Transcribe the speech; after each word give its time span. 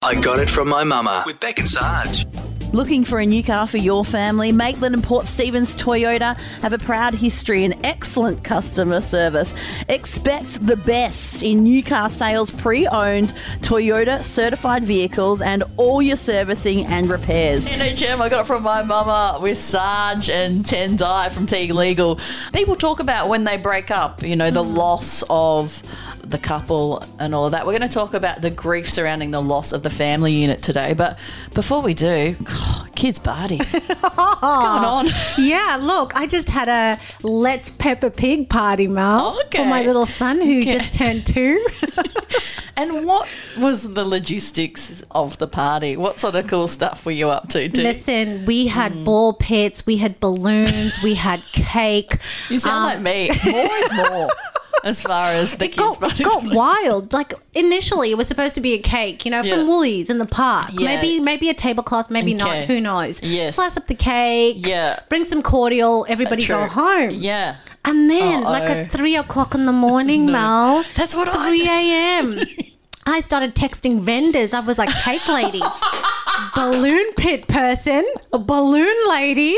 I 0.00 0.14
got 0.20 0.38
it 0.38 0.48
from 0.48 0.68
my 0.68 0.84
mama 0.84 1.24
with 1.26 1.40
Beck 1.40 1.58
and 1.58 1.68
Sarge. 1.68 2.24
Looking 2.72 3.04
for 3.04 3.18
a 3.18 3.26
new 3.26 3.42
car 3.42 3.66
for 3.66 3.78
your 3.78 4.04
family? 4.04 4.52
Maitland 4.52 4.94
and 4.94 5.02
Port 5.02 5.26
Stephens 5.26 5.74
Toyota 5.74 6.38
have 6.60 6.72
a 6.72 6.78
proud 6.78 7.14
history 7.14 7.64
and 7.64 7.74
excellent 7.84 8.44
customer 8.44 9.00
service. 9.00 9.54
Expect 9.88 10.64
the 10.64 10.76
best 10.76 11.42
in 11.42 11.64
new 11.64 11.82
car 11.82 12.10
sales, 12.10 12.48
pre 12.48 12.86
owned 12.86 13.34
Toyota 13.60 14.22
certified 14.22 14.84
vehicles, 14.84 15.42
and 15.42 15.64
all 15.78 16.00
your 16.00 16.16
servicing 16.16 16.86
and 16.86 17.08
repairs. 17.08 17.66
NHM, 17.66 18.20
I 18.20 18.28
got 18.28 18.42
it 18.42 18.46
from 18.46 18.62
my 18.62 18.84
mama 18.84 19.40
with 19.42 19.58
Sarge 19.58 20.30
and 20.30 20.64
Tendai 20.64 21.32
from 21.32 21.46
T 21.46 21.72
Legal. 21.72 22.20
People 22.52 22.76
talk 22.76 23.00
about 23.00 23.28
when 23.28 23.42
they 23.42 23.56
break 23.56 23.90
up, 23.90 24.22
you 24.22 24.36
know, 24.36 24.52
the 24.52 24.62
mm. 24.62 24.76
loss 24.76 25.24
of 25.28 25.82
the 26.28 26.38
couple 26.38 27.02
and 27.18 27.34
all 27.34 27.46
of 27.46 27.52
that. 27.52 27.66
We're 27.66 27.76
going 27.78 27.88
to 27.88 27.94
talk 27.94 28.12
about 28.14 28.42
the 28.42 28.50
grief 28.50 28.90
surrounding 28.90 29.30
the 29.30 29.40
loss 29.40 29.72
of 29.72 29.82
the 29.82 29.90
family 29.90 30.32
unit 30.32 30.62
today. 30.62 30.92
But 30.94 31.18
before 31.54 31.80
we 31.82 31.94
do, 31.94 32.36
kids' 32.94 33.18
parties. 33.18 33.72
What's 33.88 34.40
going 34.40 34.84
on? 34.84 35.06
Yeah, 35.38 35.78
look, 35.80 36.14
I 36.16 36.26
just 36.26 36.50
had 36.50 36.68
a 36.68 37.00
Let's 37.22 37.70
Peppa 37.70 38.10
Pig 38.10 38.48
party, 38.50 38.86
Mel, 38.88 39.38
Okay. 39.46 39.58
for 39.58 39.64
my 39.64 39.82
little 39.82 40.06
son 40.06 40.40
who 40.40 40.60
Okay. 40.60 40.78
just 40.78 40.94
turned 40.94 41.26
two. 41.26 41.64
And 42.76 43.04
what 43.04 43.26
was 43.58 43.92
the 43.94 44.04
logistics 44.04 45.02
of 45.10 45.36
the 45.38 45.48
party? 45.48 45.96
What 45.96 46.20
sort 46.20 46.36
of 46.36 46.46
cool 46.46 46.68
stuff 46.68 47.04
were 47.04 47.10
you 47.10 47.28
up 47.28 47.48
to? 47.48 47.68
Too? 47.68 47.82
Listen, 47.82 48.46
we 48.46 48.68
had 48.68 48.92
Mm. 48.92 49.04
ball 49.04 49.32
pits, 49.32 49.84
we 49.84 49.96
had 49.96 50.20
balloons, 50.20 50.94
we 51.02 51.14
had 51.14 51.42
cake. 51.52 52.18
you 52.48 52.60
sound 52.60 52.84
like 52.84 53.00
me. 53.00 53.30
More 53.50 53.68
is 53.74 53.92
more. 54.10 54.30
As 54.84 55.00
far 55.00 55.24
as 55.32 55.56
the 55.56 55.64
It 55.66 55.72
kids' 55.72 55.96
got, 55.98 56.16
got 56.18 56.44
wild. 56.54 57.12
Like 57.12 57.34
initially, 57.54 58.10
it 58.10 58.16
was 58.16 58.28
supposed 58.28 58.54
to 58.54 58.60
be 58.60 58.74
a 58.74 58.78
cake, 58.78 59.24
you 59.24 59.30
know, 59.30 59.42
Yeah. 59.42 59.56
from 59.56 59.66
Woolies 59.66 60.08
in 60.08 60.18
the 60.18 60.26
park. 60.26 60.66
Yeah. 60.72 60.86
Maybe 61.00 61.20
maybe 61.20 61.48
a 61.48 61.54
tablecloth, 61.54 62.10
maybe 62.10 62.34
Okay. 62.34 62.60
not. 62.60 62.64
Who 62.68 62.80
knows? 62.80 63.22
Yes. 63.22 63.56
Slice 63.56 63.76
up 63.76 63.86
the 63.88 63.94
cake. 63.94 64.56
Yeah. 64.66 65.00
Bring 65.08 65.24
some 65.24 65.42
cordial. 65.42 66.06
Everybody 66.08 66.44
True. 66.44 66.56
go 66.56 66.66
home. 66.66 67.10
Yeah. 67.12 67.56
And 67.84 68.10
then, 68.10 68.42
like 68.44 68.64
at 68.64 68.90
three 68.92 69.16
o'clock 69.16 69.54
in 69.54 69.66
the 69.66 69.72
morning, 69.86 70.26
Mel. 70.26 70.84
That's 70.94 71.14
what 71.14 71.28
I 71.28 71.48
3 71.48 71.68
a.m. 71.68 72.40
I 73.06 73.20
started 73.20 73.54
texting 73.54 74.00
vendors. 74.00 74.52
I 74.52 74.60
was 74.60 74.76
like, 74.76 74.90
cake 74.90 75.26
lady, 75.28 75.62
balloon 76.54 77.12
pit 77.16 77.48
person, 77.48 78.04
a 78.32 78.38
balloon 78.38 78.94
lady. 79.08 79.56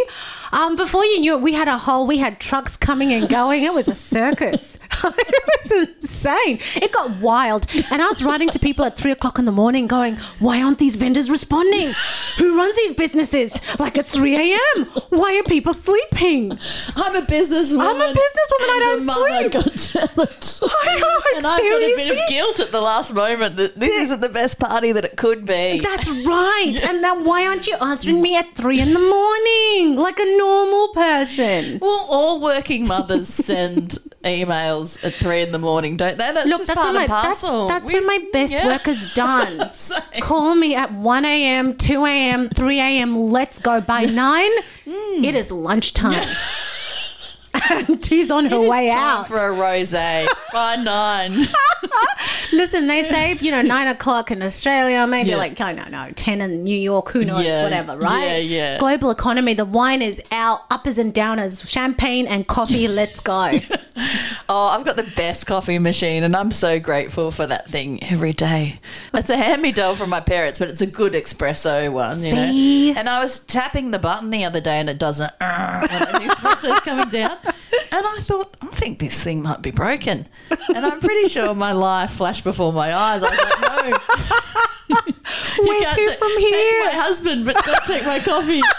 Um, 0.53 0.77
before 0.77 1.05
you 1.05 1.21
knew 1.21 1.35
it, 1.35 1.41
we 1.41 1.53
had 1.53 1.69
a 1.69 1.79
whole, 1.79 2.07
we 2.07 2.19
had 2.19 2.41
trucks 2.41 2.77
coming 2.77 3.13
and 3.13 3.29
going. 3.29 3.63
It 3.65 3.73
was 3.73 3.89
a 3.89 3.95
circus. 3.95 4.79
it 5.05 5.71
was 5.71 5.89
insane. 6.03 6.59
It 6.77 6.93
got 6.93 7.11
wild. 7.21 7.67
And 7.91 8.03
I 8.03 8.07
was 8.07 8.23
writing 8.23 8.49
to 8.51 8.59
people 8.59 8.85
at 8.85 8.97
three 8.97 9.13
o'clock 9.13 9.39
in 9.39 9.45
the 9.45 9.53
morning 9.53 9.87
going, 9.87 10.17
why 10.39 10.61
aren't 10.61 10.79
these 10.79 10.97
vendors 10.97 11.31
responding? 11.31 11.93
Who 12.39 12.57
runs 12.57 12.77
these 12.77 12.97
businesses? 12.97 13.59
Like 13.79 13.97
it's 13.97 14.15
3 14.15 14.53
a.m. 14.53 14.87
Why 15.11 15.39
are 15.39 15.43
people 15.45 15.75
sleeping? 15.75 16.53
I'm 16.97 17.17
a 17.17 17.27
businesswoman. 17.27 17.87
I'm 17.87 18.01
a 18.01 18.13
businesswoman, 18.13 18.71
I 18.71 19.49
don't 19.51 19.79
sleep. 19.79 20.01
It. 20.17 20.61
I 20.63 21.31
and 21.37 21.47
I've 21.47 21.61
got 21.61 21.83
a 21.83 21.97
bit 21.97 22.11
of 22.11 22.29
guilt 22.29 22.61
at 22.61 22.73
the 22.73 22.81
last 22.81 23.15
moment 23.15 23.57
that 23.57 23.77
this 23.77 24.03
isn't 24.03 24.21
the 24.21 24.29
best 24.29 24.59
party 24.59 24.93
that 24.93 25.05
it 25.05 25.17
could 25.17 25.47
be. 25.47 25.81
That's 25.81 26.09
right. 26.09 26.77
And 26.83 27.03
then 27.03 27.25
why 27.25 27.47
aren't 27.47 27.67
you 27.67 27.77
answering 27.77 28.21
me 28.21 28.37
at 28.37 28.55
three 28.55 28.81
in 28.81 28.93
the 28.93 29.01
morning 29.01 29.97
like 29.97 30.19
a 30.19 30.37
normal 30.41 30.89
person? 30.89 31.79
well, 31.81 32.07
all 32.11 32.41
working 32.41 32.87
mothers 32.87 33.29
send 33.47 33.99
emails 34.25 35.03
at 35.05 35.15
three 35.15 35.43
in 35.43 35.53
the 35.53 35.59
morning, 35.59 35.97
don't 35.97 36.17
they? 36.19 36.33
That's 36.33 36.49
Look, 36.51 36.61
just 36.61 36.67
that's 36.69 36.77
part 36.79 36.89
and 36.89 36.97
my 36.99 37.07
that's, 37.07 37.41
parcel. 37.41 37.69
that's 37.69 37.87
We- 37.87 37.95
when 37.95 38.07
my 38.07 38.19
best 38.33 38.53
yeah. 38.53 38.67
work 38.67 38.89
is 38.89 39.15
done. 39.15 39.71
Call 40.21 40.55
me 40.55 40.75
at 40.75 40.93
1 40.93 41.25
a.m., 41.25 41.77
2 41.77 42.05
a.m., 42.07 42.49
3 42.51 42.81
a.m. 42.81 43.17
Let's 43.17 43.59
go. 43.61 43.81
By 43.81 44.05
9, 44.07 44.51
Hmm. 44.89 45.25
it 45.25 45.35
is 45.35 45.51
lunchtime. 45.53 46.29
and 47.71 48.05
she's 48.05 48.31
on 48.31 48.47
her 48.47 48.63
It 48.63 48.69
way 48.71 48.91
out. 48.91 49.27
for 49.29 49.35
a 49.35 49.51
rosé 49.55 50.27
by 50.53 50.77
nine. 50.77 51.47
Listen, 52.53 52.87
they 52.87 53.05
say, 53.05 53.35
you 53.41 53.51
know, 53.51 53.63
9 53.63 53.87
o'clock 53.89 54.31
in 54.31 54.43
Australia, 54.43 55.07
maybe 55.07 55.31
Yeah. 55.31 55.37
like, 55.37 55.61
I 55.61 55.73
don't 55.75 55.91
know, 55.91 56.11
10 56.15 56.41
in 56.41 56.65
New 56.65 56.77
York, 56.79 57.11
who 57.11 57.25
knows, 57.25 57.45
Yeah. 57.45 57.63
whatever, 57.65 57.97
right? 57.97 58.25
Yeah, 58.25 58.37
yeah. 58.39 58.79
Global 58.79 59.11
economy, 59.11 59.55
the 59.55 59.65
wine 59.65 60.03
is 60.03 60.21
out, 60.33 60.63
uppers 60.71 60.99
and 60.99 61.15
downers, 61.15 61.67
champagne 61.69 62.27
and 62.27 62.47
coffee, 62.47 62.89
let's 62.89 63.21
go. 63.21 63.53
Oh, 64.49 64.67
I've 64.69 64.85
got 64.85 64.97
the 64.97 65.03
best 65.03 65.47
coffee 65.47 65.79
machine, 65.79 66.23
and 66.25 66.35
I'm 66.35 66.51
so 66.51 66.81
grateful 66.81 67.31
for 67.31 67.47
that 67.47 67.69
thing 67.69 68.03
every 68.03 68.33
day. 68.33 68.81
It's 69.13 69.29
a 69.29 69.37
hand 69.37 69.61
me 69.63 69.71
down 69.73 69.95
from 69.95 70.09
my 70.11 70.21
parents, 70.21 70.59
but 70.59 70.69
it's 70.71 70.81
a 70.81 70.87
good 70.87 71.13
espresso 71.13 71.93
one, 71.93 72.21
you 72.23 72.31
See? 72.31 72.93
know. 72.93 72.99
And 72.99 73.09
I 73.09 73.21
was 73.21 73.41
tapping 73.41 73.91
the 73.91 73.99
button 73.99 74.31
the 74.31 74.45
other 74.45 74.61
day, 74.61 74.79
and 74.81 74.89
it 74.89 74.99
doesn't. 74.99 75.31
Uh, 75.41 75.87
when 75.89 76.23
the 76.27 76.29
espresso's 76.33 76.81
coming 76.81 77.11
down, 77.11 77.37
and 77.45 78.07
I 78.07 78.19
thought, 78.23 78.57
I 78.63 78.67
think 78.69 78.99
this 79.01 79.23
thing 79.23 79.43
might 79.43 79.61
be 79.63 79.71
broken, 79.71 80.27
and 80.75 80.85
I'm 80.87 81.01
pretty 81.01 81.29
sure 81.29 81.55
my 81.55 81.73
life 81.73 82.13
flashed 82.13 82.40
before 82.41 82.73
my 82.73 82.95
eyes. 82.95 83.23
I 83.23 83.31
was 83.31 83.39
like, 83.39 83.61
no. 83.61 83.99
Where 85.65 85.79
you 85.79 85.85
can't 85.85 85.97
to 85.97 86.07
ta- 86.07 86.17
from 86.19 86.37
Take 86.37 86.49
here? 86.49 86.85
my 86.85 86.93
husband, 86.93 87.47
but 87.47 87.65
don't 87.65 87.85
take 87.85 88.05
my 88.05 88.19
coffee. 88.19 88.61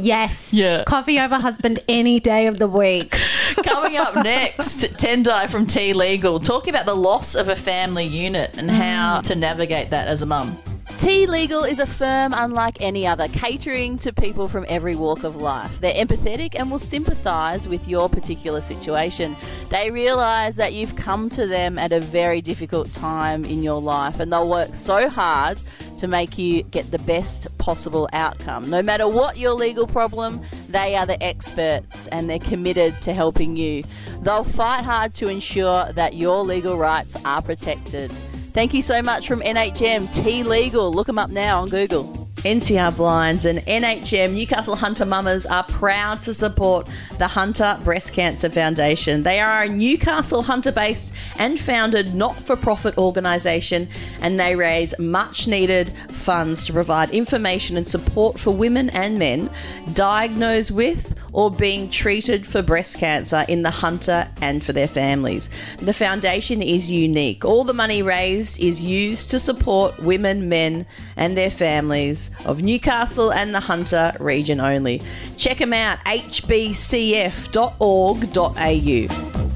Yes. 0.00 0.54
Yeah. 0.54 0.84
Coffee 0.84 1.18
over 1.18 1.36
husband 1.36 1.80
any 1.88 2.20
day 2.20 2.46
of 2.46 2.58
the 2.58 2.68
week. 2.68 3.18
Coming 3.64 3.96
up 3.96 4.14
next, 4.24 4.80
Tendai 4.96 5.48
from 5.48 5.66
T 5.66 5.92
Legal, 5.92 6.38
talking 6.38 6.72
about 6.72 6.86
the 6.86 6.94
loss 6.94 7.34
of 7.34 7.48
a 7.48 7.56
family 7.56 8.04
unit 8.04 8.56
and 8.56 8.70
how 8.70 9.20
mm. 9.20 9.24
to 9.24 9.34
navigate 9.34 9.90
that 9.90 10.08
as 10.08 10.22
a 10.22 10.26
mum. 10.26 10.56
T 10.98 11.28
Legal 11.28 11.62
is 11.62 11.78
a 11.78 11.86
firm 11.86 12.34
unlike 12.34 12.80
any 12.80 13.06
other, 13.06 13.28
catering 13.28 13.98
to 13.98 14.12
people 14.12 14.48
from 14.48 14.66
every 14.68 14.96
walk 14.96 15.22
of 15.22 15.36
life. 15.36 15.80
They're 15.80 15.94
empathetic 15.94 16.58
and 16.58 16.72
will 16.72 16.80
sympathise 16.80 17.68
with 17.68 17.86
your 17.86 18.08
particular 18.08 18.60
situation. 18.60 19.36
They 19.70 19.92
realise 19.92 20.56
that 20.56 20.72
you've 20.72 20.96
come 20.96 21.30
to 21.30 21.46
them 21.46 21.78
at 21.78 21.92
a 21.92 22.00
very 22.00 22.42
difficult 22.42 22.92
time 22.92 23.44
in 23.44 23.62
your 23.62 23.80
life 23.80 24.18
and 24.18 24.32
they'll 24.32 24.50
work 24.50 24.74
so 24.74 25.08
hard 25.08 25.60
to 25.98 26.08
make 26.08 26.36
you 26.36 26.64
get 26.64 26.90
the 26.90 26.98
best 27.00 27.46
possible 27.58 28.08
outcome. 28.12 28.68
No 28.68 28.82
matter 28.82 29.06
what 29.06 29.38
your 29.38 29.54
legal 29.54 29.86
problem, 29.86 30.42
they 30.68 30.96
are 30.96 31.06
the 31.06 31.22
experts 31.22 32.08
and 32.08 32.28
they're 32.28 32.40
committed 32.40 33.00
to 33.02 33.14
helping 33.14 33.56
you. 33.56 33.84
They'll 34.22 34.42
fight 34.42 34.84
hard 34.84 35.14
to 35.14 35.28
ensure 35.28 35.92
that 35.92 36.14
your 36.14 36.44
legal 36.44 36.76
rights 36.76 37.16
are 37.24 37.40
protected. 37.40 38.10
Thank 38.58 38.74
you 38.74 38.82
so 38.82 39.02
much 39.02 39.28
from 39.28 39.40
NHM 39.40 40.12
T 40.12 40.42
Legal. 40.42 40.92
Look 40.92 41.06
them 41.06 41.16
up 41.16 41.30
now 41.30 41.60
on 41.60 41.68
Google. 41.68 42.06
NCR 42.38 42.96
Blinds 42.96 43.44
and 43.44 43.60
NHM 43.60 44.32
Newcastle 44.32 44.74
Hunter 44.74 45.04
Mamas 45.04 45.46
are 45.46 45.62
proud 45.62 46.22
to 46.22 46.34
support 46.34 46.90
the 47.18 47.28
Hunter 47.28 47.78
Breast 47.84 48.12
Cancer 48.12 48.50
Foundation. 48.50 49.22
They 49.22 49.38
are 49.38 49.62
a 49.62 49.68
Newcastle 49.68 50.42
Hunter 50.42 50.72
based 50.72 51.14
and 51.38 51.60
founded 51.60 52.16
not 52.16 52.34
for 52.34 52.56
profit 52.56 52.98
organisation 52.98 53.88
and 54.22 54.40
they 54.40 54.56
raise 54.56 54.98
much 54.98 55.46
needed 55.46 55.92
funds 56.08 56.64
to 56.66 56.72
provide 56.72 57.10
information 57.10 57.76
and 57.76 57.88
support 57.88 58.40
for 58.40 58.50
women 58.50 58.90
and 58.90 59.20
men 59.20 59.50
diagnosed 59.94 60.72
with 60.72 61.17
or 61.32 61.50
being 61.50 61.90
treated 61.90 62.46
for 62.46 62.62
breast 62.62 62.96
cancer 62.98 63.44
in 63.48 63.62
the 63.62 63.70
Hunter 63.70 64.28
and 64.40 64.62
for 64.62 64.72
their 64.72 64.88
families. 64.88 65.50
The 65.78 65.92
foundation 65.92 66.62
is 66.62 66.90
unique. 66.90 67.44
All 67.44 67.64
the 67.64 67.74
money 67.74 68.02
raised 68.02 68.60
is 68.60 68.84
used 68.84 69.30
to 69.30 69.38
support 69.38 69.98
women, 69.98 70.48
men, 70.48 70.86
and 71.16 71.36
their 71.36 71.50
families 71.50 72.30
of 72.44 72.62
Newcastle 72.62 73.32
and 73.32 73.54
the 73.54 73.60
Hunter 73.60 74.14
region 74.18 74.60
only. 74.60 75.02
Check 75.36 75.58
them 75.58 75.72
out 75.72 75.98
hbcf.org.au. 76.04 76.68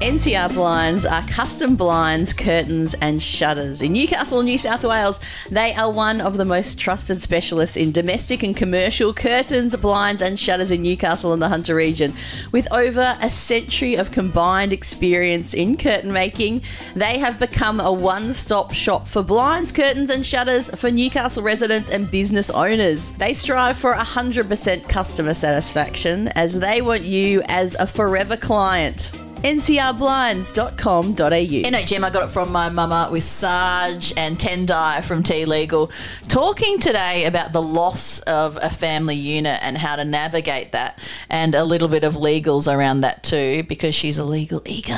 NCR 0.03 0.53
blinds 0.53 1.05
are 1.05 1.21
custom 1.29 1.77
blinds, 1.77 2.33
curtains, 2.33 2.93
and 2.95 3.23
shutters. 3.23 3.81
In 3.81 3.93
Newcastle, 3.93 4.43
New 4.43 4.57
South 4.57 4.83
Wales, 4.83 5.21
they 5.49 5.73
are 5.75 5.89
one 5.89 6.19
of 6.19 6.35
the 6.35 6.43
most 6.43 6.77
trusted 6.77 7.21
specialists 7.21 7.77
in 7.77 7.93
domestic 7.93 8.43
and 8.43 8.53
commercial 8.53 9.13
curtains, 9.13 9.73
blinds, 9.77 10.21
and 10.21 10.37
shutters 10.37 10.71
in 10.71 10.81
Newcastle 10.81 11.31
and 11.31 11.41
the 11.41 11.47
Hunter 11.47 11.73
region. 11.73 12.11
With 12.51 12.69
over 12.73 13.17
a 13.21 13.29
century 13.29 13.95
of 13.95 14.11
combined 14.11 14.73
experience 14.73 15.53
in 15.53 15.77
curtain 15.77 16.11
making, 16.11 16.63
they 16.97 17.17
have 17.19 17.39
become 17.39 17.79
a 17.79 17.93
one 17.93 18.33
stop 18.33 18.73
shop 18.73 19.07
for 19.07 19.23
blinds, 19.23 19.71
curtains, 19.71 20.09
and 20.09 20.25
shutters 20.25 20.69
for 20.77 20.91
Newcastle 20.91 21.43
residents 21.43 21.89
and 21.89 22.11
business 22.11 22.49
owners. 22.49 23.13
They 23.13 23.33
strive 23.33 23.77
for 23.77 23.93
100% 23.93 24.89
customer 24.89 25.33
satisfaction 25.33 26.27
as 26.27 26.59
they 26.59 26.81
want 26.81 27.03
you 27.03 27.41
as 27.45 27.75
a 27.75 27.87
forever 27.87 28.35
client 28.35 29.22
ncrblinds.com.au. 29.43 31.13
NHM, 31.13 32.03
I 32.03 32.09
got 32.09 32.23
it 32.23 32.29
from 32.29 32.51
my 32.51 32.69
mama 32.69 33.09
with 33.11 33.23
Sarge 33.23 34.13
and 34.15 34.39
Tendai 34.39 35.03
from 35.03 35.21
T 35.21 35.45
Legal, 35.45 35.91
talking 36.27 36.79
today 36.79 37.25
about 37.25 37.51
the 37.51 37.61
loss 37.61 38.19
of 38.21 38.57
a 38.61 38.69
family 38.69 39.15
unit 39.15 39.59
and 39.61 39.77
how 39.77 39.97
to 39.97 40.05
navigate 40.05 40.71
that, 40.71 40.97
and 41.29 41.55
a 41.55 41.65
little 41.65 41.89
bit 41.89 42.03
of 42.03 42.15
legals 42.15 42.73
around 42.73 43.01
that 43.01 43.23
too, 43.23 43.63
because 43.63 43.93
she's 43.93 44.17
a 44.17 44.23
legal 44.23 44.61
eagle. 44.65 44.95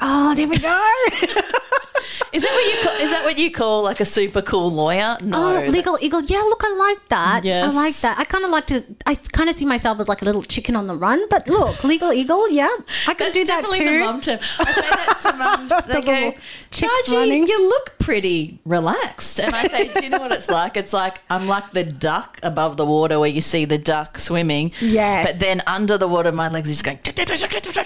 Oh, 0.00 0.34
there 0.36 0.46
we 0.48 0.58
go. 0.58 0.90
Is 2.32 2.42
that 2.42 2.52
what 2.52 2.64
you 2.66 2.82
call, 2.82 2.96
is 3.04 3.10
that 3.10 3.24
what 3.24 3.38
you 3.38 3.50
call 3.50 3.82
like 3.82 4.00
a 4.00 4.04
super 4.04 4.42
cool 4.42 4.70
lawyer? 4.70 5.16
No, 5.22 5.38
Oh, 5.56 5.60
legal 5.66 5.94
that's- 5.94 6.02
eagle. 6.02 6.22
Yeah, 6.22 6.38
look, 6.42 6.62
I 6.64 6.74
like 6.76 7.08
that. 7.08 7.44
Yes. 7.44 7.72
I 7.72 7.74
like 7.74 7.94
that. 7.96 8.18
I 8.18 8.24
kind 8.24 8.44
of 8.44 8.50
like 8.50 8.66
to. 8.68 8.84
I 9.06 9.14
kind 9.16 9.50
of 9.50 9.56
see 9.56 9.64
myself 9.66 9.98
as 10.00 10.08
like 10.08 10.22
a 10.22 10.24
little 10.24 10.42
chicken 10.42 10.76
on 10.76 10.86
the 10.86 10.94
run. 10.96 11.26
But 11.28 11.48
look, 11.48 11.82
legal 11.84 12.12
eagle. 12.12 12.48
Yeah, 12.50 12.68
I 13.08 13.14
can 13.14 13.26
That's 13.26 13.32
do 13.32 13.44
that 13.46 13.62
definitely 13.62 13.78
too. 13.80 13.92
the 13.92 13.98
mum 14.00 14.20
term. 14.20 14.38
I 14.60 14.72
say 14.72 14.80
that 14.82 15.18
to 15.22 15.32
mums. 15.42 15.86
They 15.86 16.02
go, 16.02 17.16
running." 17.16 17.46
you 17.46 17.68
look 17.68 17.98
pretty 17.98 18.60
relaxed. 18.64 19.40
And 19.40 19.54
I 19.54 19.66
say, 19.68 19.88
do 19.92 20.02
you 20.04 20.10
know 20.10 20.18
what 20.18 20.32
it's 20.32 20.48
like? 20.48 20.76
It's 20.76 20.92
like 20.92 21.20
I'm 21.30 21.48
like 21.48 21.72
the 21.72 21.84
duck 21.84 22.38
above 22.42 22.76
the 22.76 22.86
water 22.86 23.18
where 23.18 23.28
you 23.28 23.40
see 23.40 23.64
the 23.64 23.78
duck 23.78 24.18
swimming. 24.18 24.72
Yes. 24.80 25.26
But 25.26 25.40
then 25.40 25.62
under 25.66 25.98
the 25.98 26.06
water, 26.08 26.30
my 26.32 26.48
legs 26.48 26.68
are 26.68 26.72
just 26.72 26.84
going. 26.84 26.98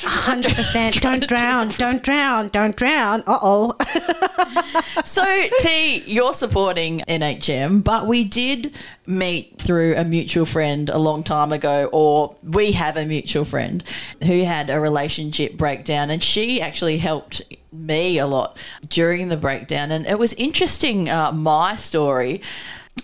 Hundred 0.03 0.55
percent. 0.55 1.01
Don't 1.01 1.27
drown. 1.27 1.69
Don't 1.79 2.03
drown. 2.03 2.49
Don't 2.49 2.77
drown. 2.77 3.23
Uh 3.27 3.39
oh. 3.43 3.77
So, 5.05 5.25
T, 5.59 6.03
you're 6.07 6.33
supporting 6.33 7.01
NHM, 7.01 7.85
but 7.85 8.07
we 8.07 8.25
did 8.25 8.75
meet 9.07 9.59
through 9.59 9.95
a 9.97 10.05
mutual 10.05 10.47
friend 10.47 10.89
a 10.89 10.99
long 10.99 11.23
time 11.23 11.53
ago, 11.53 11.89
or 11.93 12.37
we 12.43 12.73
have 12.73 12.97
a 12.97 13.05
mutual 13.05 13.45
friend 13.45 13.85
who 14.23 14.45
had 14.45 14.71
a 14.71 14.81
relationship 14.81 15.55
breakdown, 15.57 16.11
and 16.11 16.23
she 16.23 16.61
actually 16.61 16.99
helped 16.99 17.43
me 17.73 18.19
a 18.19 18.27
lot 18.27 18.57
during 18.89 19.29
the 19.29 19.37
breakdown. 19.37 19.91
And 19.91 20.07
it 20.07 20.19
was 20.19 20.33
interesting, 20.35 21.09
uh, 21.09 21.33
my 21.33 21.77
story. 21.77 22.41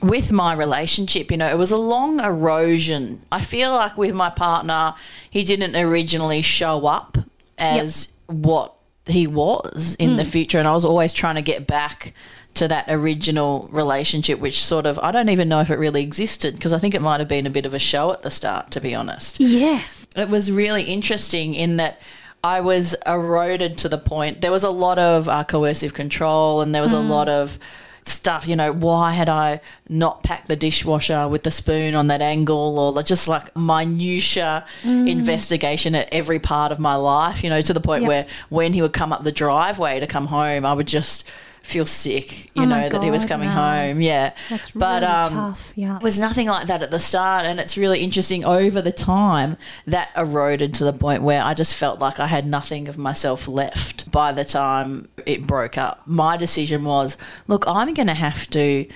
With 0.01 0.31
my 0.31 0.55
relationship, 0.55 1.33
you 1.33 1.37
know, 1.37 1.49
it 1.49 1.59
was 1.59 1.73
a 1.73 1.77
long 1.77 2.21
erosion. 2.21 3.23
I 3.33 3.43
feel 3.43 3.73
like 3.73 3.99
with 3.99 4.15
my 4.15 4.31
partner, 4.31 4.95
he 5.29 5.43
didn't 5.43 5.75
originally 5.75 6.43
show 6.43 6.87
up 6.87 7.19
as 7.59 8.15
what 8.27 8.77
he 9.11 9.27
was 9.27 9.97
in 9.99 10.17
the 10.17 10.25
future 10.25 10.59
and 10.59 10.69
I 10.69 10.75
was 10.75 10.85
always 10.85 11.13
trying 11.13 11.37
to 11.37 11.43
get 11.43 11.67
back 11.67 12.15
to 12.55 12.67
that 12.69 12.87
original 12.89 13.69
relationship 13.71 14.41
which 14.41 14.65
sort 14.65 14.87
of 14.87 14.99
I 14.99 15.13
don't 15.13 15.29
even 15.29 15.49
know 15.49 15.61
if 15.61 15.71
it 15.71 15.79
really 15.79 16.03
existed 16.03 16.55
because 16.55 16.73
I 16.73 16.79
think 16.79 16.95
it 16.95 17.03
might 17.03 17.21
have 17.21 17.29
been 17.29 17.47
a 17.47 17.51
bit 17.51 17.67
of 17.67 17.75
a 17.75 17.79
show 17.79 18.13
at 18.13 18.23
the 18.23 18.31
start 18.31 18.71
to 18.73 18.81
be 18.81 18.95
honest. 18.95 19.39
Yes. 19.39 20.07
It 20.17 20.29
was 20.29 20.51
really 20.51 20.85
interesting 20.85 21.55
in 21.55 21.77
that 21.77 22.01
I 22.43 22.61
was 22.61 22.97
eroded 23.07 23.79
to 23.79 23.89
the 23.89 23.99
point 23.99 24.41
there 24.41 24.51
was 24.51 24.65
a 24.65 24.71
lot 24.71 24.99
of 24.99 25.29
uh, 25.29 25.45
coercive 25.45 25.95
control 25.95 26.61
and 26.61 26.75
there 26.75 26.83
was 26.83 26.93
a 26.93 27.01
lot 27.01 27.29
of 27.29 27.59
stuff 28.05 28.47
you 28.49 28.57
know 28.57 28.73
why 28.73 29.13
had 29.13 29.29
I 29.29 29.61
not 29.89 30.23
packed 30.23 30.49
the 30.49 30.57
dishwasher 30.57 31.29
with 31.29 31.43
the 31.43 31.51
spoon 31.51 31.95
on 31.95 32.07
that 32.09 32.23
angle 32.23 32.79
or 32.79 33.03
just 33.03 33.29
like 33.29 33.55
minutia 33.57 34.65
mm. 34.83 35.09
investigation 35.09 35.95
at 35.95 36.09
every 36.13 36.39
part 36.39 36.73
of 36.73 36.79
my 36.79 36.95
life 36.97 37.45
you 37.45 37.51
know 37.51 37.61
to 37.61 37.73
the 37.75 37.81
point 37.81 38.03
Yep. 38.03 38.09
where 38.09 38.27
when 38.49 38.73
he 38.73 38.83
would 38.83 38.93
come 38.93 39.13
up 39.13 39.23
the 39.25 39.33
driveway 39.33 40.01
to 40.01 40.07
come 40.07 40.27
home 40.27 40.65
I 40.65 40.73
would 40.73 40.89
just 40.89 41.25
feel 41.63 41.87
sick 41.87 42.47
you 42.55 42.63
Oh 42.63 42.65
know 42.65 42.77
my 42.77 42.89
that 42.89 43.03
he 43.03 43.11
was 43.11 43.25
coming 43.27 43.49
no. 43.49 43.55
home 43.55 44.01
yeah 44.01 44.33
That's 44.49 44.71
but 44.73 45.03
really 45.03 45.13
um 45.15 45.33
tough. 45.33 45.73
Yeah. 45.77 45.97
it 45.97 46.03
was 46.03 46.19
nothing 46.19 46.49
like 46.49 46.67
that 46.67 46.83
at 46.83 46.91
the 46.91 46.99
start 46.99 47.45
and 47.45 47.61
it's 47.61 47.77
really 47.77 48.01
interesting 48.01 48.45
over 48.45 48.81
the 48.83 48.93
time 48.93 49.57
that 49.87 50.09
eroded 50.17 50.75
to 50.75 50.85
the 50.85 50.93
point 50.93 51.23
where 51.23 51.43
I 51.43 51.55
just 51.55 51.75
felt 51.75 52.01
like 52.01 52.19
I 52.19 52.27
had 52.29 52.47
nothing 52.47 52.89
of 52.89 52.97
myself 52.99 53.47
left 53.47 54.11
by 54.11 54.33
the 54.33 54.45
time 54.45 55.09
it 55.27 55.47
broke 55.47 55.77
up. 55.79 56.03
My 56.07 56.37
decision 56.37 56.85
was, 56.85 57.17
look, 57.47 57.65
I'm 57.69 57.95
going 57.95 58.07
to 58.09 58.15
have 58.15 58.47
to 58.51 58.87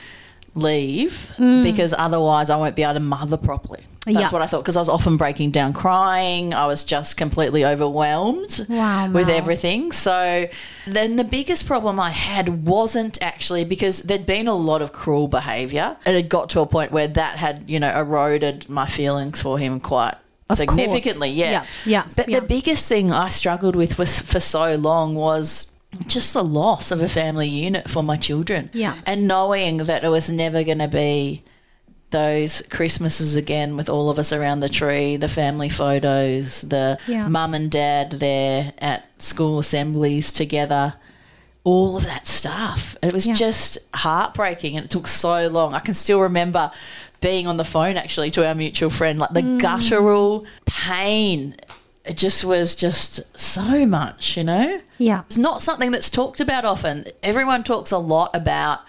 leave 0.55 1.33
mm. 1.37 1.63
because 1.63 1.93
otherwise 1.97 2.51
I 2.51 2.57
won't 2.57 2.77
be 2.77 2.83
able 2.83 2.95
to 2.95 3.01
mother 3.01 3.37
properly. 3.37 3.85
That's 4.07 4.19
Yeah. 4.19 4.31
what 4.31 4.43
I 4.43 4.47
thought 4.47 4.59
because 4.63 4.77
I 4.77 4.81
was 4.81 4.89
often 4.91 5.17
breaking 5.17 5.51
down 5.51 5.73
crying. 5.73 6.53
I 6.53 6.67
was 6.67 6.85
just 6.85 7.17
completely 7.17 7.65
overwhelmed 7.65 8.67
Wow, 8.69 9.09
with 9.11 9.29
Mel. 9.29 9.37
everything. 9.37 9.93
So 9.93 10.47
then 10.87 11.17
the 11.17 11.25
biggest 11.25 11.67
problem 11.67 11.99
I 11.99 12.11
had 12.11 12.67
wasn't 12.67 13.21
actually 13.23 13.65
because 13.65 14.03
there'd 14.03 14.27
been 14.27 14.47
a 14.47 14.55
lot 14.55 14.83
of 14.83 14.93
cruel 14.93 15.27
behaviour. 15.27 15.97
It 16.05 16.15
had 16.15 16.29
got 16.29 16.51
to 16.51 16.61
a 16.61 16.67
point 16.67 16.93
where 16.93 17.09
that 17.09 17.39
had, 17.39 17.69
you 17.69 17.81
know, 17.81 17.91
eroded 17.99 18.69
my 18.69 18.87
feelings 18.87 19.41
for 19.41 19.59
him 19.59 19.81
quite 19.81 20.17
Of 20.51 20.59
significantly. 20.59 21.31
Yeah. 21.31 21.51
Yeah, 21.51 21.65
yeah, 21.87 22.05
But 22.15 22.29
yeah. 22.29 22.41
the 22.41 22.47
biggest 22.47 22.87
thing 22.87 23.11
I 23.11 23.29
struggled 23.31 23.75
with 23.75 23.97
was 23.99 24.19
for 24.21 24.39
so 24.41 24.75
long 24.77 25.15
was 25.15 25.71
just 26.07 26.33
the 26.35 26.45
loss 26.45 26.91
of 26.91 27.01
a 27.01 27.09
family 27.09 27.49
unit 27.49 27.89
for 27.91 28.03
my 28.03 28.17
children. 28.17 28.71
Yeah. 28.73 28.97
And 29.07 29.27
knowing 29.29 29.79
that 29.79 30.05
it 30.05 30.09
was 30.09 30.29
never 30.31 30.63
going 30.65 30.79
to 30.79 30.89
be 30.89 31.43
those 32.11 32.63
Christmases 32.71 33.35
again 33.35 33.77
with 33.77 33.89
all 33.89 34.09
of 34.09 34.19
us 34.19 34.33
around 34.33 34.61
the 34.61 34.69
tree, 34.69 35.17
the 35.17 35.29
family 35.29 35.69
photos, 35.69 36.61
the 36.63 36.99
Yeah. 37.09 37.27
mum 37.29 37.55
and 37.55 37.71
dad 37.71 38.13
there 38.13 38.73
at 38.79 39.09
school 39.21 39.59
assemblies 39.59 40.31
together, 40.31 40.95
all 41.65 41.97
of 41.97 42.05
that 42.05 42.29
stuff. 42.29 42.97
It 43.03 43.13
was 43.13 43.27
Yeah. 43.27 43.35
just 43.35 43.79
heartbreaking 43.95 44.77
and 44.77 44.85
it 44.85 44.91
took 44.91 45.09
so 45.09 45.49
long. 45.49 45.75
I 45.75 45.81
can 45.81 45.95
still 45.95 46.21
remember 46.21 46.71
being 47.21 47.47
on 47.47 47.57
the 47.57 47.65
phone 47.65 47.97
actually 47.97 48.31
to 48.33 48.47
our 48.47 48.55
mutual 48.55 48.91
friend, 48.91 49.19
like 49.19 49.31
the 49.33 49.43
Mm. 49.43 49.59
guttural 49.59 50.45
pain. 50.67 51.57
It 52.05 52.17
just 52.17 52.45
was 52.45 52.75
just 52.75 53.39
so 53.39 53.87
much, 53.87 54.37
you 54.37 54.45
know? 54.45 54.81
Yeah. 54.99 55.23
It's 55.23 55.39
not 55.39 55.63
something 55.63 55.91
that's 55.91 56.11
talked 56.11 56.39
about 56.39 56.65
often. 56.65 57.07
Everyone 57.23 57.65
talks 57.65 57.91
a 57.93 57.99
lot 57.99 58.31
about 58.35 58.81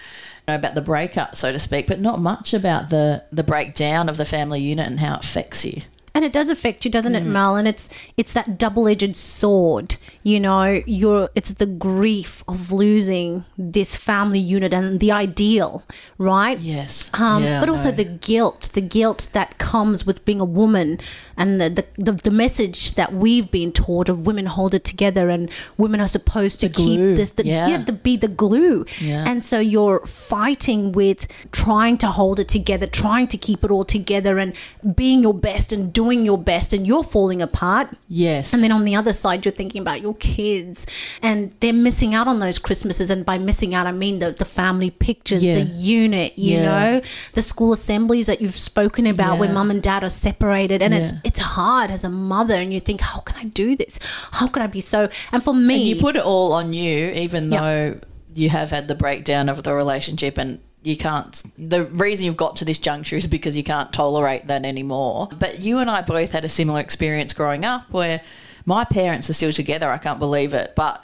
you 0.48 0.52
know, 0.52 0.56
about 0.56 0.76
the 0.76 0.82
breakup, 0.82 1.36
so 1.36 1.52
to 1.52 1.60
speak, 1.60 1.88
but 1.88 2.00
not 2.00 2.20
much 2.20 2.54
about 2.54 2.90
the 2.90 3.24
the 3.32 3.44
breakdown 3.44 4.10
of 4.10 4.18
the 4.18 4.26
family 4.26 4.62
unit 4.62 4.88
and 4.88 5.00
how 5.00 5.16
it 5.16 5.24
affects 5.24 5.64
you. 5.66 5.82
And 6.16 6.26
it 6.26 6.34
does 6.34 6.50
affect 6.50 6.84
you, 6.86 6.90
doesn't 6.90 7.14
Mm. 7.14 7.18
it, 7.22 7.26
Mel? 7.26 7.56
And 7.58 7.68
it's 7.68 7.90
it's 8.18 8.34
that 8.34 8.58
double-edged 8.58 9.16
sword. 9.16 9.98
You 10.24 10.40
know, 10.40 10.82
you're 10.88 11.30
it's 11.36 11.52
the 11.54 11.68
grief 11.68 12.44
of 12.48 12.72
losing 12.72 13.46
this 13.58 13.96
family 13.96 14.40
unit 14.40 14.74
and 14.74 15.00
the 15.00 15.12
ideal, 15.12 15.84
right? 16.18 16.58
Yes. 16.60 17.12
Um, 17.14 17.44
Yeah, 17.44 17.60
but 17.60 17.70
also 17.70 17.92
the 17.92 18.06
guilt, 18.06 18.70
the 18.74 18.82
guilt 18.82 19.30
that 19.34 19.58
comes 19.60 20.06
with 20.08 20.24
being 20.26 20.40
a 20.40 20.46
woman, 20.62 21.00
and 21.38 21.60
the, 21.62 21.70
the, 21.70 21.86
the, 22.08 22.12
the 22.14 22.32
message 22.32 22.96
that 22.96 23.14
we've 23.14 23.52
been 23.52 23.72
taught 23.74 24.08
of 24.10 24.26
women 24.26 24.46
hold 24.46 24.74
it 24.74 24.86
together 24.86 25.30
and 25.30 25.50
women 25.78 26.00
are 26.00 26.08
supposed 26.08 26.60
to 26.62 26.68
keep 26.70 26.98
glue, 27.00 27.16
this, 27.16 27.32
the, 27.32 27.46
yeah. 27.46 27.68
yeah, 27.68 27.84
to 27.84 27.92
be 27.92 28.16
the 28.16 28.30
glue. 28.30 28.86
Yeah. 29.02 29.26
And 29.28 29.44
so 29.44 29.60
you're 29.60 30.00
fighting 30.06 30.94
with 30.94 31.28
trying 31.52 31.98
to 32.00 32.08
hold 32.08 32.40
it 32.40 32.48
together, 32.48 32.88
trying 32.88 33.28
to 33.28 33.38
keep 33.38 33.64
it 33.66 33.70
all 33.70 33.86
together, 33.86 34.40
and 34.40 34.54
being 34.96 35.22
your 35.22 35.34
best 35.34 35.74
and 35.74 35.92
doing 35.92 36.05
your 36.14 36.38
best, 36.38 36.74
and 36.74 36.86
you're 36.86 37.04
falling 37.04 37.42
apart. 37.42 37.90
Yes. 38.08 38.54
And 38.54 38.64
then 38.64 38.72
on 38.72 38.84
the 38.86 38.96
other 38.96 39.14
side, 39.14 39.44
you're 39.46 39.52
thinking 39.54 39.82
about 39.82 40.02
your 40.02 40.14
kids 40.16 40.86
and 41.22 41.54
they're 41.60 41.74
missing 41.74 42.14
out 42.14 42.28
on 42.28 42.40
those 42.40 42.58
Christmases. 42.60 43.10
And 43.10 43.26
by 43.26 43.38
missing 43.38 43.74
out, 43.74 43.88
I 43.88 43.92
mean 43.92 44.20
the, 44.20 44.32
the 44.32 44.46
family 44.46 44.90
pictures, 44.92 45.44
Yeah. 45.44 45.56
the 45.56 45.62
unit, 45.62 46.38
you 46.38 46.58
Yeah. 46.58 46.64
know, 46.66 47.02
the 47.34 47.42
school 47.42 47.74
assemblies 47.74 48.28
that 48.28 48.42
you've 48.42 48.58
spoken 48.58 49.08
about 49.08 49.40
where 49.40 49.52
mum 49.52 49.72
and 49.72 49.82
dad 49.82 50.04
are 50.04 50.10
separated. 50.10 50.82
And 50.82 50.94
it's 50.94 51.12
Yeah. 51.14 51.20
it's 51.24 51.40
hard 51.40 51.90
as 51.92 52.04
a 52.04 52.10
mother. 52.10 52.54
And 52.56 52.74
you 52.74 52.80
think, 52.80 53.02
how 53.02 53.20
can 53.20 53.36
I 53.38 53.46
do 53.46 53.76
this? 53.76 54.00
How 54.32 54.48
can 54.48 54.62
I 54.62 54.68
be 54.68 54.82
so? 54.82 55.10
And 55.32 55.44
for 55.44 55.54
me, 55.54 55.76
And 55.76 55.84
you 55.84 55.96
put 55.98 56.16
it 56.16 56.24
all 56.24 56.54
on 56.54 56.74
you, 56.74 57.10
even 57.10 57.52
Yeah. 57.52 57.62
though 57.62 58.00
you 58.36 58.50
have 58.50 58.70
had 58.70 58.88
the 58.88 58.96
breakdown 58.96 59.50
of 59.50 59.64
the 59.64 59.74
relationship 59.74 60.38
and 60.38 60.60
you 60.84 60.96
can't. 60.96 61.44
The 61.58 61.86
reason 61.86 62.26
you've 62.26 62.38
got 62.38 62.56
to 62.58 62.66
this 62.66 62.78
juncture 62.78 63.16
is 63.16 63.26
because 63.26 63.58
you 63.58 63.64
can't 63.64 63.92
tolerate 63.92 64.46
that 64.46 64.66
anymore. 64.66 65.30
But 65.38 65.60
you 65.60 65.80
and 65.80 65.90
I 65.90 66.02
both 66.02 66.32
had 66.32 66.46
a 66.46 66.50
similar 66.50 66.80
experience 66.80 67.34
growing 67.34 67.66
up 67.66 67.90
where 67.92 68.22
my 68.66 68.84
parents 68.84 69.30
are 69.30 69.34
still 69.34 69.52
together. 69.52 69.90
I 69.90 69.98
can't 69.98 70.20
believe 70.20 70.54
it. 70.54 70.74
But 70.76 71.04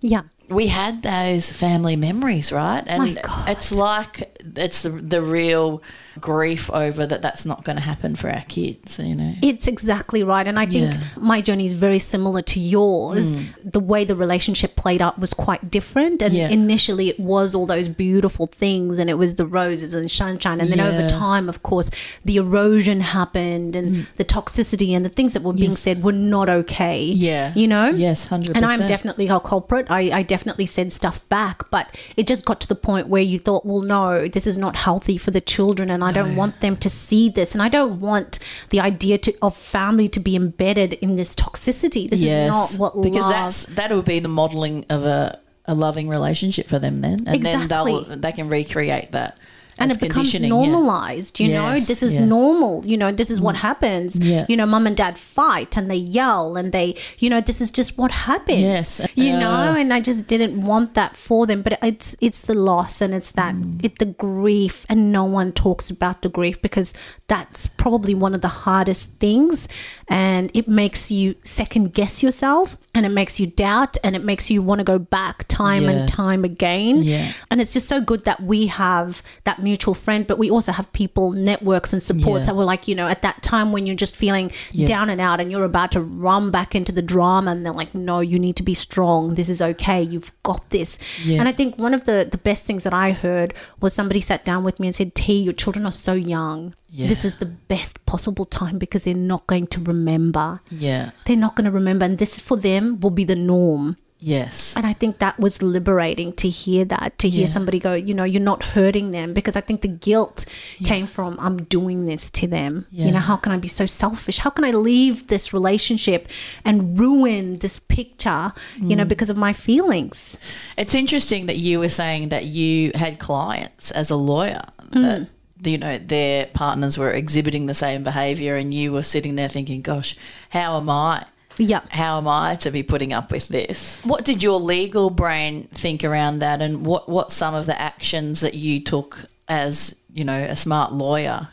yeah. 0.00 0.22
we 0.48 0.68
had 0.68 1.02
those 1.02 1.50
family 1.50 1.96
memories, 1.96 2.52
right? 2.52 2.84
And 2.86 3.18
it's 3.48 3.72
like 3.72 4.35
it's 4.56 4.82
the, 4.82 4.90
the 4.90 5.22
real 5.22 5.82
grief 6.20 6.70
over 6.70 7.04
that 7.06 7.20
that's 7.20 7.44
not 7.44 7.64
going 7.64 7.76
to 7.76 7.82
happen 7.82 8.16
for 8.16 8.30
our 8.30 8.42
kids, 8.48 8.98
you 8.98 9.14
know. 9.14 9.34
It's 9.42 9.68
exactly 9.68 10.22
right. 10.22 10.46
And 10.46 10.58
I 10.58 10.64
think 10.66 10.94
Yeah. 10.94 11.00
my 11.18 11.40
journey 11.42 11.66
is 11.66 11.74
very 11.74 11.98
similar 11.98 12.40
to 12.42 12.60
yours. 12.60 13.34
Mm. 13.34 13.46
The 13.72 13.80
way 13.80 14.04
the 14.04 14.14
relationship 14.16 14.76
played 14.76 15.02
out 15.02 15.18
was 15.18 15.34
quite 15.34 15.70
different. 15.70 16.22
And 16.22 16.34
Yeah. 16.34 16.48
initially, 16.48 17.08
it 17.08 17.20
was 17.20 17.54
all 17.54 17.66
those 17.66 17.88
beautiful 17.88 18.46
things 18.46 18.98
and 18.98 19.10
it 19.10 19.14
was 19.18 19.34
the 19.34 19.46
roses 19.46 19.92
and 19.92 20.10
sunshine. 20.10 20.60
And 20.60 20.70
then 20.70 20.80
over 20.80 21.08
time, 21.08 21.48
of 21.48 21.62
course, 21.62 21.90
the 22.24 22.36
erosion 22.36 23.00
happened 23.00 23.76
and 23.76 23.96
mm. 23.96 24.06
the 24.14 24.24
toxicity 24.24 24.96
and 24.96 25.04
the 25.04 25.10
things 25.10 25.34
that 25.34 25.42
were 25.42 25.52
being 25.52 25.70
Yes. 25.72 25.80
said 25.80 26.02
were 26.02 26.12
not 26.12 26.48
okay. 26.48 27.02
Yeah. 27.04 27.52
You 27.54 27.66
know? 27.66 27.90
Yes, 27.90 28.26
100%. 28.28 28.56
And 28.56 28.64
I'm 28.64 28.86
definitely 28.86 29.28
a 29.28 29.38
culprit. 29.40 29.86
I, 29.90 30.10
I 30.10 30.22
definitely 30.22 30.66
said 30.66 30.92
stuff 30.92 31.28
back, 31.28 31.70
but 31.70 31.94
it 32.16 32.26
just 32.26 32.44
got 32.44 32.60
to 32.62 32.68
the 32.68 32.74
point 32.74 33.08
where 33.08 33.22
you 33.22 33.38
thought, 33.38 33.66
well, 33.66 33.82
no, 33.82 34.28
this 34.36 34.46
is 34.46 34.58
not 34.58 34.76
healthy 34.76 35.16
for 35.16 35.30
the 35.30 35.40
children, 35.40 35.88
and 35.88 36.04
I 36.04 36.12
don't 36.12 36.36
want 36.36 36.60
them 36.60 36.76
to 36.76 36.90
see 36.90 37.30
this, 37.30 37.54
and 37.54 37.62
I 37.62 37.70
don't 37.70 38.00
want 38.00 38.38
the 38.68 38.80
idea 38.80 39.16
to, 39.16 39.32
of 39.40 39.56
family 39.56 40.08
to 40.08 40.20
be 40.20 40.36
embedded 40.36 40.92
in 40.92 41.16
this 41.16 41.34
toxicity. 41.34 42.10
This 42.10 42.20
is 42.20 42.50
not 42.50 42.72
what 42.74 43.02
because 43.02 43.22
love. 43.22 43.30
that's 43.32 43.64
that 43.76 43.90
would 43.92 44.04
be 44.04 44.18
the 44.18 44.28
modeling 44.28 44.84
of 44.90 45.06
a, 45.06 45.40
a 45.64 45.74
loving 45.74 46.06
relationship 46.10 46.68
for 46.68 46.78
them 46.78 47.00
then 47.00 47.20
and 47.26 47.34
Exactly. 47.34 47.66
then 47.66 47.68
they'll 47.68 48.16
they 48.18 48.32
can 48.32 48.50
recreate 48.50 49.12
that 49.12 49.38
and 49.78 49.90
it 49.92 50.00
becomes 50.00 50.14
conditioning, 50.32 50.50
yeah. 50.50 50.56
normalized 50.70 51.38
you 51.40 51.48
know 51.52 51.74
this 51.74 52.02
is 52.02 52.14
yeah. 52.14 52.22
Mm. 52.22 52.28
normal 52.28 52.86
you 52.86 52.96
know 52.96 53.12
this 53.12 53.30
is 53.30 53.40
what 53.40 53.56
happens 53.56 54.18
Yeah. 54.18 54.46
you 54.48 54.56
know 54.56 54.66
mum 54.66 54.86
and 54.86 54.96
dad 54.96 55.18
fight 55.18 55.76
and 55.76 55.90
they 55.90 55.96
yell 55.96 56.56
and 56.56 56.72
they 56.72 56.94
you 57.18 57.28
know 57.30 57.40
this 57.40 57.60
is 57.60 57.70
just 57.70 57.98
what 57.98 58.10
happens 58.10 58.60
Yes. 58.60 59.00
you 59.14 59.32
Uh. 59.34 59.38
know 59.40 59.74
and 59.80 59.92
i 59.92 60.00
just 60.00 60.26
didn't 60.28 60.64
want 60.64 60.94
that 60.94 61.16
for 61.16 61.46
them 61.46 61.62
but 61.62 61.78
it's 61.82 62.16
it's 62.20 62.40
the 62.42 62.54
loss 62.54 63.00
and 63.00 63.14
it's 63.14 63.32
that 63.32 63.54
Mm. 63.54 63.84
it 63.84 63.98
the 63.98 64.06
grief 64.06 64.84
and 64.88 65.12
no 65.12 65.24
one 65.24 65.52
talks 65.52 65.90
about 65.90 66.22
the 66.22 66.28
grief 66.28 66.60
because 66.62 66.92
that's 67.28 67.66
probably 67.66 68.14
one 68.14 68.34
of 68.34 68.40
the 68.40 68.48
hardest 68.64 69.18
things 69.20 69.68
and 70.08 70.50
it 70.54 70.66
makes 70.68 71.10
you 71.10 71.34
second 71.44 71.92
guess 71.94 72.22
yourself 72.22 72.76
and 72.96 73.06
it 73.06 73.10
makes 73.10 73.38
you 73.38 73.46
doubt 73.46 73.96
and 74.02 74.16
it 74.16 74.24
makes 74.24 74.50
you 74.50 74.60
want 74.62 74.78
to 74.80 74.84
go 74.84 74.98
back 74.98 75.46
time 75.48 75.84
Yeah. 75.84 75.90
and 75.90 76.08
time 76.08 76.44
again 76.44 77.02
Yeah. 77.04 77.32
and 77.50 77.60
it's 77.60 77.72
just 77.72 77.88
so 77.88 78.00
good 78.00 78.24
that 78.24 78.42
we 78.42 78.66
have 78.68 79.22
that 79.44 79.60
mutual 79.62 79.94
friend 79.94 80.26
but 80.26 80.38
we 80.38 80.50
also 80.50 80.72
have 80.72 80.92
people 80.92 81.32
networks 81.32 81.92
and 81.92 82.02
supports 82.02 82.42
Yeah. 82.42 82.46
that 82.46 82.56
were 82.56 82.64
like 82.64 82.88
you 82.88 82.94
know 82.94 83.06
at 83.06 83.22
that 83.22 83.42
time 83.42 83.70
when 83.72 83.86
you're 83.86 83.96
just 83.96 84.16
feeling 84.16 84.50
Yeah. 84.72 84.86
down 84.86 85.10
and 85.10 85.20
out 85.20 85.38
and 85.40 85.50
you're 85.52 85.64
about 85.64 85.92
to 85.92 86.00
run 86.00 86.50
back 86.50 86.74
into 86.74 86.90
the 86.90 87.02
drama 87.02 87.50
and 87.52 87.64
they're 87.64 87.72
like 87.72 87.94
no 87.94 88.20
you 88.20 88.38
need 88.38 88.56
to 88.56 88.62
be 88.62 88.74
strong 88.74 89.34
this 89.34 89.48
is 89.48 89.60
okay 89.60 90.02
you've 90.02 90.32
got 90.42 90.68
this 90.70 90.98
and 91.26 91.46
i 91.48 91.52
think 91.52 91.78
one 91.78 91.94
of 91.94 92.04
the 92.06 92.26
the 92.30 92.38
best 92.38 92.64
things 92.66 92.82
that 92.84 92.94
i 92.94 93.12
heard 93.12 93.52
was 93.80 93.92
somebody 93.94 94.20
sat 94.20 94.44
down 94.44 94.64
with 94.64 94.80
me 94.80 94.86
and 94.88 94.96
said 94.96 95.14
t 95.14 95.34
your 95.38 95.52
children 95.52 95.84
are 95.86 95.92
so 95.92 96.14
young 96.14 96.74
Yeah. 96.98 97.08
this 97.12 97.24
is 97.28 97.34
the 97.38 97.46
best 97.74 97.94
possible 98.06 98.46
time 98.46 98.78
because 98.78 99.02
they're 99.04 99.26
not 99.34 99.46
going 99.46 99.66
to 99.74 99.80
remember 99.92 100.48
Yeah. 100.70 101.10
they're 101.26 101.36
not 101.46 101.54
going 101.56 101.66
to 101.70 101.76
remember 101.80 102.04
and 102.06 102.16
this 102.18 102.40
for 102.40 102.56
them 102.56 102.82
will 103.00 103.10
be 103.22 103.24
the 103.24 103.36
norm 103.36 103.96
Yes. 104.18 104.72
and 104.76 104.86
I 104.86 104.94
think 104.94 105.18
that 105.18 105.38
was 105.38 105.60
liberating 105.62 106.32
to 106.42 106.48
hear 106.48 106.86
that, 106.86 107.18
to 107.18 107.28
hear 107.28 107.42
Yeah. 107.46 107.52
somebody 107.56 107.78
go, 107.78 107.92
you 107.92 108.14
know, 108.14 108.24
you're 108.24 108.40
not 108.52 108.62
hurting 108.74 109.10
them 109.10 109.34
because 109.34 109.56
I 109.56 109.60
think 109.60 109.82
the 109.82 109.88
guilt 110.08 110.46
came 110.90 111.06
from 111.06 111.36
I'm 111.38 111.58
doing 111.64 112.06
this 112.06 112.30
to 112.40 112.46
them. 112.46 112.86
You 112.90 113.12
know, 113.12 113.20
how 113.30 113.36
can 113.36 113.52
I 113.52 113.58
be 113.58 113.68
so 113.68 113.84
selfish? 113.84 114.38
How 114.38 114.48
can 114.56 114.64
I 114.64 114.70
leave 114.70 115.26
this 115.28 115.52
relationship 115.52 116.28
and 116.64 116.98
ruin 116.98 117.58
this 117.58 117.78
picture, 117.78 118.54
you 118.80 118.96
know, 118.96 119.04
Mm. 119.04 119.08
because 119.14 119.28
of 119.30 119.36
my 119.36 119.52
feelings? 119.52 120.38
It's 120.78 120.94
interesting 120.94 121.44
that 121.46 121.58
you 121.58 121.78
were 121.78 121.90
saying 122.02 122.30
that 122.30 122.46
you 122.46 122.92
had 122.94 123.18
clients 123.18 123.90
as 123.90 124.10
a 124.10 124.16
lawyer 124.16 124.62
that 124.92 125.28
you 125.62 125.78
know 125.78 125.98
their 125.98 126.46
partners 126.46 126.98
were 126.98 127.10
exhibiting 127.10 127.66
the 127.66 127.74
same 127.74 128.04
behavior 128.04 128.56
and 128.56 128.74
you 128.74 128.92
were 128.92 129.02
sitting 129.02 129.36
there 129.36 129.48
thinking 129.48 129.82
gosh 129.82 130.16
how 130.50 130.76
am 130.76 130.88
I? 130.90 131.26
Yeah. 131.58 131.80
how 131.88 132.18
am 132.18 132.28
I 132.28 132.56
to 132.56 132.70
be 132.70 132.82
putting 132.82 133.14
up 133.14 133.30
with 133.30 133.48
this? 133.48 133.98
What 134.04 134.26
did 134.26 134.42
your 134.42 134.60
legal 134.60 135.08
brain 135.08 135.68
think 135.72 136.04
around 136.04 136.40
that 136.40 136.60
and 136.60 136.84
what 136.84 137.08
what 137.08 137.32
some 137.32 137.54
of 137.54 137.66
the 137.66 137.80
actions 137.80 138.40
that 138.40 138.54
you 138.54 138.80
took 138.80 139.26
as 139.48 139.98
you 140.12 140.24
know 140.24 140.42
a 140.42 140.56
smart 140.56 140.92
lawyer 140.92 141.48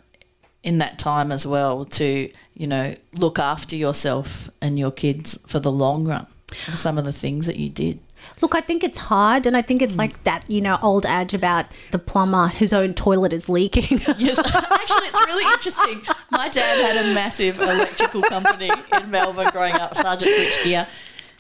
in 0.62 0.80
that 0.80 1.00
time 1.00 1.32
as 1.32 1.46
well 1.46 1.86
to 1.86 2.30
you 2.54 2.68
know 2.68 2.96
look 3.14 3.40
after 3.40 3.76
yourself 3.76 4.50
and 4.62 4.78
your 4.78 4.92
kids 4.92 5.40
for 5.48 5.60
the 5.60 5.72
long 5.72 6.06
run? 6.06 6.28
Some 6.74 6.98
of 6.98 7.06
the 7.06 7.14
things 7.14 7.46
that 7.46 7.56
you 7.56 7.70
did 7.70 8.00
Look, 8.44 8.56
I 8.56 8.60
think 8.60 8.84
it's 8.84 8.98
hard, 8.98 9.46
and 9.46 9.56
I 9.56 9.62
think 9.62 9.82
it's 9.82 9.94
hmm. 9.94 10.00
like 10.00 10.22
that, 10.26 10.44
you 10.50 10.60
know, 10.60 10.78
old 10.82 11.06
adage 11.06 11.34
about 11.34 11.66
the 11.92 11.98
plumber 11.98 12.50
whose 12.50 12.74
own 12.74 12.94
toilet 12.94 13.32
is 13.32 13.48
leaking. 13.48 14.02
Yes, 14.18 14.38
actually, 14.38 15.08
it's 15.08 15.26
really 15.26 15.46
interesting. 15.46 16.02
My 16.30 16.50
dad 16.50 16.96
had 16.96 17.06
a 17.06 17.14
massive 17.14 17.60
electrical 17.60 18.22
company 18.22 18.70
in 18.70 19.10
Melbourne 19.10 19.48
growing 19.54 19.76
up, 19.76 19.96
Sergeant 19.96 20.34
Switchgear, 20.34 20.88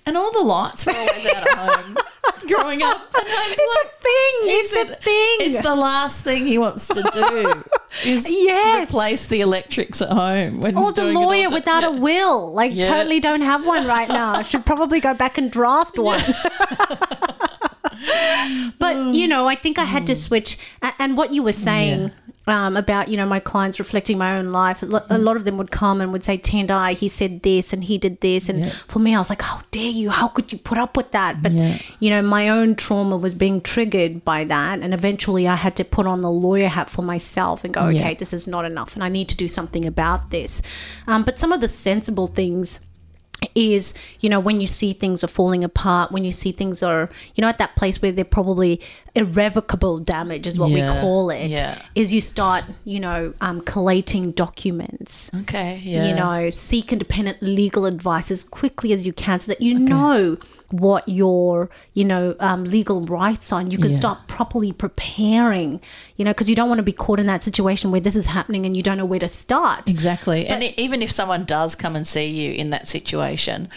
and 0.05 0.17
all 0.17 0.31
the 0.31 0.41
lights 0.41 0.85
were 0.85 0.93
always 0.93 1.25
out 1.25 1.47
at 1.47 1.57
home 1.57 1.97
growing 2.47 2.81
up. 2.83 3.01
And 3.15 3.27
I 3.27 3.49
was 3.49 3.59
It's 3.59 3.73
a 3.73 3.87
thing. 4.01 4.35
It's 4.43 4.71
a 4.71 4.75
said 4.75 5.01
thing. 5.01 5.37
It's 5.41 5.61
the 5.61 5.75
last 5.75 6.23
thing 6.23 6.45
he 6.45 6.57
wants 6.57 6.87
to 6.87 7.03
do. 7.11 7.63
Is 8.09 8.29
Yes. 8.29 8.89
replace 8.89 9.27
the 9.27 9.41
electrics 9.41 10.01
at 10.01 10.09
home 10.09 10.61
when 10.61 10.77
Or 10.77 10.91
the 10.91 11.07
it 11.07 11.13
lawyer 11.13 11.49
without 11.49 11.83
a 11.83 11.91
will. 11.91 12.51
Like, 12.51 12.73
Yeah. 12.73 12.87
totally 12.87 13.19
don't 13.19 13.41
have 13.41 13.65
one 13.65 13.85
right 13.87 14.07
now. 14.09 14.41
Should 14.43 14.65
probably 14.65 14.99
go 14.99 15.13
back 15.13 15.37
and 15.37 15.51
draft 15.51 15.99
one. 15.99 16.23
but, 18.79 19.13
you 19.13 19.27
know, 19.27 19.47
I 19.47 19.55
think 19.55 19.77
I 19.79 19.85
had 19.85 20.07
to 20.07 20.13
mm. 20.13 20.17
switch. 20.17 20.57
And 20.99 21.15
what 21.15 21.33
you 21.33 21.43
were 21.43 21.53
saying 21.53 22.11
um, 22.45 22.75
about, 22.75 23.07
you 23.07 23.15
know, 23.15 23.25
my 23.25 23.39
clients 23.39 23.79
reflecting 23.79 24.17
my 24.17 24.37
own 24.37 24.51
life, 24.51 24.83
a 24.83 25.17
lot 25.17 25.37
of 25.37 25.45
them 25.45 25.57
would 25.57 25.71
come 25.71 26.01
and 26.01 26.11
would 26.11 26.25
say, 26.25 26.37
Tendai, 26.37 26.93
he 26.93 27.07
said 27.07 27.41
this 27.41 27.71
and 27.71 27.83
he 27.85 27.97
did 27.97 28.19
this. 28.19 28.49
And 28.49 28.59
Yeah. 28.59 28.69
for 28.87 28.99
me, 28.99 29.15
I 29.15 29.19
was 29.19 29.29
like, 29.29 29.41
how 29.41 29.61
dare 29.71 29.89
you? 29.91 30.09
How 30.09 30.27
could 30.27 30.51
you 30.51 30.57
put 30.57 30.77
up 30.77 30.97
with 30.97 31.11
that? 31.11 31.41
But, 31.41 31.53
Yeah. 31.53 31.77
you 31.99 32.09
know, 32.09 32.21
my 32.21 32.49
own 32.49 32.75
trauma 32.75 33.15
was 33.15 33.33
being 33.33 33.61
triggered 33.61 34.25
by 34.25 34.43
that. 34.43 34.79
And 34.81 34.93
eventually 34.93 35.47
I 35.47 35.55
had 35.55 35.75
to 35.77 35.85
put 35.85 36.05
on 36.05 36.21
the 36.21 36.31
lawyer 36.31 36.67
hat 36.67 36.89
for 36.89 37.01
myself 37.01 37.63
and 37.63 37.73
go, 37.73 37.87
Yeah. 37.87 38.01
okay, 38.01 38.15
this 38.15 38.33
is 38.33 38.45
not 38.45 38.65
enough 38.65 38.93
and 38.95 39.03
I 39.03 39.09
need 39.09 39.29
to 39.29 39.37
do 39.37 39.47
something 39.47 39.85
about 39.85 40.29
this. 40.31 40.61
Um, 41.07 41.23
but 41.23 41.39
some 41.39 41.53
of 41.53 41.61
the 41.61 41.69
sensible 41.69 42.27
things 42.27 42.79
is 43.55 43.97
you 44.19 44.29
know 44.29 44.39
when 44.39 44.59
you 44.61 44.67
see 44.67 44.93
things 44.93 45.23
are 45.23 45.27
falling 45.27 45.63
apart 45.63 46.11
when 46.11 46.23
you 46.23 46.31
see 46.31 46.51
things 46.51 46.81
are 46.83 47.09
you 47.35 47.41
know 47.41 47.47
at 47.47 47.57
that 47.57 47.75
place 47.75 48.01
where 48.01 48.11
they're 48.11 48.23
probably 48.25 48.79
irrevocable 49.15 49.99
damage 49.99 50.47
is 50.47 50.59
what 50.59 50.69
Yeah, 50.69 50.93
we 50.95 51.01
call 51.01 51.29
it. 51.29 51.47
yeah. 51.47 51.81
is 51.95 52.13
you 52.13 52.21
start 52.21 52.63
you 52.85 52.99
know 52.99 53.33
um, 53.41 53.61
collating 53.61 54.31
documents 54.31 55.29
Okay, 55.41 55.79
yeah. 55.83 56.07
you 56.09 56.15
know 56.15 56.49
seek 56.49 56.91
independent 56.91 57.41
legal 57.41 57.85
advice 57.85 58.31
as 58.31 58.43
quickly 58.43 58.93
as 58.93 59.05
you 59.05 59.13
can 59.13 59.39
so 59.39 59.51
that 59.51 59.61
you 59.61 59.77
know 59.77 60.37
what 60.73 61.07
your 61.07 61.69
you 61.93 62.03
know 62.03 62.35
um, 62.39 62.63
legal 62.63 63.01
rights 63.01 63.53
are 63.53 63.59
and 63.61 63.71
you 63.71 63.77
can 63.77 63.91
Yeah. 63.91 63.97
start 63.97 64.27
properly 64.27 64.71
preparing 64.71 65.79
you 66.17 66.25
know 66.25 66.31
because 66.31 66.49
you 66.49 66.55
don't 66.55 66.67
want 66.67 66.79
to 66.79 66.83
be 66.83 66.91
caught 66.93 67.19
in 67.19 67.27
that 67.27 67.43
situation 67.43 67.91
where 67.91 68.01
this 68.01 68.15
is 68.15 68.25
happening 68.25 68.65
and 68.65 68.75
you 68.75 68.81
don't 68.81 68.97
know 68.97 69.05
where 69.05 69.19
to 69.19 69.29
start 69.29 69.87
Exactly. 69.87 70.47
and 70.47 70.63
e- 70.63 70.73
even 70.77 71.03
if 71.03 71.11
someone 71.11 71.45
does 71.45 71.75
come 71.75 71.95
and 71.95 72.07
see 72.07 72.25
you 72.25 72.51
in 72.53 72.71
that 72.71 72.87
situation, 72.87 73.69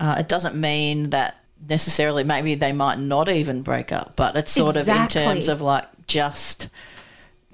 uh, 0.00 0.16
it 0.18 0.26
doesn't 0.28 0.56
mean 0.56 1.10
that 1.10 1.36
necessarily 1.68 2.24
maybe 2.24 2.56
they 2.56 2.72
might 2.72 2.98
not 2.98 3.28
even 3.28 3.62
break 3.62 3.92
up, 3.92 4.14
but 4.16 4.34
it's 4.34 4.50
sort 4.52 4.76
of 4.76 4.88
in 4.88 5.06
terms 5.06 5.46
of 5.46 5.60
like 5.62 5.86
just 6.08 6.68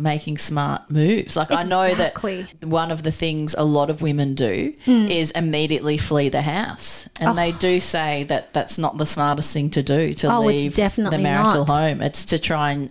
making 0.00 0.38
smart 0.38 0.90
moves. 0.90 1.36
Like 1.36 1.50
I 1.50 1.62
know 1.62 1.94
that 1.94 2.14
one 2.62 2.90
of 2.90 3.02
the 3.02 3.12
things 3.12 3.54
a 3.56 3.64
lot 3.64 3.90
of 3.90 4.02
women 4.02 4.34
do 4.34 4.74
hmm. 4.84 5.06
is 5.08 5.30
immediately 5.32 5.98
flee 5.98 6.28
the 6.28 6.42
house. 6.42 7.08
And 7.20 7.30
oh. 7.30 7.34
they 7.34 7.52
do 7.52 7.80
say 7.80 8.24
that 8.24 8.52
that's 8.52 8.78
not 8.78 8.98
the 8.98 9.06
smartest 9.06 9.52
thing 9.52 9.70
to 9.70 9.82
do 9.82 10.14
to 10.14 10.32
Oh, 10.32 10.40
leave 10.42 10.74
the 10.74 11.18
marital 11.18 11.66
not. 11.66 11.80
home. 11.80 12.02
It's 12.02 12.24
to 12.26 12.38
try 12.38 12.72
and 12.72 12.90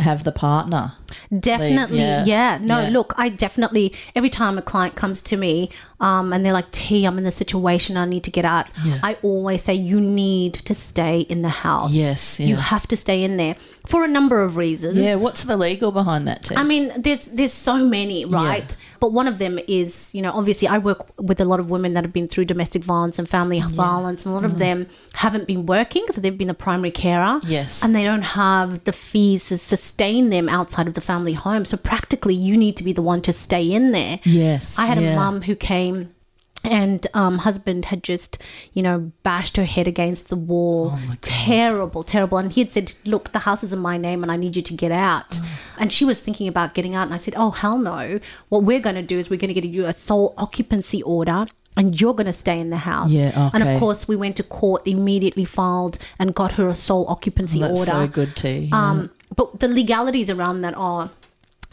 have 0.00 0.24
the 0.24 0.32
partner. 0.32 0.92
Definitely, 1.38 1.98
yeah. 2.00 2.24
yeah. 2.24 2.58
No, 2.60 2.80
Yeah. 2.80 2.88
look, 2.90 3.14
I 3.16 3.28
definitely 3.28 3.92
every 4.14 4.30
time 4.30 4.58
a 4.58 4.62
client 4.62 4.94
comes 4.96 5.22
to 5.24 5.36
me, 5.36 5.70
um, 6.00 6.32
and 6.32 6.44
they're 6.44 6.52
like, 6.52 6.70
"T, 6.72 7.04
I'm 7.04 7.18
in 7.18 7.24
the 7.24 7.32
situation. 7.32 7.96
I 7.96 8.04
need 8.04 8.24
to 8.24 8.30
get 8.30 8.44
out." 8.44 8.66
Yeah. 8.84 8.98
I 9.02 9.16
always 9.22 9.62
say, 9.62 9.74
"You 9.74 10.00
need 10.00 10.54
to 10.54 10.74
stay 10.74 11.20
in 11.20 11.42
the 11.42 11.48
house. 11.48 11.92
Yes, 11.92 12.40
you 12.40 12.56
have 12.56 12.86
to 12.88 12.96
stay 12.96 13.22
in 13.22 13.36
there 13.36 13.56
for 13.86 14.04
a 14.04 14.08
number 14.08 14.42
of 14.42 14.56
reasons. 14.56 14.96
Yeah, 14.96 15.16
what's 15.16 15.44
the 15.44 15.56
legal 15.56 15.90
behind 15.92 16.28
that 16.28 16.44
too? 16.44 16.54
I 16.56 16.62
mean, 16.64 16.92
there's 16.96 17.26
there's 17.26 17.52
so 17.52 17.78
many, 17.78 18.24
right? 18.24 18.76
But 19.00 19.12
one 19.12 19.26
of 19.26 19.38
them 19.38 19.58
is, 19.66 20.14
you 20.14 20.20
know, 20.20 20.30
obviously 20.32 20.68
I 20.68 20.78
work 20.78 21.06
with 21.18 21.40
a 21.40 21.44
lot 21.44 21.58
of 21.58 21.70
women 21.70 21.94
that 21.94 22.04
have 22.04 22.12
been 22.12 22.28
through 22.28 22.44
domestic 22.44 22.84
violence 22.84 23.18
and 23.18 23.28
family 23.28 23.60
violence, 23.60 24.26
and 24.26 24.32
a 24.32 24.34
lot 24.34 24.44
of 24.44 24.52
mm. 24.52 24.58
them 24.58 24.86
haven't 25.14 25.46
been 25.46 25.66
working, 25.66 26.04
so 26.10 26.20
they've 26.20 26.36
been 26.36 26.50
a 26.50 26.54
primary 26.54 26.90
carer. 26.90 27.40
Yes. 27.44 27.82
And 27.82 27.96
they 27.96 28.04
don't 28.04 28.22
have 28.22 28.84
the 28.84 28.92
fees 28.92 29.48
to 29.48 29.58
sustain 29.58 30.30
them 30.30 30.48
outside 30.48 30.86
of 30.86 30.94
the 30.94 31.00
family 31.00 31.32
home. 31.32 31.64
So 31.64 31.76
practically, 31.76 32.34
you 32.34 32.56
need 32.56 32.76
to 32.76 32.84
be 32.84 32.92
the 32.92 33.02
one 33.02 33.22
to 33.22 33.32
stay 33.32 33.70
in 33.72 33.92
there. 33.92 34.20
Yes, 34.24 34.78
I 34.78 34.86
had 34.86 35.00
yeah. 35.00 35.12
a 35.12 35.16
mum 35.16 35.42
who 35.42 35.56
came. 35.56 36.10
And 36.62 37.06
um, 37.14 37.38
husband 37.38 37.86
had 37.86 38.02
just, 38.02 38.36
you 38.74 38.82
know, 38.82 39.12
bashed 39.22 39.56
her 39.56 39.64
head 39.64 39.88
against 39.88 40.28
the 40.28 40.36
wall. 40.36 40.98
terrible, 41.22 42.04
terrible. 42.04 42.38
And 42.38 42.52
he 42.52 42.60
had 42.60 42.70
said, 42.70 42.92
"Look, 43.06 43.32
the 43.32 43.40
house 43.40 43.62
is 43.62 43.72
in 43.72 43.78
my 43.78 43.96
name, 43.96 44.22
and 44.22 44.30
I 44.30 44.36
need 44.36 44.56
you 44.56 44.62
to 44.62 44.74
get 44.74 44.92
out." 44.92 45.38
And 45.78 45.92
she 45.92 46.04
was 46.04 46.22
thinking 46.22 46.48
about 46.48 46.74
getting 46.74 46.94
out, 46.94 47.06
and 47.06 47.14
I 47.14 47.18
said, 47.18 47.34
"Oh 47.36 47.50
hell 47.50 47.78
no! 47.78 48.20
What 48.50 48.64
we're 48.64 48.80
going 48.80 48.96
to 48.96 49.02
do 49.02 49.18
is 49.18 49.30
we're 49.30 49.38
going 49.40 49.54
to 49.54 49.58
get 49.60 49.64
you 49.64 49.86
a 49.86 49.92
sole 49.92 50.34
occupancy 50.36 51.02
order." 51.02 51.46
And 51.76 51.98
you're 51.98 52.14
going 52.14 52.26
to 52.26 52.32
stay 52.32 52.58
in 52.60 52.70
the 52.70 52.78
house. 52.78 53.10
Yeah, 53.12 53.28
okay. 53.28 53.50
And 53.54 53.66
of 53.66 53.78
course, 53.78 54.06
we 54.08 54.16
went 54.16 54.36
to 54.36 54.42
court, 54.42 54.82
immediately 54.86 55.44
filed, 55.44 55.98
and 56.18 56.34
got 56.34 56.52
her 56.52 56.68
a 56.68 56.74
sole 56.74 57.06
occupancy 57.08 57.60
That's 57.60 57.78
order. 57.78 57.90
so 57.92 58.06
good 58.08 58.36
too. 58.36 58.66
yeah. 58.70 58.90
Um, 58.90 59.10
but 59.34 59.60
the 59.60 59.68
legalities 59.68 60.28
around 60.28 60.62
that 60.62 60.74
are 60.76 61.10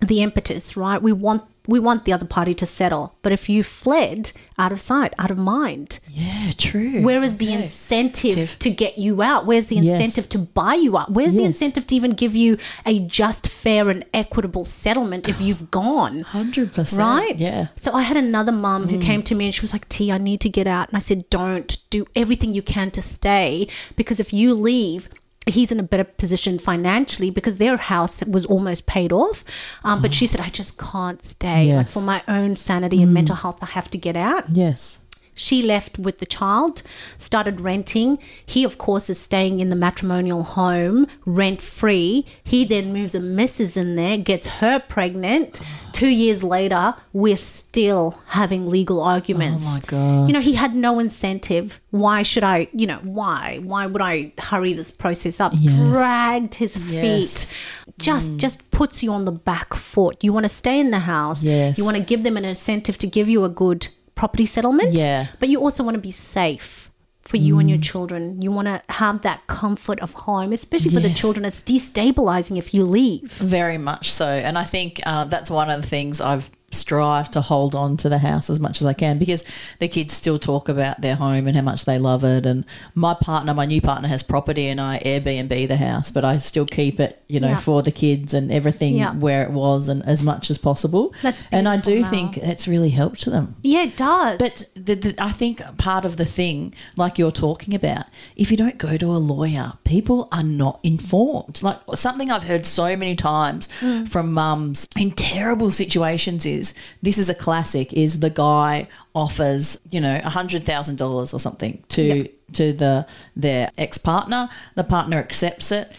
the 0.01 0.21
impetus, 0.21 0.77
right? 0.77 1.01
We 1.01 1.11
want 1.13 1.43
we 1.69 1.81
want 1.81 2.05
the 2.05 2.13
other 2.13 2.25
party 2.25 2.53
to 2.55 2.65
settle, 2.65 3.17
but 3.21 3.33
if 3.33 3.49
you 3.49 3.61
fled 3.61 4.31
out 4.57 4.71
of 4.71 4.79
sight, 4.79 5.13
out 5.19 5.29
of 5.29 5.37
mind, 5.37 5.99
yeah, 6.09 6.51
true. 6.57 7.01
where 7.01 7.21
is 7.21 7.39
the 7.39 7.51
incentive 7.51 8.35
Tif- 8.37 8.57
to 8.59 8.69
get 8.69 8.97
you 8.97 9.21
out? 9.21 9.45
Where's 9.45 9.67
the 9.67 9.75
Yes. 9.75 9.99
incentive 9.99 10.29
to 10.29 10.39
buy 10.39 10.75
you 10.75 10.97
out? 10.97 11.11
Where's 11.11 11.33
the 11.33 11.43
incentive 11.43 11.85
to 11.87 11.95
even 11.95 12.11
give 12.11 12.33
you 12.37 12.57
a 12.85 12.99
just, 12.99 13.49
fair, 13.49 13.89
and 13.89 14.05
equitable 14.13 14.63
settlement 14.63 15.27
if 15.27 15.41
you've 15.41 15.69
gone? 15.69 16.21
Hundred 16.21 16.71
percent. 16.71 17.01
Right? 17.01 17.37
Yeah. 17.37 17.63
Mm. 17.63 17.69
So 17.81 17.91
I 17.91 18.03
had 18.03 18.15
another 18.15 18.53
mum 18.53 18.87
who 18.87 19.01
came 19.01 19.21
to 19.23 19.35
me 19.35 19.47
and 19.47 19.53
she 19.53 19.61
was 19.61 19.73
like, 19.73 19.89
T, 19.89 20.09
I 20.09 20.17
need 20.17 20.39
to 20.41 20.49
get 20.49 20.67
out. 20.67 20.87
And 20.87 20.95
I 20.95 21.01
said, 21.01 21.29
Don't 21.29 21.77
do 21.89 22.05
everything 22.15 22.53
you 22.53 22.61
can 22.61 22.91
to 22.91 23.01
stay 23.01 23.67
because 23.97 24.21
if 24.21 24.31
you 24.31 24.53
leave, 24.53 25.09
he's 25.49 25.71
in 25.71 25.79
a 25.79 25.83
better 25.83 26.03
position 26.03 26.59
financially 26.59 27.29
because 27.29 27.57
their 27.57 27.77
house 27.77 28.23
was 28.25 28.45
almost 28.45 28.85
paid 28.85 29.11
off. 29.11 29.43
Um, 29.83 30.01
but 30.01 30.13
she 30.13 30.27
said, 30.27 30.41
I 30.41 30.49
just 30.49 30.77
can't 30.77 31.23
stay. 31.23 31.75
Like 31.75 31.89
for 31.89 32.01
my 32.01 32.23
own 32.27 32.55
sanity 32.55 33.01
and 33.01 33.13
mental 33.13 33.35
health, 33.35 33.57
I 33.61 33.67
have 33.67 33.89
to 33.91 33.97
get 33.97 34.15
out. 34.15 34.49
Yes. 34.49 34.99
She 35.37 35.61
left 35.61 35.97
with 35.97 36.17
the 36.17 36.25
child, 36.25 36.81
started 37.19 37.61
renting. 37.61 38.17
He, 38.45 38.63
of 38.65 38.77
course, 38.77 39.09
is 39.09 39.19
staying 39.19 39.59
in 39.61 39.69
the 39.69 39.75
matrimonial 39.75 40.43
home 40.43 41.07
rent 41.25 41.61
free. 41.61 42.25
He 42.43 42.65
then 42.65 42.91
moves 42.91 43.15
a 43.15 43.19
missus 43.21 43.77
in 43.77 43.95
there, 43.95 44.17
gets 44.17 44.47
her 44.47 44.79
pregnant. 44.79 45.61
Two 45.93 46.09
years 46.09 46.43
later, 46.43 46.93
we're 47.13 47.37
still 47.37 48.19
having 48.27 48.67
legal 48.67 49.01
arguments. 49.01 49.63
Oh 49.65 49.69
my 49.73 49.79
God. 49.87 50.27
You 50.27 50.33
know, 50.33 50.41
he 50.41 50.53
had 50.53 50.75
no 50.75 50.99
incentive. 50.99 51.79
Why 51.91 52.23
should 52.23 52.43
I, 52.43 52.67
you 52.73 52.85
know, 52.85 52.99
why? 53.03 53.59
Why 53.63 53.85
would 53.87 54.01
I 54.01 54.33
hurry 54.37 54.73
this 54.73 54.91
process 54.91 55.39
up? 55.39 55.53
Yes. 55.55 55.75
Dragged 55.75 56.55
his 56.55 56.77
Yes. 56.77 56.93
Mm. 56.93 57.01
feet. 57.01 57.57
Just 57.99 58.37
just 58.37 58.69
puts 58.69 59.01
you 59.01 59.11
on 59.11 59.25
the 59.25 59.31
back 59.31 59.73
foot. 59.73 60.23
You 60.23 60.33
want 60.33 60.43
to 60.45 60.49
stay 60.49 60.79
in 60.79 60.91
the 60.91 60.99
house. 60.99 61.43
Yes. 61.43 61.77
You 61.77 61.83
want 61.85 61.97
to 61.97 62.03
give 62.03 62.21
them 62.23 62.37
an 62.37 62.45
incentive 62.45 62.97
to 62.99 63.07
give 63.07 63.27
you 63.27 63.43
a 63.43 63.49
good 63.49 63.87
property 64.17 64.45
settlement. 64.45 64.93
Yeah. 64.93 65.27
But 65.39 65.49
you 65.49 65.61
also 65.61 65.83
want 65.83 65.95
to 65.95 66.01
be 66.01 66.11
safe 66.11 66.91
for 67.21 67.37
you 67.37 67.59
and 67.59 67.69
your 67.69 67.79
children. 67.79 68.41
You 68.41 68.51
want 68.51 68.67
to 68.67 68.81
have 68.93 69.21
that 69.23 69.45
comfort 69.47 69.99
of 69.99 70.13
home, 70.13 70.53
especially 70.53 70.91
for 70.91 71.01
the 71.01 71.13
children. 71.13 71.45
It's 71.45 71.61
destabilizing 71.61 72.57
if 72.57 72.73
you 72.73 72.83
leave. 72.83 73.31
Very 73.33 73.77
much 73.77 74.11
so. 74.11 74.27
And 74.27 74.57
I 74.57 74.63
think 74.63 75.01
uh, 75.05 75.25
that's 75.25 75.49
one 75.49 75.69
of 75.69 75.81
the 75.81 75.87
things 75.87 76.21
I've 76.21 76.49
strive 76.71 77.31
to 77.31 77.39
hold 77.39 77.73
on 77.73 77.95
to 77.95 78.09
the 78.09 78.17
house 78.17 78.49
as 78.49 78.59
much 78.59 78.81
as 78.81 78.87
I 78.87 78.91
can 78.93 79.17
because 79.17 79.43
the 79.79 79.87
kids 79.87 80.13
still 80.13 80.37
talk 80.37 80.67
about 80.67 80.99
their 81.01 81.15
home 81.15 81.47
and 81.47 81.55
how 81.55 81.61
much 81.63 81.85
they 81.85 81.97
love 81.97 82.25
it. 82.25 82.45
And 82.45 82.65
my 82.93 83.13
partner, 83.13 83.53
my 83.53 83.65
new 83.65 83.79
partner, 83.79 84.09
has 84.09 84.21
property 84.21 84.67
and 84.67 84.79
I 84.79 84.99
Airbnb 84.99 85.67
the 85.69 85.77
house, 85.77 86.11
but 86.11 86.25
I 86.25 86.37
still 86.37 86.65
keep 86.65 86.99
it, 86.99 87.21
you 87.27 87.39
know, 87.39 87.49
Yeah. 87.49 87.59
for 87.59 87.81
the 87.83 87.91
kids 87.91 88.33
and 88.33 88.51
everything 88.51 88.95
Yeah. 88.95 89.13
where 89.13 89.43
it 89.43 89.51
was 89.51 89.87
and 89.87 90.05
as 90.05 90.21
much 90.21 90.49
as 90.51 90.57
possible. 90.57 91.13
That's 91.21 91.45
and 91.53 91.69
I 91.69 91.77
do 91.77 92.01
Mel. 92.01 92.09
think 92.09 92.37
it's 92.37 92.67
really 92.67 92.89
helped 92.89 93.25
them. 93.25 93.55
Yeah, 93.61 93.83
it 93.83 93.95
does. 93.95 94.37
But 94.37 94.65
the, 94.75 94.95
the, 94.95 95.15
I 95.17 95.31
think 95.31 95.61
part 95.77 96.03
of 96.03 96.17
the 96.17 96.25
thing, 96.25 96.73
like 96.97 97.17
you're 97.17 97.31
talking 97.31 97.75
about, 97.75 98.05
if 98.35 98.51
you 98.51 98.57
don't 98.57 98.77
go 98.77 98.97
to 98.97 99.05
a 99.05 99.17
lawyer, 99.17 99.73
people 99.85 100.27
are 100.33 100.43
not 100.43 100.81
informed. 100.83 101.63
Like 101.63 101.77
something 101.95 102.29
I've 102.29 102.43
heard 102.43 102.65
so 102.65 102.97
many 102.97 103.15
times 103.15 103.69
mm. 103.79 104.07
from 104.07 104.33
mums 104.33 104.85
in 104.97 105.11
terrible 105.11 105.71
situations 105.71 106.45
is 106.45 106.56
this 107.01 107.17
is 107.17 107.29
a 107.29 107.35
classic 107.35 107.93
is 107.93 108.19
the 108.19 108.29
guy 108.29 108.87
offers 109.13 109.79
you 109.89 109.99
know 110.01 110.19
a 110.23 110.29
hundred 110.29 110.63
thousand 110.63 110.95
dollars 110.97 111.33
or 111.33 111.39
something 111.39 111.83
to 111.89 112.03
Yep. 112.03 112.31
to 112.53 112.73
the 112.73 113.05
their 113.35 113.71
ex 113.77 113.97
partner. 113.97 114.49
The 114.75 114.83
partner 114.83 115.17
accepts 115.17 115.71
it, 115.71 115.91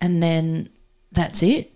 and 0.00 0.22
then 0.22 0.68
that's 1.12 1.42
it. 1.42 1.72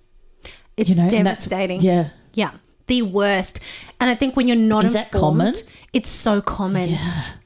it's 0.77 0.91
You 0.91 0.97
know, 0.97 1.09
devastating. 1.11 1.81
yeah. 1.81 2.09
Yeah. 2.35 2.53
The 2.87 3.03
worst. 3.03 3.61
And 4.01 4.11
I 4.11 4.15
think 4.15 4.37
when 4.37 4.47
you're 4.49 4.57
not 4.75 4.85
Is 4.85 4.93
that 4.95 5.13
informed, 5.15 5.39
common? 5.39 5.55
It's 5.93 6.09
so 6.09 6.41
common. 6.41 6.97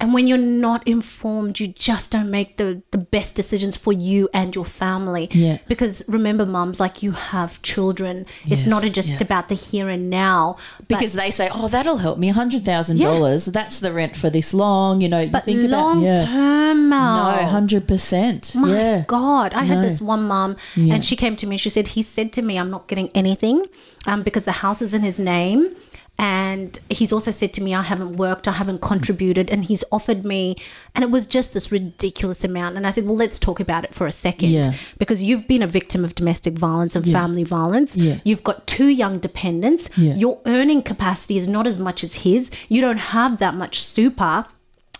And 0.00 0.12
when 0.12 0.26
you're 0.26 0.36
not 0.36 0.86
informed, 0.86 1.58
you 1.60 1.68
just 1.68 2.12
don't 2.12 2.30
make 2.30 2.58
the, 2.58 2.82
the 2.90 2.98
best 2.98 3.36
decisions 3.36 3.74
for 3.76 3.92
you 3.92 4.28
and 4.34 4.54
your 4.54 4.66
family. 4.66 5.28
Yeah. 5.32 5.58
Because 5.66 6.04
remember, 6.08 6.44
mums, 6.44 6.78
like 6.78 7.02
you 7.02 7.12
have 7.12 7.62
children. 7.62 8.26
It's 8.44 8.64
Yes, 8.64 8.66
not 8.66 8.82
just 8.92 9.08
yeah. 9.08 9.22
about 9.22 9.48
the 9.48 9.54
here 9.54 9.88
and 9.88 10.10
now. 10.10 10.58
because 10.88 11.14
they 11.14 11.30
say, 11.30 11.48
"Oh, 11.52 11.68
that'll 11.68 11.96
help 11.98 12.18
me 12.18 12.28
hundred 12.28 12.64
thousand 12.66 12.98
dollars. 12.98 13.46
That's 13.46 13.80
the 13.80 13.92
rent 13.92 14.14
for 14.16 14.28
this 14.30 14.52
long." 14.52 15.00
You 15.00 15.08
know, 15.08 15.20
you 15.20 15.30
but 15.30 15.44
think 15.44 15.62
long 15.70 16.02
about 16.04 16.18
yeah. 16.18 16.26
term. 16.26 16.88
No, 16.90 17.46
hundred 17.46 17.88
percent. 17.88 18.54
My 18.54 18.70
Yeah, 18.70 19.04
God, 19.06 19.54
I 19.54 19.64
had 19.64 19.82
this 19.82 20.00
one 20.00 20.24
mum, 20.24 20.56
and 20.76 21.02
she 21.04 21.16
came 21.16 21.36
to 21.36 21.46
me. 21.46 21.54
and 21.54 21.60
She 21.60 21.70
said, 21.70 21.88
"He 21.88 22.02
said 22.02 22.32
to 22.34 22.42
me, 22.42 22.58
I'm 22.58 22.70
not 22.70 22.88
getting 22.88 23.08
anything, 23.14 23.64
um, 24.06 24.22
because 24.22 24.44
the 24.44 24.52
house 24.64 24.82
is 24.82 24.92
in 24.92 25.02
his 25.02 25.18
name, 25.18 25.74
and 26.18 26.78
he's 26.88 27.12
also 27.12 27.30
said 27.32 27.52
to 27.54 27.62
me, 27.62 27.74
I 27.74 27.82
haven't 27.82 28.16
worked, 28.16 28.46
I 28.46 28.52
haven't 28.52 28.80
contributed, 28.80 29.50
and 29.50 29.64
he's 29.64 29.82
offered 29.90 30.24
me, 30.24 30.56
and 30.94 31.02
it 31.02 31.10
was 31.10 31.26
just 31.26 31.52
this 31.54 31.72
ridiculous 31.72 32.44
amount." 32.44 32.76
And 32.76 32.86
I 32.86 32.90
said, 32.90 33.04
"Well, 33.06 33.16
let's 33.16 33.38
talk 33.38 33.60
about 33.60 33.84
it 33.84 33.94
for 33.94 34.06
a 34.06 34.12
second, 34.12 34.50
Yeah. 34.50 34.74
because 34.98 35.22
you've 35.22 35.48
been 35.48 35.62
a 35.62 35.66
victim 35.66 36.04
of 36.04 36.14
domestic 36.14 36.54
violence 36.58 36.94
and 36.94 37.04
family 37.10 37.44
violence. 37.44 37.96
Yeah. 37.96 38.18
You've 38.24 38.44
got 38.44 38.66
two 38.66 38.88
young 38.88 39.18
dependents. 39.18 39.88
Yeah. 39.96 40.14
Your 40.14 40.38
earning 40.46 40.82
capacity 40.82 41.36
is 41.36 41.48
not 41.48 41.66
as 41.66 41.78
much 41.78 42.04
as 42.04 42.14
his. 42.14 42.50
You 42.68 42.80
don't 42.80 42.98
have 42.98 43.38
that 43.38 43.54
much 43.54 43.82
super." 43.82 44.46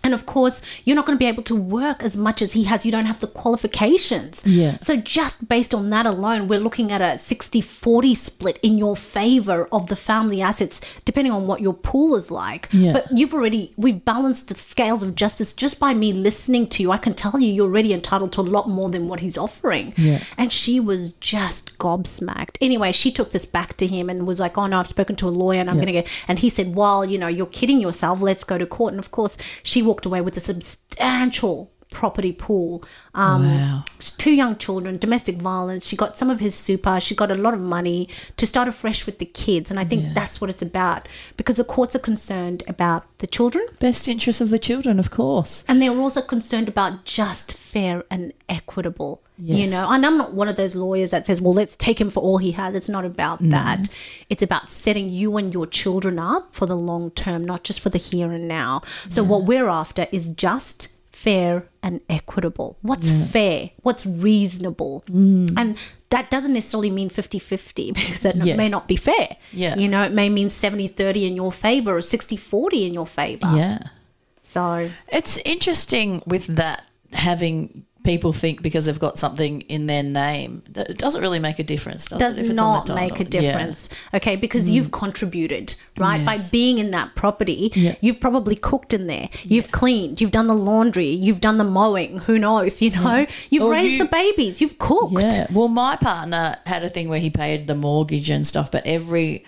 And 0.05 0.13
of 0.13 0.27
course, 0.27 0.61
you're 0.83 0.95
not 0.95 1.07
going 1.07 1.17
to 1.17 1.19
be 1.19 1.25
able 1.25 1.41
to 1.43 1.55
work 1.55 2.03
as 2.03 2.15
much 2.15 2.43
as 2.43 2.53
he 2.53 2.65
has. 2.65 2.85
You 2.85 2.91
don't 2.91 3.07
have 3.07 3.21
the 3.21 3.27
qualifications. 3.27 4.45
Yeah. 4.45 4.77
So, 4.79 4.95
just 4.97 5.49
based 5.49 5.73
on 5.73 5.89
that 5.89 6.05
alone, 6.05 6.47
we're 6.47 6.59
looking 6.59 6.91
at 6.91 7.01
a 7.01 7.17
60 7.17 7.59
40 7.61 8.13
split 8.13 8.59
in 8.61 8.77
your 8.77 8.95
favor 8.95 9.67
of 9.71 9.87
the 9.87 9.95
family 9.95 10.43
assets, 10.43 10.79
depending 11.05 11.33
on 11.33 11.47
what 11.47 11.59
your 11.59 11.73
pool 11.73 12.15
is 12.15 12.29
like. 12.29 12.69
Yeah. 12.71 12.93
But 12.93 13.07
you've 13.11 13.33
already, 13.33 13.73
we've 13.77 14.05
balanced 14.05 14.49
the 14.49 14.53
scales 14.53 15.01
of 15.01 15.15
justice 15.15 15.55
just 15.55 15.79
by 15.79 15.95
me 15.95 16.13
listening 16.13 16.67
to 16.69 16.83
you. 16.83 16.91
I 16.91 16.99
can 16.99 17.15
tell 17.15 17.39
you, 17.39 17.51
you're 17.51 17.65
already 17.65 17.91
entitled 17.91 18.31
to 18.33 18.41
a 18.41 18.43
lot 18.43 18.69
more 18.69 18.91
than 18.91 19.07
what 19.07 19.21
he's 19.21 19.39
offering. 19.39 19.95
Yeah. 19.97 20.23
And 20.37 20.53
she 20.53 20.79
was 20.79 21.13
just 21.13 21.75
gobsmacked. 21.79 22.57
Anyway, 22.61 22.91
she 22.91 23.11
took 23.11 23.31
this 23.31 23.45
back 23.45 23.75
to 23.77 23.87
him 23.87 24.11
and 24.11 24.27
was 24.27 24.39
like, 24.39 24.55
oh 24.55 24.67
no, 24.67 24.77
I've 24.77 24.87
spoken 24.87 25.15
to 25.15 25.27
a 25.27 25.29
lawyer 25.29 25.61
and 25.61 25.67
I'm 25.67 25.77
going 25.77 25.87
to 25.87 25.93
get, 25.93 26.07
and 26.27 26.37
he 26.37 26.51
said, 26.51 26.75
well, 26.75 27.03
you 27.03 27.17
know, 27.17 27.27
you're 27.27 27.47
kidding 27.47 27.79
yourself. 27.79 28.21
Let's 28.21 28.43
go 28.43 28.59
to 28.59 28.67
court. 28.67 28.93
And 28.93 28.99
of 28.99 29.09
course, 29.09 29.35
she 29.63 29.81
walked 29.95 30.05
away 30.05 30.19
with 30.19 30.35
a 30.35 30.41
substantial 30.41 31.71
property 32.01 32.33
pool. 32.33 32.83
Um, 33.13 33.43
Wow. 33.45 33.83
Two 34.17 34.33
young 34.41 34.55
children, 34.57 34.97
domestic 34.97 35.35
violence. 35.37 35.87
She 35.87 35.95
got 35.95 36.17
some 36.17 36.29
of 36.29 36.39
his 36.39 36.53
super. 36.55 36.99
She 36.99 37.15
got 37.15 37.31
a 37.31 37.35
lot 37.45 37.53
of 37.53 37.59
money 37.59 38.09
to 38.37 38.45
start 38.45 38.67
afresh 38.67 39.05
with 39.05 39.17
the 39.19 39.25
kids. 39.25 39.71
And 39.71 39.79
I 39.79 39.85
think 39.85 40.01
that's 40.13 40.39
what 40.41 40.49
it's 40.49 40.61
about 40.61 41.07
because 41.37 41.57
the 41.57 41.63
courts 41.63 41.95
are 41.95 41.99
concerned 42.11 42.63
about 42.67 43.03
the 43.19 43.27
children 43.27 43.65
best 43.79 44.07
interests 44.07 44.41
of 44.41 44.49
the 44.49 44.59
children, 44.59 44.99
of 44.99 45.09
course. 45.09 45.63
and 45.67 45.81
they're 45.81 45.97
also 46.05 46.21
concerned 46.21 46.67
about 46.67 47.05
just, 47.05 47.53
fair, 47.53 48.03
and 48.11 48.33
equitable. 48.49 49.21
You 49.37 49.67
know, 49.69 49.89
and 49.91 50.05
I'm 50.05 50.17
not 50.17 50.33
one 50.33 50.47
of 50.47 50.55
those 50.55 50.75
lawyers 50.75 51.11
that 51.11 51.27
says, 51.27 51.41
well, 51.41 51.53
let's 51.53 51.75
take 51.75 51.99
him 51.99 52.09
for 52.09 52.21
all 52.23 52.37
he 52.37 52.51
has. 52.53 52.73
It's 52.73 52.87
not 52.87 53.03
about 53.03 53.39
that. 53.49 53.79
It's 54.29 54.41
about 54.41 54.69
setting 54.69 55.09
you 55.09 55.35
and 55.35 55.53
your 55.53 55.67
children 55.67 56.17
up 56.19 56.55
for 56.55 56.65
the 56.65 56.77
long 56.77 57.11
term, 57.11 57.43
not 57.43 57.63
just 57.67 57.81
for 57.81 57.89
the 57.89 57.97
here 57.97 58.31
and 58.31 58.47
now. 58.47 58.81
So, 59.09 59.23
what 59.23 59.43
we're 59.43 59.67
after 59.67 60.07
is 60.13 60.29
just, 60.29 60.94
fair, 61.25 61.65
and 61.81 61.99
equitable. 62.09 62.77
What's 62.81 63.09
fair? 63.31 63.71
What's 63.81 64.05
reasonable? 64.05 65.03
Mm. 65.09 65.53
And 65.57 65.77
that 66.09 66.29
doesn't 66.29 66.53
necessarily 66.53 66.91
mean 66.91 67.09
50 67.09 67.39
50 67.39 67.91
because 67.97 68.21
that 68.21 68.35
Yes. 68.35 68.57
may 68.57 68.69
not 68.69 68.87
be 68.87 68.95
fair. 68.95 69.35
Yeah. 69.51 69.75
You 69.75 69.87
know, 69.87 70.03
it 70.03 70.11
may 70.11 70.29
mean 70.29 70.49
70 70.49 70.87
30 70.87 71.25
in 71.25 71.35
your 71.35 71.51
favor 71.51 71.97
or 71.97 72.01
60 72.01 72.37
40 72.37 72.85
in 72.85 72.93
your 72.93 73.07
favor. 73.07 73.51
Yeah. 73.55 73.79
So, 74.43 74.89
It's 75.11 75.37
interesting 75.43 76.21
with 76.27 76.45
that 76.61 76.85
having 77.13 77.85
people 78.05 78.31
think 78.31 78.61
because 78.61 78.85
they've 78.85 78.99
got 78.99 79.17
something 79.19 79.61
in 79.61 79.87
their 79.87 80.03
name 80.03 80.61
it 80.75 80.97
doesn't 80.97 81.21
really 81.21 81.39
make 81.39 81.59
a 81.59 81.63
difference. 81.63 82.07
Does, 82.07 82.19
does 82.19 82.37
it, 82.37 82.45
if 82.45 82.51
it's 82.51 82.55
not 82.55 82.87
make 82.89 83.19
a 83.19 83.25
title? 83.25 83.43
Yeah. 83.43 83.51
Mm. 83.51 83.53
difference. 83.55 83.89
Okay, 84.13 84.35
because 84.37 84.69
you've 84.69 84.91
contributed, 84.91 85.75
right? 85.97 86.23
By 86.23 86.37
being 86.51 86.77
in 86.77 86.91
that 86.91 87.15
property, 87.15 87.71
Yeah. 87.75 87.95
you've 88.01 88.19
probably 88.19 88.55
cooked 88.55 88.93
in 88.93 89.07
there. 89.07 89.29
You've 89.43 89.71
cleaned, 89.71 90.21
you've 90.21 90.31
done 90.31 90.47
the 90.47 90.55
laundry, 90.55 91.07
you've 91.09 91.41
done 91.41 91.57
the 91.57 91.63
mowing, 91.63 92.19
who 92.19 92.37
knows, 92.39 92.81
you 92.81 92.91
know? 92.91 93.25
You've 93.49 93.63
Or 93.63 93.71
raised 93.71 93.93
you- 93.93 94.03
the 94.03 94.09
babies, 94.09 94.61
you've 94.61 94.77
cooked. 94.77 95.13
Yeah. 95.13 95.47
Well, 95.51 95.67
my 95.67 95.95
partner 95.95 96.57
had 96.65 96.83
a 96.83 96.89
thing 96.89 97.09
where 97.09 97.19
he 97.19 97.29
paid 97.29 97.67
the 97.67 97.75
mortgage 97.75 98.29
and 98.29 98.45
stuff, 98.45 98.69
but 98.71 98.85
every 98.85 99.43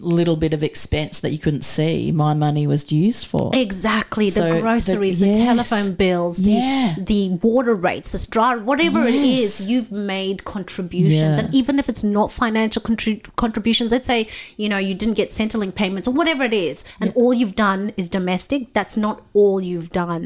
little 0.00 0.36
bit 0.36 0.52
of 0.52 0.62
expense 0.62 1.20
that 1.20 1.30
you 1.30 1.38
couldn't 1.38 1.64
see, 1.64 2.10
my 2.10 2.34
money 2.34 2.66
was 2.66 2.90
used 2.92 3.26
for. 3.26 3.50
Exactly, 3.54 4.26
the 4.30 4.40
So 4.40 4.54
the- 4.54 4.60
groceries, 4.60 5.20
the, 5.20 5.28
yes. 5.28 5.36
telephone 5.36 5.94
bills, 5.94 6.38
the 6.38 6.50
Yeah. 6.52 6.94
the 6.98 7.30
water 7.42 7.74
rates, 7.92 8.10
the 8.12 8.18
straw, 8.28 8.50
whatever 8.70 9.00
it 9.06 9.14
Yes. 9.14 9.60
is, 9.60 9.68
you've 9.70 9.92
made 9.92 10.38
contributions, 10.56 11.14
Yeah. 11.14 11.38
and 11.40 11.54
even 11.60 11.74
if 11.80 11.86
it's 11.92 12.04
not 12.18 12.28
financial 12.44 12.80
contri- 12.88 13.22
contributions, 13.44 13.88
let's 13.94 14.06
say 14.14 14.20
you 14.56 14.68
know 14.70 14.78
you 14.88 14.94
didn't 15.02 15.18
get 15.22 15.28
Centrelink 15.40 15.74
payments 15.82 16.06
or 16.08 16.12
whatever 16.20 16.42
it 16.50 16.56
is, 16.68 16.76
and 17.00 17.08
all 17.20 17.32
you've 17.40 17.56
done 17.68 17.80
is 18.00 18.06
domestic. 18.18 18.60
That's 18.78 18.96
not 19.06 19.16
all 19.34 19.60
you've 19.70 19.90
done. 20.04 20.22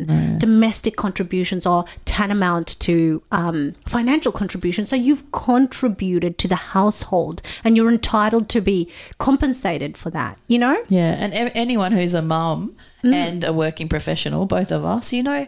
Domestic 0.46 0.94
contributions 1.07 1.62
are 1.72 1.85
tantamount 2.05 2.68
to 2.88 2.94
um, 3.42 3.59
financial 3.96 4.33
contributions, 4.40 4.87
so 4.90 4.96
you've 5.07 5.24
contributed 5.33 6.33
to 6.42 6.46
the 6.55 6.61
household, 6.76 7.37
and 7.64 7.70
you're 7.76 7.90
entitled 7.98 8.48
to 8.57 8.61
be 8.61 8.79
compensated 9.18 9.92
for 10.02 10.11
that. 10.18 10.38
You 10.52 10.59
know. 10.64 10.76
Yeah, 10.88 11.12
and 11.22 11.31
anyone 11.64 11.92
who's 11.92 12.14
a 12.14 12.22
mum 12.22 12.61
Mm. 13.05 13.14
and 13.29 13.44
a 13.44 13.52
working 13.52 13.88
professional, 13.96 14.46
both 14.46 14.70
of 14.72 14.85
us, 14.85 15.12
you 15.12 15.22
know, 15.22 15.46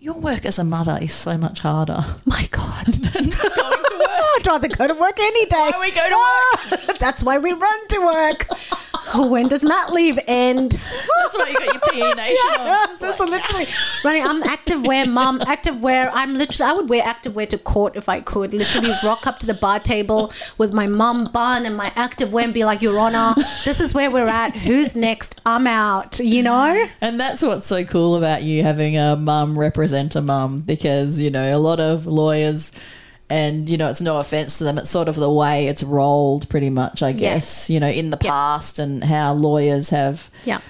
your 0.00 0.20
work 0.20 0.46
as 0.46 0.58
a 0.58 0.64
mother 0.64 0.98
is 1.00 1.12
so 1.12 1.36
much 1.36 1.60
harder. 1.60 2.04
My 2.24 2.46
God. 2.50 2.86
going 3.12 3.30
to 3.30 3.98
work. 3.98 4.10
I'd 4.38 4.42
rather 4.46 4.68
go 4.68 4.86
to 4.86 4.94
work 4.94 5.18
any 5.18 5.46
day. 5.46 5.70
why 5.72 5.80
we 5.80 5.90
go 5.90 6.08
to 6.08 6.14
work. 6.14 6.88
Ah, 6.88 6.94
that's 6.98 7.22
why 7.22 7.38
we 7.38 7.52
run 7.52 7.88
to 7.88 7.98
work. 8.04 8.48
when 9.14 9.48
does 9.48 9.64
mat 9.64 9.92
leave 9.92 10.18
end? 10.26 10.72
That's 10.72 11.36
why 11.36 11.48
you 11.48 11.54
got 11.54 11.74
your 11.74 12.14
PE 12.14 12.14
Nation 12.14 12.46
on. 12.58 12.68
Yes, 12.88 13.00
that's 13.00 13.20
literally 13.20 13.66
running. 14.04 14.24
I'm 14.24 14.42
active 14.42 14.86
wear, 14.86 15.06
mum. 15.06 15.40
Active 15.46 15.80
wear. 15.80 16.10
I'm 16.12 16.36
literally. 16.36 16.70
I 16.70 16.74
would 16.74 16.88
wear 16.88 17.02
active 17.04 17.34
wear 17.34 17.46
to 17.46 17.58
court 17.58 17.96
if 17.96 18.08
I 18.08 18.20
could. 18.20 18.52
Literally 18.52 18.92
rock 19.04 19.26
up 19.26 19.38
to 19.38 19.46
the 19.46 19.54
bar 19.54 19.78
table 19.78 20.32
with 20.58 20.72
my 20.72 20.86
mum 20.86 21.30
bun 21.32 21.64
and 21.66 21.76
my 21.76 21.92
active 21.96 22.32
wear 22.32 22.44
and 22.44 22.54
be 22.54 22.64
like, 22.64 22.82
"Your 22.82 22.98
Honor, 22.98 23.34
this 23.64 23.80
is 23.80 23.94
where 23.94 24.10
we're 24.10 24.26
at. 24.26 24.54
Who's 24.54 24.94
next? 24.96 25.40
I'm 25.46 25.66
out." 25.66 26.18
You 26.18 26.42
know. 26.42 26.88
And 27.00 27.18
that's 27.18 27.42
what's 27.42 27.66
so 27.66 27.84
cool 27.84 28.16
about 28.16 28.42
you 28.42 28.62
having 28.62 28.96
a 28.96 29.16
mum 29.16 29.58
represent 29.58 30.16
a 30.16 30.20
mum 30.20 30.60
because, 30.60 31.18
you 31.20 31.30
know, 31.30 31.56
a 31.56 31.58
lot 31.58 31.80
of 31.80 32.06
lawyers 32.06 32.72
and 33.30 33.68
you 33.68 33.76
know 33.76 33.88
it's 33.90 34.00
no 34.00 34.18
offense 34.18 34.58
to 34.58 34.64
them 34.64 34.78
it's 34.78 34.90
sort 34.90 35.08
of 35.08 35.14
the 35.16 35.30
way 35.30 35.66
it's 35.68 35.82
rolled 35.82 36.48
pretty 36.48 36.70
much 36.70 37.02
i 37.02 37.12
guess 37.12 37.68
you 37.68 37.78
know 37.80 37.88
in 37.88 38.10
the 38.10 38.18
Yeah. 38.22 38.30
past 38.30 38.78
and 38.78 39.04
how 39.04 39.32
lawyers 39.34 39.90
have 39.90 40.30
Yeah. 40.44 40.60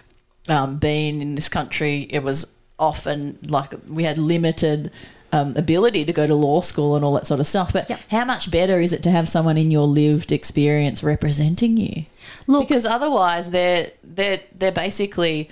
um, 0.48 0.78
been 0.78 1.20
in 1.22 1.34
this 1.36 1.48
country 1.48 2.06
it 2.10 2.22
was 2.22 2.54
often 2.78 3.38
like 3.46 3.72
we 3.88 4.04
had 4.04 4.18
limited 4.18 4.90
um, 5.30 5.54
ability 5.56 6.04
to 6.06 6.12
go 6.12 6.26
to 6.26 6.34
law 6.34 6.62
school 6.62 6.96
and 6.96 7.04
all 7.04 7.12
that 7.14 7.26
sort 7.26 7.38
of 7.38 7.46
stuff 7.46 7.72
but 7.72 7.88
how 8.10 8.24
much 8.24 8.50
better 8.50 8.80
is 8.80 8.92
it 8.94 9.02
to 9.02 9.10
have 9.10 9.28
someone 9.28 9.58
in 9.58 9.70
your 9.70 9.86
lived 9.86 10.32
experience 10.32 11.02
representing 11.02 11.76
you 11.76 12.06
Look- 12.46 12.66
because 12.68 12.86
otherwise 12.86 13.50
they're 13.50 13.90
they're 14.02 14.40
they're 14.58 14.72
basically 14.72 15.48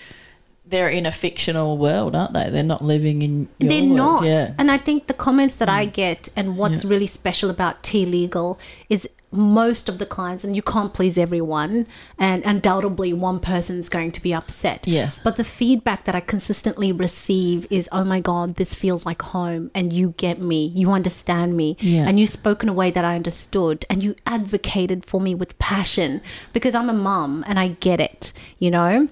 they're 0.69 0.89
in 0.89 1.07
a 1.07 1.13
fictional 1.13 1.79
world 1.79 2.15
aren't 2.17 2.33
they 2.33 2.51
they're 2.51 2.63
not 2.63 2.83
living 2.83 3.23
in 3.23 3.49
They're 3.59 3.83
world. 3.85 3.97
not. 3.97 4.25
yeah 4.25 4.55
And 4.59 4.71
I 4.71 4.79
think 4.79 5.07
the 5.07 5.15
comments 5.15 5.57
that 5.57 5.69
I 5.69 5.87
mm. 5.87 5.93
get 5.93 6.29
and 6.37 6.57
what's 6.57 6.85
really 6.85 7.07
special 7.07 7.51
about 7.51 7.83
T 7.83 8.05
Legal 8.05 8.59
is 8.89 9.09
most 9.33 9.89
of 9.89 9.99
the 9.99 10.07
clients, 10.07 10.45
and 10.45 10.55
you 10.55 10.63
can't 10.63 10.95
please 10.95 11.19
everyone, 11.19 11.87
and 12.17 12.43
undoubtedly 12.47 13.13
one 13.13 13.39
person's 13.41 13.89
going 13.89 14.13
to 14.13 14.23
be 14.23 14.33
upset. 14.33 14.87
Yes. 14.87 15.19
But 15.23 15.37
the 15.37 15.45
feedback 15.45 16.05
that 16.05 16.15
I 16.15 16.21
consistently 16.21 16.93
receive 16.93 17.67
is, 17.69 17.89
oh 17.93 18.05
my 18.05 18.21
God, 18.21 18.55
this 18.55 18.73
feels 18.73 19.05
like 19.05 19.21
home, 19.21 19.71
and 19.75 19.93
you 19.93 20.15
get 20.17 20.41
me, 20.41 20.69
you 20.69 20.93
understand 20.93 21.57
me, 21.57 21.77
Yeah. 21.81 22.07
and 22.09 22.19
you 22.21 22.27
spoke 22.27 22.63
in 22.63 22.69
a 22.69 22.73
way 22.73 22.91
that 22.93 23.05
I 23.05 23.17
understood, 23.17 23.85
and 23.91 24.03
you 24.03 24.15
advocated 24.27 25.05
for 25.05 25.21
me 25.21 25.35
with 25.35 25.59
passion 25.59 26.23
because 26.53 26.75
I'm 26.75 26.89
a 26.89 26.95
mum 26.95 27.45
and 27.49 27.59
I 27.59 27.69
get 27.81 28.01
it, 28.01 28.33
you 28.61 28.71
know? 28.71 29.09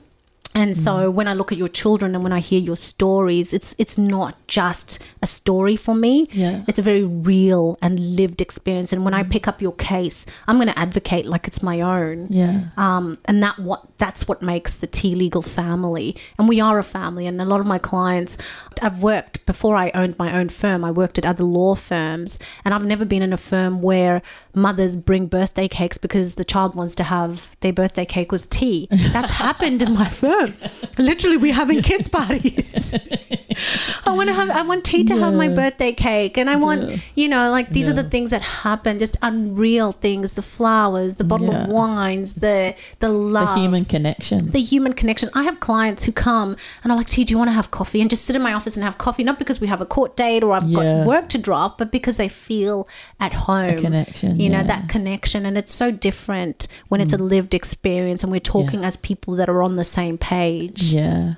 And 0.55 0.77
so 0.77 0.93
Mm. 1.11 1.15
when 1.15 1.29
I 1.29 1.35
look 1.35 1.51
at 1.53 1.59
your 1.59 1.69
children 1.69 2.15
and 2.15 2.23
when 2.23 2.33
I 2.33 2.41
hear 2.41 2.61
your 2.61 2.77
stories, 2.77 3.53
it's 3.53 3.75
it's 3.79 3.99
not 3.99 4.35
just 4.47 5.03
a 5.23 5.27
story 5.27 5.77
for 5.77 5.95
me. 5.95 6.29
Yeah. 6.33 6.63
It's 6.69 6.79
a 6.79 6.83
very 6.83 7.03
real 7.05 7.77
and 7.83 7.99
lived 8.17 8.41
experience. 8.41 8.93
And 8.93 9.05
when 9.05 9.15
I 9.15 9.23
pick 9.25 9.49
up 9.49 9.61
your 9.61 9.73
case, 9.75 10.27
I'm 10.47 10.57
going 10.57 10.69
to 10.69 10.79
advocate 10.79 11.27
like 11.27 11.49
it's 11.49 11.63
my 11.63 11.81
own. 11.81 12.27
Yeah. 12.31 12.61
Um, 12.77 13.19
and 13.25 13.43
that 13.43 13.59
what 13.59 13.83
that's 13.99 14.29
what 14.29 14.43
makes 14.43 14.77
the 14.77 14.87
T 14.87 15.15
Legal 15.15 15.43
family. 15.43 16.17
And 16.39 16.49
we 16.49 16.61
are 16.61 16.79
a 16.79 16.85
family. 16.85 17.27
And 17.27 17.41
a 17.41 17.45
lot 17.45 17.61
of 17.61 17.67
my 17.67 17.79
clients, 17.79 18.37
I've 18.83 19.03
worked 19.03 19.45
before 19.47 19.77
I 19.77 19.91
owned 19.95 20.17
my 20.19 20.37
own 20.39 20.49
firm. 20.51 20.85
I 20.85 20.91
worked 20.91 21.19
at 21.19 21.25
other 21.25 21.45
law 21.45 21.75
firms, 21.75 22.39
and 22.65 22.73
I've 22.75 22.85
never 22.85 23.05
been 23.05 23.23
in 23.23 23.33
a 23.33 23.37
firm 23.37 23.83
where 23.83 24.23
mothers 24.55 24.95
bring 24.97 25.27
birthday 25.27 25.69
cakes 25.69 25.99
because 25.99 26.35
the 26.35 26.45
child 26.45 26.75
wants 26.75 26.95
to 26.97 27.03
have 27.05 27.43
their 27.61 27.73
birthday 27.73 28.05
cake 28.05 28.31
with 28.31 28.49
T. 28.51 28.87
That's 28.91 29.33
happened 29.33 29.83
in 29.83 29.95
my 29.95 30.09
firm. 30.23 30.44
Literally, 30.99 31.37
we're 31.37 31.53
having 31.55 31.83
kids 31.83 32.09
parties. 32.09 32.95
I 34.07 34.11
want 34.13 34.29
to 34.29 34.35
have. 34.35 34.51
I 34.51 34.63
want 34.63 34.85
T 34.85 35.05
to 35.05 35.17
have 35.17 35.33
my 35.35 35.49
birthday 35.49 35.93
cake, 35.93 36.37
and 36.37 36.51
I 36.51 36.57
want, 36.57 36.89
Yeah. 36.91 36.97
you 37.15 37.29
know, 37.29 37.51
like 37.51 37.71
these 37.71 37.87
are 37.89 37.93
the 37.93 38.03
things 38.05 38.31
that 38.31 38.43
happen. 38.43 38.99
Just 38.99 39.17
unreal 39.23 39.93
things. 39.93 40.35
The 40.35 40.43
flowers, 40.43 41.17
the 41.17 41.25
bottle 41.25 41.49
Yeah. 41.49 41.65
of 41.65 41.69
wines, 41.69 42.35
the 42.35 42.75
the 42.99 43.09
love, 43.09 43.55
the 43.55 43.61
human 43.61 43.85
connection 43.85 44.51
the 44.51 44.61
human 44.61 44.93
connection. 44.93 45.31
I 45.35 45.45
have 45.45 45.61
clients 45.61 46.05
who 46.05 46.13
come 46.13 46.57
and 46.83 46.93
are 46.93 46.97
like, 46.97 47.07
T, 47.09 47.25
do 47.25 47.33
you 47.33 47.39
want 47.39 47.49
to 47.49 47.53
have 47.55 47.71
coffee? 47.71 48.01
And 48.01 48.11
just 48.11 48.25
sit 48.25 48.37
in 48.37 48.43
my 48.43 48.53
office 48.53 48.77
and 48.77 48.85
have 48.85 48.99
coffee, 48.99 49.25
not 49.25 49.39
because 49.39 49.61
we 49.61 49.67
have 49.69 49.81
a 49.81 49.87
court 49.87 50.17
date 50.17 50.43
or 50.43 50.53
I've 50.53 50.65
Yeah. 50.69 50.99
got 50.99 51.07
work 51.07 51.29
to 51.31 51.39
draft, 51.39 51.79
but 51.79 51.91
because 51.91 52.17
they 52.17 52.29
feel 52.29 52.89
at 53.21 53.33
home. 53.33 53.81
connection, 53.81 54.39
You 54.41 54.51
know, 54.51 54.59
yeah. 54.59 54.65
Mm. 54.65 54.69
that 54.69 54.89
connection. 54.89 55.47
And 55.47 55.57
it's 55.57 55.73
so 55.73 55.91
different 55.91 56.67
when 56.89 57.01
it's 57.01 57.13
a 57.13 57.19
lived 57.19 57.55
experience 57.55 58.23
and 58.23 58.31
we're 58.33 58.41
talking 58.41 58.85
as 58.85 58.97
people 58.99 59.35
that 59.37 59.49
are 59.49 59.63
on 59.63 59.77
the 59.77 59.85
same 59.85 60.19
page. 60.19 60.34
Yeah. 60.77 61.35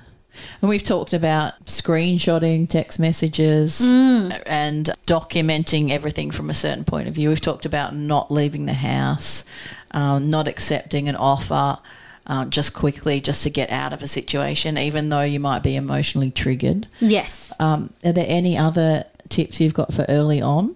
And 0.61 0.69
we've 0.69 0.83
talked 0.83 1.13
about 1.13 1.65
screenshotting 1.65 2.69
text 2.69 2.99
messages 2.99 3.81
Mm. 3.81 4.39
and 4.45 4.89
documenting 5.07 5.89
everything 5.89 6.29
from 6.31 6.49
a 6.49 6.53
certain 6.53 6.83
point 6.85 7.07
of 7.07 7.15
view. 7.15 7.29
We've 7.29 7.41
talked 7.41 7.65
about 7.65 7.95
not 7.95 8.31
leaving 8.31 8.65
the 8.67 8.73
house, 8.73 9.45
um, 9.91 10.29
not 10.29 10.47
accepting 10.47 11.09
an 11.09 11.15
offer 11.15 11.79
um, 12.29 12.49
just 12.49 12.73
quickly, 12.73 13.21
just 13.21 13.41
to 13.43 13.49
get 13.49 13.69
out 13.71 13.93
of 13.93 14.03
a 14.03 14.07
situation, 14.07 14.77
even 14.77 15.07
though 15.09 15.21
you 15.21 15.39
might 15.39 15.63
be 15.63 15.75
emotionally 15.77 16.29
triggered. 16.29 16.85
Yes. 16.99 17.53
Um, 17.59 17.91
are 18.03 18.11
there 18.11 18.25
any 18.27 18.57
other 18.57 19.05
tips 19.29 19.61
you've 19.61 19.73
got 19.73 19.93
for 19.93 20.05
early 20.09 20.41
on? 20.41 20.75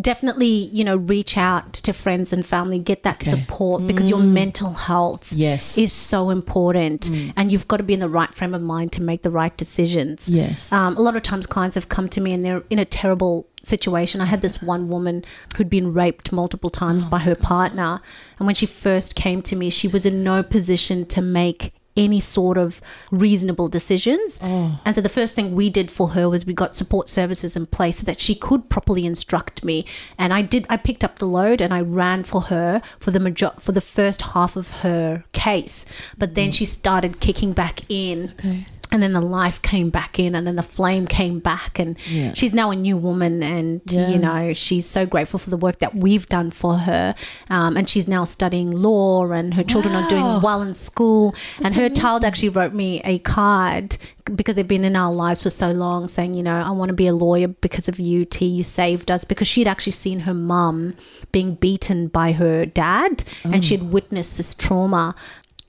Definitely, 0.00 0.46
you 0.72 0.84
know, 0.84 0.96
reach 0.96 1.36
out 1.36 1.72
to 1.74 1.92
friends 1.92 2.32
and 2.32 2.46
family, 2.46 2.78
get 2.78 3.02
that 3.02 3.16
Okay. 3.20 3.30
support 3.30 3.86
because 3.86 4.08
your 4.08 4.20
mental 4.20 4.72
health 4.74 5.32
Yes. 5.32 5.76
is 5.76 5.92
so 5.92 6.30
important 6.30 7.10
and 7.36 7.50
you've 7.50 7.66
got 7.68 7.78
to 7.78 7.82
be 7.82 7.92
in 7.94 8.00
the 8.00 8.08
right 8.08 8.32
frame 8.34 8.54
of 8.54 8.62
mind 8.62 8.92
to 8.92 9.02
make 9.02 9.22
the 9.22 9.30
right 9.30 9.56
decisions. 9.56 10.28
Yes. 10.28 10.70
Um, 10.72 10.96
a 10.96 11.00
lot 11.00 11.16
of 11.16 11.22
times 11.22 11.46
clients 11.46 11.74
have 11.74 11.88
come 11.88 12.08
to 12.10 12.20
me 12.20 12.32
and 12.32 12.44
they're 12.44 12.62
in 12.70 12.78
a 12.78 12.84
terrible 12.84 13.46
situation. 13.62 14.20
I 14.20 14.24
had 14.26 14.40
this 14.40 14.62
one 14.62 14.88
woman 14.88 15.24
who'd 15.56 15.68
been 15.68 15.92
raped 15.92 16.32
multiple 16.32 16.70
times 16.70 17.04
by 17.04 17.18
her 17.18 17.34
partner. 17.34 18.00
And 18.38 18.46
when 18.46 18.54
she 18.54 18.64
first 18.66 19.14
came 19.14 19.42
to 19.42 19.56
me, 19.56 19.68
she 19.70 19.86
was 19.88 20.06
in 20.06 20.22
no 20.24 20.42
position 20.42 21.04
to 21.06 21.20
make 21.20 21.74
any 22.00 22.20
sort 22.20 22.56
of 22.56 22.80
reasonable 23.10 23.68
decisions. 23.68 24.38
Oh. 24.42 24.80
And 24.84 24.94
so 24.94 25.00
the 25.00 25.08
first 25.08 25.34
thing 25.34 25.54
we 25.54 25.68
did 25.68 25.90
for 25.90 26.10
her 26.10 26.28
was 26.28 26.46
we 26.46 26.54
got 26.54 26.74
support 26.74 27.08
services 27.08 27.56
in 27.56 27.66
place 27.66 27.98
so 27.98 28.04
that 28.06 28.20
she 28.20 28.34
could 28.34 28.68
properly 28.70 29.04
instruct 29.04 29.62
me. 29.62 29.84
And 30.18 30.32
I 30.32 30.42
did 30.42 30.66
I 30.68 30.76
picked 30.78 31.04
up 31.04 31.18
the 31.18 31.26
load 31.26 31.60
and 31.60 31.72
I 31.74 31.80
ran 31.82 32.24
for 32.24 32.42
her 32.52 32.80
for 32.98 33.10
the 33.10 33.20
major- 33.20 33.58
for 33.58 33.72
the 33.72 33.80
first 33.80 34.22
half 34.34 34.56
of 34.56 34.70
her 34.84 35.24
case. 35.32 35.84
But 36.16 36.34
then 36.34 36.50
mm. 36.50 36.54
she 36.54 36.66
started 36.66 37.20
kicking 37.20 37.52
back 37.52 37.82
in 37.88 38.30
Okay. 38.38 38.66
And 38.92 39.02
then 39.02 39.12
the 39.12 39.20
life 39.20 39.62
came 39.62 39.90
back 39.90 40.18
in 40.18 40.34
and 40.34 40.46
then 40.46 40.56
the 40.56 40.62
flame 40.62 41.06
came 41.06 41.38
back 41.38 41.78
and 41.78 41.96
Yeah. 42.08 42.32
she's 42.34 42.52
now 42.52 42.70
a 42.70 42.76
new 42.76 42.96
woman 42.96 43.42
and 43.42 43.80
Yeah. 43.88 44.08
you 44.08 44.18
know 44.18 44.52
she's 44.52 44.86
so 44.86 45.06
grateful 45.06 45.38
for 45.38 45.50
the 45.50 45.56
work 45.56 45.78
that 45.78 45.94
we've 45.94 46.28
done 46.28 46.50
for 46.50 46.78
her. 46.78 47.14
Um, 47.48 47.76
and 47.76 47.88
she's 47.88 48.08
now 48.08 48.24
studying 48.24 48.70
law 48.72 49.30
and 49.30 49.54
her 49.54 49.64
children 49.64 49.94
are 49.94 50.08
doing 50.08 50.40
well 50.42 50.62
in 50.62 50.74
school. 50.74 51.34
And 51.62 51.74
her 51.74 51.88
child 51.88 52.24
actually 52.24 52.48
wrote 52.50 52.74
me 52.74 53.00
a 53.04 53.18
card 53.20 53.96
because 54.34 54.54
they've 54.54 54.68
been 54.68 54.84
in 54.84 54.94
our 54.96 55.12
lives 55.12 55.42
for 55.42 55.50
so 55.50 55.72
long 55.72 56.06
saying 56.06 56.34
you 56.34 56.42
know 56.42 56.54
i 56.62 56.70
want 56.70 56.88
to 56.88 56.94
be 56.94 57.08
a 57.08 57.12
lawyer 57.12 57.48
because 57.48 57.88
of 57.88 57.98
you 57.98 58.24
t 58.24 58.46
you 58.46 58.62
saved 58.62 59.10
us 59.10 59.24
because 59.24 59.48
she'd 59.48 59.66
actually 59.66 59.90
seen 59.90 60.20
her 60.20 60.34
mum 60.34 60.94
being 61.32 61.54
beaten 61.56 62.06
by 62.06 62.30
her 62.30 62.64
dad 62.64 63.24
and 63.42 63.64
she'd 63.64 63.82
witnessed 63.82 64.36
this 64.36 64.54
trauma 64.54 65.16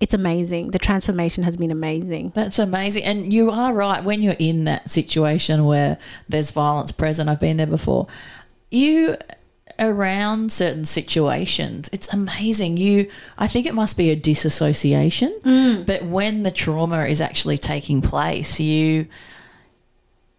it's 0.01 0.13
amazing 0.13 0.71
the 0.71 0.79
transformation 0.79 1.43
has 1.43 1.55
been 1.55 1.71
amazing 1.71 2.31
That's 2.35 2.59
amazing. 2.59 3.03
And 3.03 3.31
you 3.31 3.49
are 3.51 3.73
right. 3.73 4.03
When 4.03 4.21
you're 4.21 4.35
in 4.39 4.65
that 4.65 4.89
situation 4.89 5.65
where 5.65 5.97
there's 6.27 6.51
violence 6.51 6.91
present, 6.91 7.29
I've 7.29 7.39
been 7.39 7.57
there 7.57 7.67
before, 7.67 8.07
you 8.69 9.17
around 9.79 10.51
certain 10.51 10.85
situations, 10.85 11.89
it's 11.91 12.11
amazing. 12.13 12.77
You, 12.77 13.09
I 13.37 13.47
think 13.47 13.65
it 13.65 13.73
must 13.73 13.97
be 13.97 14.09
a 14.09 14.15
disassociation, 14.15 15.83
but 15.85 16.03
when 16.03 16.43
the 16.43 16.51
trauma 16.51 17.05
is 17.05 17.21
actually 17.21 17.57
taking 17.57 18.01
place, 18.01 18.59
you, 18.59 19.07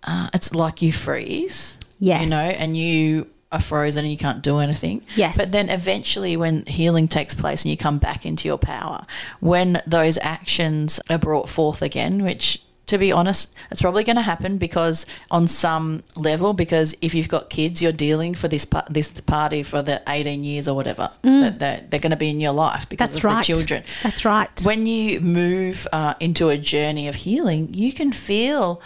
uh, 0.05 0.29
it's 0.35 0.55
like 0.55 0.83
you 0.83 0.93
freeze. 0.93 1.79
Yes. 1.99 2.23
You 2.23 2.31
know, 2.31 2.37
and 2.37 2.77
you 2.77 3.32
are 3.53 3.61
frozen 3.61 4.05
and 4.05 4.11
you 4.11 4.19
can't 4.19 4.43
do 4.43 4.59
anything. 4.59 5.03
Yes. 5.15 5.37
But 5.37 5.53
then 5.53 5.69
eventually, 5.69 6.37
when 6.37 6.65
healing 6.67 7.07
takes 7.07 7.35
place 7.35 7.65
and 7.65 7.71
you 7.71 7.77
come 7.77 7.99
back 7.99 8.27
into 8.27 8.49
your 8.49 8.59
power, 8.59 9.07
when 9.41 9.83
those 9.87 10.19
actions 10.19 10.99
are 11.11 11.19
brought 11.19 11.49
forth 11.49 11.83
again, 11.83 12.25
which 12.25 12.63
to 12.87 12.99
be 12.99 13.13
honest, 13.13 13.55
it's 13.71 13.81
probably 13.81 14.05
going 14.05 14.17
to 14.17 14.23
happen 14.23 14.59
because 14.59 15.07
on 15.31 15.49
some 15.49 16.03
level, 16.17 16.53
because 16.53 16.95
if 17.01 17.15
you've 17.15 17.29
got 17.29 17.49
kids, 17.49 17.81
you're 17.81 17.93
dealing 17.93 18.35
for 18.35 18.49
this 18.49 18.67
this 18.91 19.19
party 19.21 19.63
for 19.63 19.81
the 19.83 20.03
18 20.09 20.45
years 20.45 20.69
or 20.69 20.75
whatever 20.75 21.11
that 21.23 21.59
they're, 21.59 21.85
they're 21.89 22.01
going 22.01 22.11
to 22.11 22.17
be 22.17 22.29
in 22.29 22.41
your 22.41 22.53
life 22.53 22.87
because 22.89 23.11
That's 23.11 23.19
of 23.19 23.25
right. 23.25 23.47
the 23.47 23.55
children. 23.55 23.85
That's 24.03 24.25
right. 24.25 24.51
When 24.63 24.87
you 24.87 25.21
move 25.21 25.87
uh, 25.93 26.15
into 26.21 26.51
a 26.51 26.59
journey 26.59 27.09
of 27.09 27.15
healing, 27.15 27.73
you 27.73 27.93
can 27.93 28.13
feel 28.13 28.83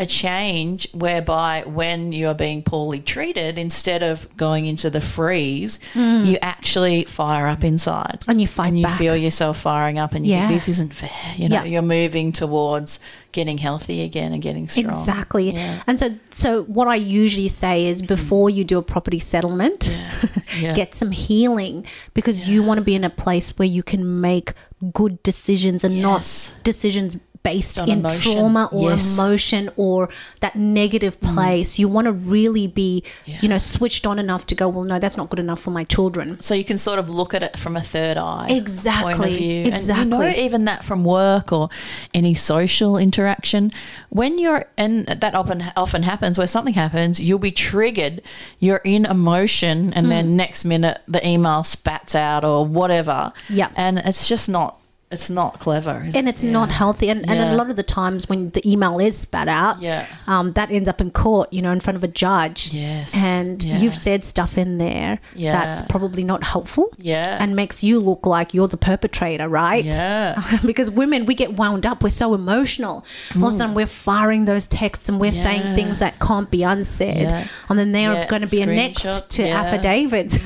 a 0.00 0.06
change 0.06 0.88
whereby 0.92 1.64
when 1.66 2.12
you're 2.12 2.34
being 2.34 2.62
poorly 2.62 3.00
treated, 3.00 3.58
instead 3.58 4.02
of 4.02 4.34
going 4.36 4.64
into 4.66 4.88
the 4.90 5.00
freeze, 5.00 5.80
hmm. 5.92 6.22
you 6.24 6.38
actually 6.40 7.04
fire 7.04 7.48
up 7.48 7.64
inside. 7.64 8.24
And 8.28 8.40
you 8.40 8.46
fight 8.46 8.68
And 8.68 8.78
you 8.78 8.84
back. 8.86 8.98
feel 8.98 9.16
yourself 9.16 9.58
firing 9.60 9.98
up 9.98 10.12
and 10.12 10.24
you 10.24 10.34
Yeah. 10.34 10.46
think, 10.46 10.60
this 10.60 10.68
isn't 10.68 10.94
fair. 10.94 11.10
You 11.36 11.48
know, 11.48 11.56
Yeah. 11.56 11.64
you're 11.64 11.82
moving 11.82 12.32
towards 12.32 13.00
getting 13.32 13.58
healthy 13.58 14.02
again 14.02 14.32
and 14.32 14.40
getting 14.40 14.68
strong. 14.68 14.98
Exactly. 14.98 15.52
Yeah. 15.52 15.82
And 15.86 15.98
so 15.98 16.14
so 16.32 16.62
what 16.64 16.86
I 16.86 16.94
usually 16.94 17.48
say 17.48 17.86
is 17.86 18.00
hmm. 18.00 18.06
before 18.06 18.50
you 18.50 18.62
do 18.64 18.78
a 18.78 18.82
property 18.82 19.18
settlement, 19.18 19.94
get 20.60 20.94
some 20.94 21.10
healing 21.10 21.86
because 22.14 22.48
you 22.48 22.62
want 22.62 22.78
to 22.78 22.84
be 22.84 22.94
in 22.94 23.02
a 23.04 23.10
place 23.10 23.58
where 23.58 23.66
you 23.68 23.82
can 23.82 24.20
make 24.20 24.52
good 24.92 25.20
decisions 25.24 25.82
and 25.82 25.96
Yes. 25.96 26.02
not 26.02 26.64
decisions 26.64 27.18
based 27.42 27.78
on 27.78 27.88
in 27.88 27.98
emotion. 28.00 28.32
trauma 28.34 28.68
or 28.72 28.90
Yes. 28.90 29.16
emotion 29.16 29.70
or 29.76 30.08
that 30.40 30.56
negative 30.56 31.20
place. 31.20 31.78
You 31.78 31.88
want 31.88 32.06
to 32.06 32.12
really 32.12 32.66
be, 32.66 33.02
Yeah. 33.26 33.38
you 33.40 33.48
know, 33.48 33.58
switched 33.58 34.06
on 34.06 34.18
enough 34.18 34.46
to 34.48 34.54
go, 34.54 34.68
well, 34.68 34.84
no, 34.84 34.98
that's 34.98 35.16
not 35.16 35.30
good 35.30 35.38
enough 35.38 35.60
for 35.60 35.70
my 35.70 35.84
children. 35.84 36.38
So 36.40 36.54
you 36.54 36.64
can 36.64 36.78
sort 36.78 36.98
of 36.98 37.08
look 37.08 37.34
at 37.34 37.42
it 37.42 37.58
from 37.58 37.76
a 37.76 37.80
third 37.80 38.16
eye 38.16 38.48
Exactly, 38.50 39.14
point 39.14 39.30
of 39.32 39.36
view. 39.38 39.64
And 39.72 39.86
you 39.86 40.04
know 40.04 40.28
even 40.28 40.64
that 40.66 40.84
from 40.84 41.04
work 41.04 41.52
or 41.52 41.68
any 42.12 42.34
social 42.34 42.96
interaction. 42.96 43.72
When 44.10 44.38
you're 44.38 44.66
and 44.76 45.06
that 45.06 45.34
often 45.34 45.64
often 45.76 46.02
happens 46.02 46.38
where 46.38 46.46
something 46.46 46.74
happens, 46.74 47.20
you'll 47.20 47.38
be 47.38 47.50
triggered, 47.52 48.20
you're 48.58 48.82
in 48.84 49.06
emotion 49.06 49.92
and 49.94 50.06
Hmm. 50.06 50.10
then 50.10 50.36
next 50.36 50.64
minute 50.64 51.00
the 51.08 51.26
email 51.26 51.64
spats 51.64 52.14
out 52.14 52.44
or 52.44 52.64
whatever. 52.66 53.32
Yeah. 53.48 53.68
And 53.76 53.98
it's 53.98 54.28
just 54.28 54.48
not 54.48 54.78
it's 55.10 55.30
not 55.30 55.58
clever. 55.58 56.04
is 56.06 56.14
and 56.14 56.26
it? 56.28 56.30
it's 56.32 56.42
not 56.42 56.68
Yeah. 56.68 56.74
healthy. 56.74 57.08
And, 57.08 57.28
and 57.28 57.40
a 57.40 57.56
lot 57.56 57.70
of 57.70 57.76
the 57.76 57.82
times 57.82 58.28
when 58.28 58.50
the 58.50 58.62
email 58.70 58.98
is 58.98 59.16
spat 59.16 59.48
out, 59.48 59.80
Yeah. 59.80 60.04
um, 60.26 60.52
that 60.52 60.70
ends 60.70 60.88
up 60.88 61.00
in 61.00 61.10
court, 61.10 61.50
you 61.52 61.62
know, 61.62 61.72
in 61.72 61.80
front 61.80 61.96
of 61.96 62.04
a 62.04 62.08
judge. 62.08 62.74
Yes. 62.74 63.12
And 63.14 63.62
Yeah. 63.64 63.78
you've 63.78 63.96
said 63.96 64.24
stuff 64.24 64.58
in 64.58 64.76
there 64.78 65.18
Yeah. 65.34 65.52
that's 65.52 65.82
probably 65.88 66.24
not 66.24 66.44
helpful. 66.44 66.90
Yeah. 66.98 67.38
And 67.40 67.56
makes 67.56 67.82
you 67.82 67.98
look 68.00 68.26
like 68.26 68.52
you're 68.52 68.68
the 68.68 68.76
perpetrator, 68.76 69.48
right? 69.48 69.84
Yeah. 69.84 70.58
because 70.66 70.90
women, 70.90 71.24
we 71.24 71.34
get 71.34 71.56
wound 71.56 71.86
up. 71.86 72.02
We're 72.02 72.10
so 72.10 72.34
emotional. 72.34 73.04
All 73.36 73.48
of 73.48 73.54
a 73.54 73.56
sudden, 73.56 73.74
we're 73.74 73.86
firing 73.86 74.44
those 74.44 74.68
texts 74.68 75.08
and 75.08 75.18
we're 75.18 75.32
saying 75.32 75.74
things 75.74 76.00
that 76.00 76.18
can't 76.20 76.50
be 76.50 76.62
unsaid. 76.62 77.22
Yeah. 77.22 77.46
And 77.70 77.78
then 77.78 77.92
they're 77.92 78.12
Yeah, 78.12 78.26
going 78.28 78.42
to 78.42 78.48
be 78.48 78.60
annexed 78.62 79.30
to 79.32 79.46
yeah. 79.46 79.60
affidavits. 79.62 80.36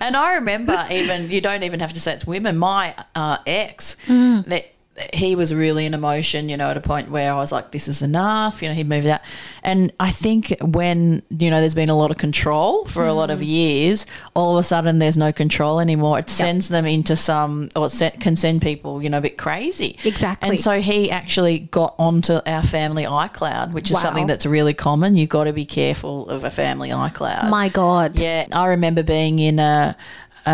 and 0.00 0.16
I 0.16 0.34
remember 0.34 0.86
even 0.90 1.30
you 1.30 1.40
don't 1.40 1.62
even 1.62 1.80
have 1.80 1.92
to 1.94 2.00
say 2.00 2.12
it's 2.12 2.26
women. 2.26 2.58
My 2.58 2.94
uh, 3.14 3.38
ex, 3.46 3.96
Mm. 4.10 4.44
that 4.46 4.66
he 5.14 5.34
was 5.34 5.54
really 5.54 5.86
in 5.86 5.94
emotion, 5.94 6.50
you 6.50 6.58
know, 6.58 6.68
at 6.70 6.76
a 6.76 6.80
point 6.80 7.10
where 7.10 7.32
I 7.32 7.36
was 7.36 7.52
like, 7.52 7.70
"This 7.70 7.88
is 7.88 8.02
enough." 8.02 8.60
You 8.60 8.68
know, 8.68 8.74
he 8.74 8.84
moved 8.84 9.06
out, 9.06 9.20
and 9.62 9.90
I 9.98 10.10
think 10.10 10.54
when 10.60 11.22
you 11.30 11.48
know 11.48 11.60
there's 11.60 11.74
been 11.74 11.88
a 11.88 11.96
lot 11.96 12.10
of 12.10 12.18
control 12.18 12.84
for 12.84 13.06
a 13.06 13.10
Mm. 13.12 13.16
lot 13.16 13.30
of 13.30 13.42
years, 13.42 14.04
all 14.34 14.58
of 14.58 14.60
a 14.60 14.62
sudden 14.66 14.98
there's 14.98 15.16
no 15.16 15.32
control 15.32 15.80
anymore. 15.80 16.18
It 16.18 16.28
sends 16.28 16.68
them 16.68 16.84
into 16.84 17.16
some, 17.16 17.70
or 17.74 17.86
it 17.90 18.20
can 18.20 18.36
send 18.36 18.60
people, 18.60 19.02
you 19.02 19.08
know, 19.08 19.18
a 19.18 19.22
bit 19.22 19.38
crazy. 19.38 19.96
Exactly. 20.04 20.50
And 20.50 20.60
so 20.60 20.82
he 20.82 21.10
actually 21.10 21.60
got 21.60 21.94
onto 21.98 22.40
our 22.44 22.62
family 22.64 23.04
iCloud, 23.04 23.72
which 23.72 23.90
is 23.90 23.94
Wow. 23.94 24.00
something 24.02 24.26
that's 24.26 24.44
really 24.44 24.74
common. 24.74 25.16
You've 25.16 25.30
got 25.30 25.44
to 25.44 25.54
be 25.54 25.64
careful 25.64 26.28
of 26.28 26.44
a 26.44 26.50
family 26.50 26.90
iCloud. 26.90 27.48
My 27.48 27.70
God. 27.70 28.18
Yeah, 28.18 28.46
I 28.52 28.66
remember 28.66 29.02
being 29.02 29.38
in 29.38 29.58
a, 29.60 29.96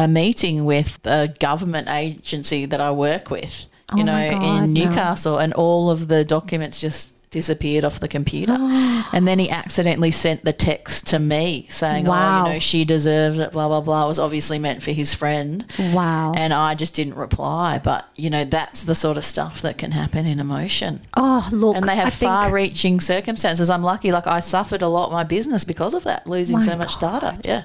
a 0.04 0.06
meeting 0.08 0.64
with 0.64 0.98
a 1.06 1.28
government 1.40 1.88
agency 1.88 2.66
that 2.66 2.80
I 2.80 2.90
work 2.90 3.30
with, 3.30 3.66
you 3.94 4.02
Oh 4.02 4.06
know, 4.10 4.30
God, 4.30 4.42
in 4.64 4.72
no. 4.74 4.84
Newcastle, 4.84 5.38
and 5.38 5.52
all 5.54 5.90
of 5.90 6.08
the 6.08 6.24
documents 6.24 6.80
just 6.80 7.12
disappeared 7.30 7.84
off 7.84 7.98
the 8.00 8.08
computer. 8.08 8.52
and 9.12 9.26
then 9.28 9.38
he 9.38 9.50
accidentally 9.50 10.10
sent 10.10 10.44
the 10.44 10.52
text 10.52 11.06
to 11.08 11.18
me 11.18 11.66
saying, 11.70 12.04
Wow. 12.06 12.44
oh, 12.44 12.46
you 12.48 12.52
know, 12.54 12.58
she 12.60 12.84
deserved 12.84 13.38
it, 13.38 13.52
blah, 13.52 13.68
blah, 13.68 13.80
blah. 13.80 14.04
It 14.04 14.08
was 14.08 14.18
obviously 14.18 14.58
meant 14.58 14.82
for 14.82 14.92
his 14.92 15.12
friend. 15.12 15.64
Wow. 15.78 16.32
And 16.36 16.52
I 16.54 16.74
just 16.74 16.94
didn't 16.94 17.14
reply. 17.16 17.78
But, 17.82 18.08
you 18.16 18.30
know, 18.30 18.44
that's 18.44 18.84
the 18.84 18.94
sort 18.94 19.16
of 19.18 19.24
stuff 19.24 19.60
that 19.62 19.76
can 19.78 19.90
happen 19.92 20.24
in 20.26 20.38
emotion. 20.40 21.00
oh, 21.16 21.48
look. 21.52 21.76
And 21.76 21.86
they 21.88 21.92
I 21.92 21.96
have 21.96 22.14
think- 22.14 22.28
far 22.30 22.50
reaching 22.52 23.00
circumstances. 23.00 23.68
I'm 23.70 23.82
lucky, 23.82 24.12
like, 24.12 24.26
I 24.26 24.40
suffered 24.40 24.82
a 24.82 24.88
lot 24.88 25.10
my 25.12 25.24
business 25.24 25.64
because 25.64 25.94
of 25.94 26.04
that, 26.04 26.26
losing 26.26 26.58
My 26.58 26.64
so 26.64 26.76
much 26.76 26.98
data. 26.98 27.38
Yeah. 27.44 27.64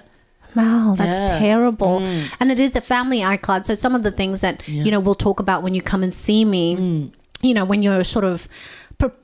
Wow, 0.56 0.96
that's 0.98 1.32
Yeah. 1.32 1.38
Mm. 1.38 1.40
terrible. 1.40 2.00
And 2.40 2.52
it 2.52 2.60
is 2.60 2.72
the 2.72 2.82
family 2.82 3.20
iCloud. 3.20 3.66
So 3.66 3.76
some 3.76 3.96
of 3.96 4.04
the 4.04 4.12
things 4.12 4.42
that 4.42 4.68
you 4.68 4.92
know 4.92 5.00
we'll 5.00 5.16
talk 5.16 5.40
about 5.40 5.64
when 5.64 5.74
you 5.74 5.82
come 5.82 6.04
and 6.04 6.14
see 6.14 6.44
me, 6.46 6.76
Mm. 6.76 7.12
you 7.42 7.54
know, 7.54 7.66
when 7.66 7.82
you're 7.84 8.04
sort 8.04 8.26
of 8.26 8.48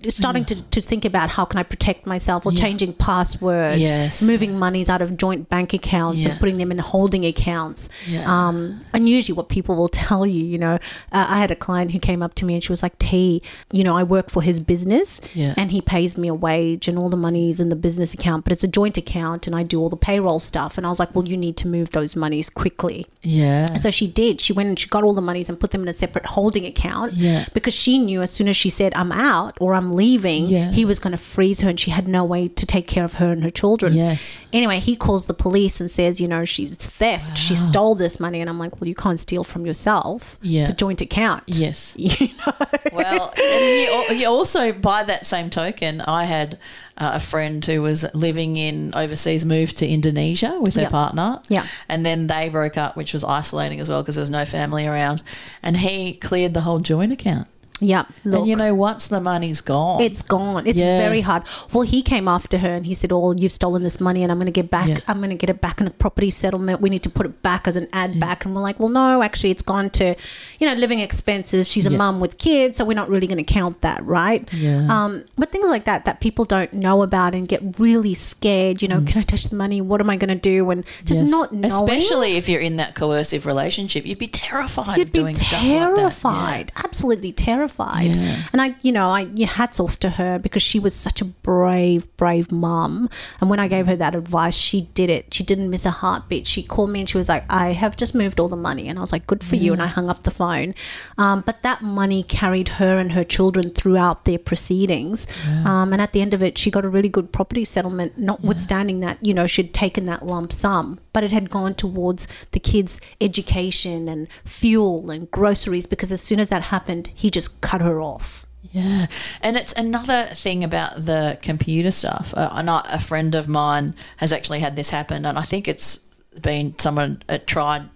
starting 0.09 0.45
to, 0.45 0.61
to 0.69 0.81
think 0.81 1.05
about 1.05 1.29
how 1.29 1.45
can 1.45 1.57
I 1.59 1.63
protect 1.63 2.05
myself 2.05 2.45
or 2.45 2.51
changing 2.51 2.93
passwords, 2.93 3.79
Yes. 3.81 4.21
moving 4.21 4.57
monies 4.57 4.89
out 4.89 5.01
of 5.01 5.17
joint 5.17 5.49
bank 5.49 5.73
accounts 5.73 6.21
Yeah. 6.23 6.29
and 6.31 6.39
putting 6.39 6.57
them 6.57 6.71
in 6.71 6.77
holding 6.79 7.25
accounts. 7.25 7.89
Yeah. 8.07 8.23
Um, 8.27 8.81
and 8.93 9.07
usually 9.09 9.35
what 9.35 9.49
people 9.49 9.75
will 9.75 9.89
tell 9.89 10.25
you, 10.25 10.45
you 10.45 10.57
know, 10.57 10.75
uh, 11.11 11.25
I 11.29 11.39
had 11.39 11.51
a 11.51 11.55
client 11.55 11.91
who 11.91 11.99
came 11.99 12.21
up 12.21 12.35
to 12.35 12.45
me 12.45 12.53
and 12.55 12.63
she 12.63 12.71
was 12.71 12.83
like, 12.83 12.97
T, 12.99 13.41
you 13.71 13.83
know, 13.83 13.97
I 13.97 14.03
work 14.03 14.29
for 14.29 14.41
his 14.41 14.59
business 14.59 15.21
Yeah. 15.33 15.53
and 15.57 15.71
he 15.71 15.81
pays 15.81 16.17
me 16.17 16.27
a 16.27 16.33
wage 16.33 16.87
and 16.87 16.97
all 16.97 17.09
the 17.09 17.17
money's 17.17 17.59
in 17.59 17.69
the 17.69 17.75
business 17.75 18.13
account, 18.13 18.43
but 18.43 18.51
it's 18.53 18.63
a 18.63 18.67
joint 18.67 18.97
account 18.97 19.47
and 19.47 19.55
I 19.55 19.63
do 19.63 19.79
all 19.79 19.89
the 19.89 19.97
payroll 19.97 20.39
stuff. 20.39 20.77
And 20.77 20.85
I 20.85 20.89
was 20.89 20.99
like, 20.99 21.13
well, 21.15 21.27
you 21.27 21.37
need 21.37 21.57
to 21.57 21.67
move 21.67 21.91
those 21.91 22.15
monies 22.15 22.49
quickly. 22.49 23.05
Yeah. 23.21 23.67
And 23.71 23.81
so 23.81 23.91
she 23.91 24.07
did. 24.07 24.41
She 24.41 24.53
went 24.53 24.69
and 24.69 24.79
she 24.79 24.87
got 24.87 25.03
all 25.03 25.13
the 25.13 25.21
monies 25.21 25.49
and 25.49 25.59
put 25.59 25.71
them 25.71 25.81
in 25.81 25.87
a 25.87 25.93
separate 25.93 26.25
holding 26.25 26.65
account. 26.65 27.13
Yeah. 27.13 27.45
Because 27.53 27.73
she 27.73 27.97
knew 27.97 28.21
as 28.21 28.31
soon 28.31 28.47
as 28.47 28.55
she 28.55 28.69
said, 28.69 28.93
I'm 28.95 29.11
out 29.11 29.57
or 29.67 29.73
I'm 29.75 29.93
leaving, 29.93 30.47
Yeah. 30.47 30.71
he 30.71 30.85
was 30.85 30.97
going 30.99 31.11
to 31.11 31.17
freeze 31.17 31.59
her 31.61 31.69
and 31.69 31.77
she 31.79 31.91
had 31.91 32.07
no 32.07 32.23
way 32.23 32.47
to 32.47 32.65
take 32.65 32.87
care 32.87 33.03
of 33.03 33.13
her 33.15 33.31
and 33.33 33.43
her 33.43 33.51
children. 33.51 33.93
Yes. 33.93 34.39
Anyway, 34.53 34.79
he 34.79 34.95
calls 34.95 35.25
the 35.25 35.33
police 35.33 35.81
and 35.81 35.91
says, 35.91 36.21
you 36.21 36.27
know, 36.27 36.45
she's 36.45 36.73
theft. 36.73 37.37
She 37.37 37.53
stole 37.55 37.95
this 37.95 38.19
money. 38.19 38.39
And 38.39 38.49
I'm 38.49 38.57
like, 38.59 38.79
well, 38.79 38.87
you 38.87 38.95
can't 38.95 39.19
steal 39.19 39.43
from 39.43 39.65
yourself. 39.65 40.37
Yeah. 40.41 40.61
It's 40.61 40.69
a 40.69 40.75
joint 40.75 41.01
account. 41.01 41.43
Yes. 41.47 41.95
You 42.19 42.29
know? 42.29 42.53
Well, 42.93 43.33
and 43.37 43.65
you, 43.65 43.91
al- 43.93 44.13
you 44.13 44.27
also, 44.27 44.71
by 44.71 45.03
that 45.03 45.25
same 45.25 45.49
token, 45.49 45.99
I 46.01 46.23
had 46.23 46.57
uh, 46.97 47.11
a 47.15 47.19
friend 47.19 47.63
who 47.65 47.81
was 47.81 48.05
living 48.13 48.55
in 48.57 48.93
overseas, 48.95 49.43
moved 49.45 49.77
to 49.79 49.87
Indonesia 49.87 50.57
with 50.61 50.75
her 50.75 50.81
Yeah. 50.83 50.89
partner. 50.89 51.41
Yeah. 51.49 51.67
And 51.89 52.05
then 52.05 52.27
they 52.27 52.47
broke 52.49 52.77
up, 52.77 52.95
which 52.95 53.11
was 53.13 53.23
isolating 53.23 53.79
as 53.81 53.89
well 53.89 54.01
because 54.01 54.15
there 54.15 54.21
was 54.21 54.29
no 54.29 54.45
family 54.45 54.87
around. 54.87 55.21
And 55.61 55.77
he 55.77 56.13
cleared 56.13 56.53
the 56.53 56.61
whole 56.61 56.79
joint 56.79 57.11
account. 57.11 57.47
Yeah. 57.79 58.05
Look. 58.25 58.39
And 58.41 58.47
you 58.47 58.55
know, 58.55 58.73
once 58.73 59.07
the 59.07 59.21
money's 59.21 59.61
gone, 59.61 60.01
It's 60.01 60.21
gone. 60.21 60.65
It's 60.67 60.79
Yeah. 60.79 60.99
very 60.99 61.21
hard. 61.21 61.43
Well, 61.73 61.83
he 61.83 62.01
came 62.01 62.27
after 62.27 62.57
her 62.59 62.73
and 62.73 62.85
he 62.85 62.95
said, 62.95 63.11
"Oh, 63.11 63.33
you've 63.33 63.51
stolen 63.51 63.83
this 63.83 63.99
money, 63.99 64.23
and 64.23 64.31
I'm 64.31 64.37
going 64.39 64.45
to 64.47 64.51
get 64.51 64.69
back. 64.71 64.87
Yeah. 64.87 64.99
I'm 65.07 65.17
going 65.17 65.29
to 65.29 65.35
get 65.35 65.49
it 65.49 65.61
back 65.61 65.79
in 65.81 65.87
a 65.87 65.91
property 65.91 66.29
settlement. 66.31 66.81
We 66.81 66.89
need 66.89 67.03
to 67.03 67.09
put 67.09 67.25
it 67.25 67.41
back 67.43 67.67
as 67.67 67.75
an 67.75 67.87
ad 67.93 68.19
back." 68.19 68.45
And 68.45 68.55
we're 68.55 68.61
like, 68.61 68.79
"Well, 68.79 68.89
no, 68.89 69.21
actually, 69.21 69.51
it's 69.51 69.61
gone 69.61 69.89
to, 69.91 70.15
you 70.59 70.67
know, 70.67 70.73
living 70.73 70.99
expenses. 70.99 71.69
She's 71.69 71.85
a 71.85 71.91
Yeah. 71.91 71.97
mum 71.97 72.19
with 72.19 72.37
kids, 72.37 72.77
so 72.77 72.85
we're 72.85 72.95
not 72.95 73.09
really 73.09 73.27
going 73.27 73.43
to 73.43 73.53
count 73.53 73.81
that, 73.81 74.05
right?" 74.05 74.47
Yeah. 74.51 74.87
Um, 74.89 75.23
but 75.37 75.51
things 75.51 75.67
like 75.67 75.85
that 75.85 76.05
that 76.05 76.19
people 76.19 76.45
don't 76.45 76.73
know 76.73 77.03
about 77.03 77.35
and 77.35 77.47
get 77.47 77.61
really 77.79 78.13
scared. 78.13 78.81
You 78.81 78.87
know, 78.87 79.01
can 79.05 79.19
I 79.19 79.23
touch 79.23 79.45
the 79.49 79.55
money? 79.55 79.81
What 79.81 80.01
am 80.01 80.09
I 80.09 80.17
going 80.17 80.29
to 80.29 80.35
do? 80.35 80.69
And 80.71 80.83
just 81.05 81.21
Mm. 81.21 81.23
Yes. 81.25 81.31
not 81.31 81.53
knowing. 81.53 81.73
Especially 81.89 82.37
if 82.37 82.47
you're 82.49 82.61
in 82.61 82.77
that 82.77 82.95
coercive 82.95 83.45
relationship, 83.45 84.05
you'd 84.05 84.17
be 84.19 84.27
terrified 84.27 84.97
You'd 84.97 85.07
of 85.07 85.13
be 85.13 85.19
doing 85.19 85.35
stuff 85.35 85.53
like 85.53 85.61
that. 85.63 85.95
terrified, 85.95 86.71
absolutely 86.83 87.31
terrified. 87.67 88.15
Yeah. 88.15 88.43
And 88.51 88.61
I, 88.61 88.75
you 88.81 88.91
know, 88.91 89.09
I 89.09 89.21
yeah, 89.33 89.47
hats 89.47 89.79
off 89.79 89.99
to 89.99 90.09
her 90.11 90.39
because 90.39 90.61
she 90.61 90.79
was 90.79 90.95
such 90.95 91.21
a 91.21 91.25
brave, 91.25 92.15
brave 92.17 92.51
mum. 92.51 93.09
And 93.39 93.49
when 93.49 93.59
I 93.59 93.67
gave 93.67 93.87
her 93.87 93.95
that 93.95 94.15
advice, 94.15 94.55
she 94.55 94.81
did 94.93 95.09
it. 95.09 95.33
She 95.33 95.43
didn't 95.43 95.69
miss 95.69 95.85
a 95.85 95.91
heartbeat. 95.91 96.47
She 96.47 96.63
called 96.63 96.89
me 96.89 97.01
and 97.01 97.09
she 97.09 97.17
was 97.17 97.29
like, 97.29 97.43
"I 97.49 97.73
have 97.73 97.97
just 97.97 98.15
moved 98.15 98.39
all 98.39 98.47
the 98.47 98.55
money," 98.55 98.87
and 98.87 98.97
I 98.97 99.01
was 99.01 99.11
like, 99.11 99.27
"Good 99.27 99.43
for 99.43 99.55
you." 99.55 99.73
And 99.73 99.81
I 99.81 99.87
hung 99.87 100.09
up 100.09 100.23
the 100.23 100.31
phone. 100.31 100.73
Um, 101.17 101.43
but 101.45 101.61
that 101.63 101.81
money 101.81 102.23
carried 102.23 102.67
her 102.69 102.97
and 102.97 103.11
her 103.11 103.23
children 103.23 103.71
throughout 103.71 104.25
their 104.25 104.39
proceedings. 104.39 105.27
Um, 105.65 105.93
and 105.93 106.01
at 106.01 106.13
the 106.13 106.21
end 106.21 106.33
of 106.33 106.43
it, 106.43 106.57
she 106.57 106.71
got 106.71 106.85
a 106.85 106.89
really 106.89 107.09
good 107.09 107.31
property 107.31 107.65
settlement, 107.65 108.17
notwithstanding 108.17 108.99
that 109.01 109.17
you 109.25 109.33
know 109.33 109.47
she'd 109.47 109.73
taken 109.73 110.05
that 110.05 110.25
lump 110.25 110.53
sum, 110.53 110.99
but 111.13 111.23
it 111.23 111.31
had 111.31 111.49
gone 111.49 111.75
towards 111.75 112.27
the 112.51 112.59
kids' 112.59 112.99
education 113.21 114.07
and 114.07 114.27
fuel 114.45 115.09
and 115.11 115.29
groceries 115.31 115.85
because 115.85 116.11
as 116.11 116.21
soon 116.21 116.39
as 116.39 116.49
that 116.49 116.63
happened, 116.63 117.09
he 117.13 117.29
just 117.29 117.56
cut 117.61 117.81
her 117.81 118.01
off. 118.01 118.45
Yeah, 118.71 119.07
and 119.41 119.55
it's 119.55 119.73
another 119.73 120.29
thing 120.33 120.63
about 120.63 120.97
the 120.97 121.37
computer 121.41 121.91
stuff. 121.91 122.33
Uh, 122.35 122.49
I 122.51 122.61
know 122.61 122.81
a 122.85 122.99
friend 122.99 123.33
of 123.33 123.47
mine 123.47 123.93
has 124.17 124.33
actually 124.33 124.59
had 124.59 124.75
this 124.75 124.89
happen, 124.89 125.25
and 125.25 125.37
I 125.39 125.43
think 125.43 125.67
it's 125.67 125.97
been 126.41 126.77
someone 126.77 127.23
uh, 127.29 127.39
tried. 127.45 127.89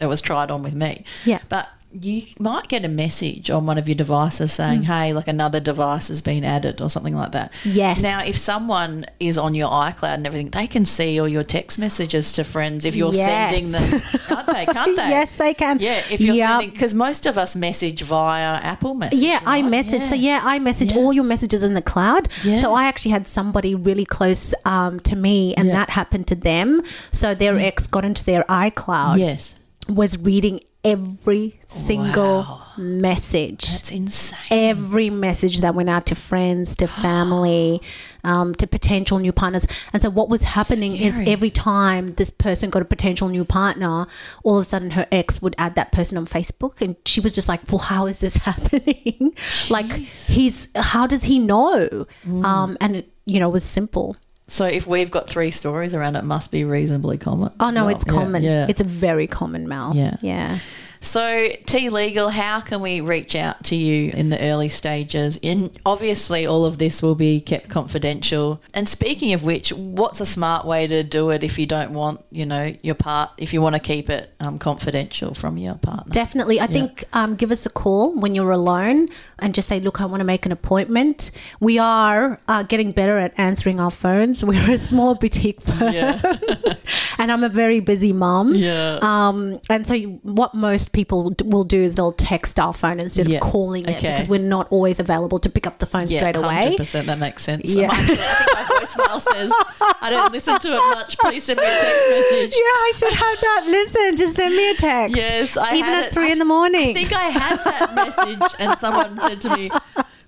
It 0.00 0.06
was 0.06 0.20
tried 0.20 0.50
on 0.50 0.62
with 0.62 0.74
me. 0.74 1.04
Yeah. 1.24 1.38
but 1.48 1.68
you 2.00 2.22
might 2.40 2.66
get 2.68 2.84
a 2.84 2.88
message 2.88 3.50
on 3.50 3.66
one 3.66 3.78
of 3.78 3.88
your 3.88 3.94
devices 3.94 4.52
saying, 4.52 4.80
Mm. 4.82 4.84
"Hey, 4.86 5.12
like 5.12 5.28
another 5.28 5.60
device 5.60 6.08
has 6.08 6.20
been 6.22 6.42
added" 6.44 6.80
or 6.80 6.90
something 6.90 7.14
like 7.16 7.32
that. 7.32 7.52
Yes. 7.64 8.00
Now, 8.02 8.20
if 8.24 8.36
someone 8.36 9.06
is 9.20 9.38
on 9.38 9.54
your 9.54 9.68
iCloud 9.70 10.14
and 10.14 10.26
everything, 10.26 10.50
they 10.50 10.66
can 10.66 10.86
see 10.86 11.20
all 11.20 11.28
your 11.28 11.44
text 11.44 11.78
messages 11.78 12.32
to 12.32 12.42
friends 12.44 12.84
if 12.84 12.96
you're 12.96 13.14
Yes. 13.14 13.26
sending 13.52 13.70
them, 13.72 14.00
can't 14.26 14.46
they? 14.48 14.66
Can't 14.66 14.96
they? 15.00 15.08
Yes, 15.08 15.36
they 15.36 15.54
can. 15.54 15.78
Yeah, 15.78 16.00
if 16.10 16.20
you're 16.20 16.34
Yep. 16.34 16.48
sending, 16.48 16.70
because 16.70 16.94
most 16.94 17.26
of 17.26 17.38
us 17.38 17.54
message 17.54 18.02
via 18.02 18.54
Apple 18.56 18.94
Message. 18.94 19.20
Yeah, 19.20 19.40
I 19.46 19.60
right? 19.60 19.70
message. 19.70 20.02
So 20.02 20.14
yeah, 20.16 20.40
iMessage 20.40 20.90
Yeah. 20.92 20.98
all 20.98 21.12
your 21.12 21.24
messages 21.24 21.62
in 21.62 21.74
the 21.74 21.82
cloud. 21.82 22.28
Yeah. 22.42 22.58
So 22.60 22.74
I 22.74 22.84
actually 22.86 23.12
had 23.12 23.28
somebody 23.28 23.74
really 23.74 24.04
close 24.04 24.52
um, 24.64 24.98
to 25.00 25.14
me, 25.14 25.54
and 25.56 25.68
Yeah. 25.68 25.74
that 25.74 25.90
happened 25.90 26.26
to 26.28 26.34
them. 26.34 26.82
So 27.12 27.34
their 27.34 27.58
ex 27.58 27.86
got 27.86 28.04
into 28.04 28.24
their 28.24 28.42
iCloud, 28.48 29.18
Yes, 29.18 29.54
was 29.88 30.18
reading 30.18 30.60
every 30.84 31.58
single 31.66 32.40
Wow. 32.40 32.60
message. 32.76 33.62
that's 33.62 33.90
insane. 33.90 34.38
every 34.50 35.08
message 35.10 35.60
that 35.60 35.74
went 35.74 35.88
out 35.88 36.06
to 36.06 36.14
friends, 36.14 36.76
to 36.76 36.86
family, 37.06 37.80
um, 38.24 38.54
to 38.56 38.66
potential 38.66 39.18
new 39.18 39.32
partners. 39.32 39.66
And 39.92 40.02
so, 40.02 40.10
what 40.10 40.28
was 40.28 40.42
happening 40.42 40.96
is 40.96 41.18
every 41.26 41.50
time 41.50 42.14
this 42.14 42.30
person 42.30 42.70
got 42.70 42.82
a 42.82 42.84
potential 42.84 43.28
new 43.28 43.44
partner, 43.44 44.06
all 44.42 44.56
of 44.56 44.62
a 44.62 44.64
sudden 44.64 44.90
her 44.90 45.06
ex 45.10 45.40
would 45.42 45.54
add 45.58 45.74
that 45.76 45.92
person 45.92 46.18
on 46.18 46.26
Facebook, 46.26 46.80
and 46.80 46.96
she 47.06 47.20
was 47.20 47.32
just 47.32 47.48
like, 47.48 47.60
"Well, 47.70 47.78
how 47.78 48.06
is 48.06 48.20
this 48.20 48.36
happening? 48.48 49.34
like, 49.70 49.92
he's 49.92 50.68
how 50.76 51.06
does 51.06 51.24
he 51.24 51.38
know?" 51.38 52.06
Mm. 52.26 52.44
Um, 52.44 52.76
and 52.80 52.96
it, 52.96 53.08
you 53.26 53.40
know, 53.40 53.48
was 53.48 53.64
simple. 53.64 54.16
So 54.46 54.66
if 54.66 54.86
we've 54.86 55.10
got 55.10 55.28
three 55.28 55.50
stories 55.50 55.94
around 55.94 56.16
it, 56.16 56.24
must 56.24 56.52
be 56.52 56.64
reasonably 56.64 57.16
common. 57.18 57.52
Oh 57.60 57.70
no, 57.70 57.86
well. 57.86 57.94
it's 57.94 58.04
Yeah, 58.06 58.12
common. 58.12 58.42
Yeah. 58.42 58.66
It's 58.68 58.80
a 58.80 58.84
very 58.84 59.26
common, 59.26 59.68
Mal. 59.68 59.94
Yeah. 59.96 60.16
yeah. 60.20 60.58
So, 61.04 61.50
T 61.66 61.90
Legal, 61.90 62.30
how 62.30 62.60
can 62.60 62.80
we 62.80 63.00
reach 63.02 63.36
out 63.36 63.62
to 63.64 63.76
you 63.76 64.10
in 64.10 64.30
the 64.30 64.40
early 64.40 64.70
stages? 64.70 65.36
In 65.42 65.70
obviously, 65.84 66.46
all 66.46 66.64
of 66.64 66.78
this 66.78 67.02
will 67.02 67.14
be 67.14 67.42
kept 67.42 67.68
confidential. 67.68 68.62
And 68.72 68.88
speaking 68.88 69.34
of 69.34 69.42
which, 69.42 69.70
what's 69.72 70.20
a 70.20 70.26
smart 70.26 70.64
way 70.64 70.86
to 70.86 71.02
do 71.02 71.28
it 71.28 71.44
if 71.44 71.58
you 71.58 71.66
don't 71.66 71.92
want, 71.92 72.24
you 72.30 72.46
know, 72.46 72.74
your 72.82 72.94
part, 72.94 73.30
if 73.36 73.52
you 73.52 73.60
want 73.60 73.74
to 73.74 73.80
keep 73.80 74.08
it 74.08 74.32
um, 74.40 74.58
confidential 74.58 75.34
from 75.34 75.58
your 75.58 75.74
partner? 75.74 76.10
Definitely. 76.10 76.58
I 76.58 76.66
think 76.66 77.04
um, 77.12 77.36
give 77.36 77.52
us 77.52 77.66
a 77.66 77.70
call 77.70 78.18
when 78.18 78.34
you're 78.34 78.50
alone 78.50 79.08
and 79.40 79.54
just 79.54 79.68
say, 79.68 79.80
look, 79.80 80.00
I 80.00 80.06
want 80.06 80.20
to 80.20 80.24
make 80.24 80.46
an 80.46 80.52
appointment. 80.52 81.32
We 81.60 81.78
are 81.78 82.40
uh, 82.48 82.62
getting 82.62 82.92
better 82.92 83.18
at 83.18 83.34
answering 83.36 83.78
our 83.78 83.90
phones. 83.90 84.42
We're 84.54 84.70
a 84.70 84.78
small 84.78 85.14
boutique 85.14 85.60
firm. 85.60 85.92
Yeah. 85.92 86.38
and 87.18 87.30
I'm 87.30 87.44
a 87.44 87.50
very 87.50 87.80
busy 87.80 88.14
mom. 88.14 88.54
Yeah. 88.54 88.98
Um, 89.02 89.60
and 89.68 89.86
so 89.86 89.98
what 90.22 90.54
most 90.54 90.93
people 90.94 91.34
will 91.44 91.64
do 91.64 91.82
is 91.82 91.94
they'll 91.96 92.12
text 92.12 92.58
our 92.58 92.72
phone 92.72 93.00
instead 93.00 93.28
Yeah. 93.28 93.38
of 93.38 93.42
calling 93.42 93.82
it 93.86 93.96
because 94.00 94.28
we're 94.28 94.38
not 94.40 94.70
always 94.72 94.98
available 94.98 95.38
to 95.40 95.50
pick 95.50 95.66
up 95.66 95.78
the 95.80 95.86
phone 95.86 96.06
straight 96.06 96.36
away. 96.36 96.76
100%. 96.78 97.06
That 97.06 97.18
makes 97.18 97.42
sense. 97.42 97.64
Yeah. 97.66 97.90
I, 97.92 97.96
think 98.04 98.18
my 98.18 99.04
voicemail 99.04 99.20
says, 99.20 99.52
I 100.00 100.08
don't 100.10 100.32
listen 100.32 100.58
to 100.58 100.68
it 100.68 100.76
much. 100.76 101.18
Please 101.18 101.44
send 101.44 101.58
me 101.60 101.66
a 101.66 101.68
text 101.68 102.08
message. 102.10 102.52
Yeah, 102.54 102.60
I 102.60 102.92
should 102.96 103.12
have 103.12 103.40
that. 103.40 103.64
Listen, 103.66 104.16
just 104.16 104.36
send 104.36 104.54
me 104.56 104.70
a 104.70 104.74
text. 104.74 105.16
Yes, 105.16 105.56
I 105.56 105.74
Even 105.74 105.84
had 105.84 106.04
at 106.04 106.08
it. 106.08 106.12
three 106.14 106.28
I 106.28 106.32
in 106.32 106.38
the 106.38 106.44
morning. 106.44 106.90
I 106.90 106.94
think 106.94 107.12
I 107.12 107.24
had 107.24 107.56
that 107.64 107.94
message, 107.94 108.54
and 108.58 108.78
someone 108.78 109.18
said 109.18 109.40
to 109.42 109.56
me, 109.56 109.70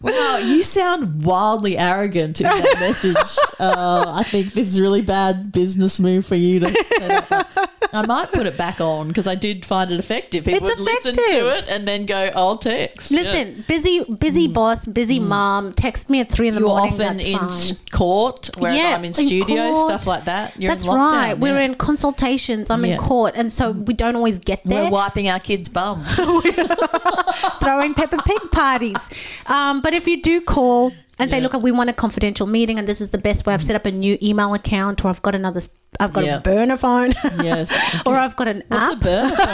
"Wow, 0.01 0.39
you 0.39 0.63
sound 0.63 1.25
wildly 1.25 1.79
arrogant 1.79 2.41
in 2.41 2.47
that 2.49 2.77
message. 2.81 3.17
Uh, 3.59 4.05
I 4.19 4.23
think 4.23 4.53
this 4.53 4.67
is 4.69 4.77
a 4.77 4.83
really 4.83 5.01
bad 5.01 5.51
business 5.51 5.99
move 5.99 6.27
for 6.27 6.35
you 6.35 6.61
to." 6.61 7.67
I 7.93 8.05
might 8.07 8.33
put 8.33 8.47
it 8.47 8.57
back 8.57 8.81
on 8.81 9.09
because 9.09 9.27
I 9.27 9.35
did 9.35 9.65
find 9.67 9.91
it 9.91 9.99
effective. 9.99 10.45
People 10.45 10.67
It's 10.69 10.79
would 10.79 10.85
listen 10.85 11.15
to 11.15 11.57
it 11.59 11.67
and 11.69 11.87
then 11.87 12.07
go, 12.07 12.31
"I'll 12.35 12.59
text." 12.59 13.11
Yeah. 13.11 13.21
Listen, 13.23 13.65
busy, 13.69 14.05
busy 14.05 14.49
boss, 14.49 14.85
busy 14.87 15.19
mom. 15.19 15.73
Text 15.73 16.11
me 16.11 16.21
at 16.21 16.31
three 16.31 16.49
in 16.49 16.55
the 16.55 16.61
You're 16.61 16.69
morning. 16.69 16.93
often 16.95 17.21
in 17.21 17.39
fine. 17.39 17.77
court, 17.93 18.51
whereas 18.59 18.77
Yeah, 18.77 18.95
I'm 18.95 19.01
in 19.05 19.07
in 19.07 19.15
studio, 19.15 19.73
court. 19.73 19.89
stuff 19.91 20.07
like 20.07 20.25
that. 20.27 20.61
You're 20.61 20.73
That's 20.73 20.87
right. 20.87 21.35
We're 21.35 21.59
yeah. 21.59 21.65
in 21.67 21.75
consultations. 21.77 22.71
I'm 22.71 22.85
Yeah. 22.85 22.95
in 22.95 22.99
court, 23.01 23.35
and 23.37 23.53
so 23.53 23.71
we 23.73 23.95
don't 23.95 24.17
always 24.17 24.39
get 24.39 24.63
there. 24.65 24.85
We're 24.85 24.91
wiping 24.91 25.29
our 25.29 25.41
kids' 25.41 25.69
bums. 25.69 26.17
throwing 27.61 27.95
Peppa 27.95 28.19
Pig 28.25 28.51
parties. 28.53 29.09
Um, 29.47 29.81
but 29.81 29.95
if 29.95 30.07
you 30.07 30.23
do 30.23 30.41
call 30.41 30.93
and 31.19 31.31
say, 31.31 31.41
"Look, 31.41 31.53
we 31.55 31.73
want 31.73 31.91
a 31.91 31.93
confidential 31.93 32.47
meeting, 32.47 32.79
and 32.79 32.87
this 32.87 33.01
is 33.01 33.11
the 33.11 33.19
best 33.19 33.47
way," 33.47 33.55
I've 33.55 33.63
set 33.63 33.77
up 33.77 33.87
a 33.87 33.91
new 33.93 34.19
email 34.23 34.53
account, 34.55 35.05
or 35.05 35.09
I've 35.09 35.23
got 35.23 35.35
another, 35.35 35.63
I've 35.99 36.13
got 36.13 36.25
Yeah. 36.25 36.37
a 36.37 36.41
burner 36.41 36.77
phone, 36.77 37.15
yes. 37.41 37.73
or 38.07 38.17
I've 38.17 38.37
got 38.37 38.49
an 38.49 38.63
What's 38.69 38.89
a 38.89 38.93
app. 38.93 39.01
burner 39.01 39.37
phone? 39.37 39.47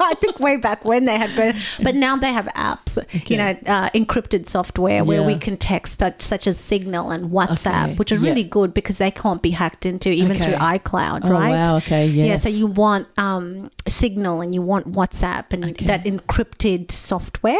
I 0.00 0.14
think 0.20 0.38
way 0.40 0.56
back 0.56 0.84
when 0.84 1.04
they 1.04 1.18
had 1.18 1.34
burner, 1.34 1.58
but 1.82 1.94
now 1.94 2.16
they 2.16 2.32
have 2.32 2.46
apps. 2.56 2.94
You 3.28 3.36
know, 3.38 3.56
uh, 3.66 3.90
encrypted 3.90 4.48
software 4.48 5.02
where 5.04 5.22
we 5.22 5.36
can 5.36 5.56
text 5.56 5.98
such, 5.98 6.20
such 6.22 6.46
as 6.46 6.58
Signal 6.58 7.10
and 7.10 7.30
WhatsApp, 7.32 7.84
Okay. 7.84 7.94
which 7.94 8.12
are 8.12 8.16
Yeah. 8.16 8.28
really 8.30 8.44
good 8.44 8.72
because 8.72 8.98
they 8.98 9.10
can't 9.10 9.42
be 9.42 9.50
hacked 9.50 9.84
into 9.86 10.10
even 10.10 10.36
Okay. 10.36 10.44
through 10.44 10.54
iCloud, 10.54 11.20
Oh, 11.24 11.30
right? 11.30 11.50
wow, 11.50 11.76
okay, 11.78 12.06
Yeah, 12.06 12.36
so 12.36 12.48
you 12.48 12.66
want 12.68 13.08
um, 13.18 13.70
Signal 13.88 14.40
and 14.42 14.54
you 14.54 14.62
want 14.62 14.92
WhatsApp 14.92 15.52
and 15.52 15.64
Okay. 15.64 15.86
that 15.86 16.04
encrypted 16.04 16.90
software. 16.92 17.58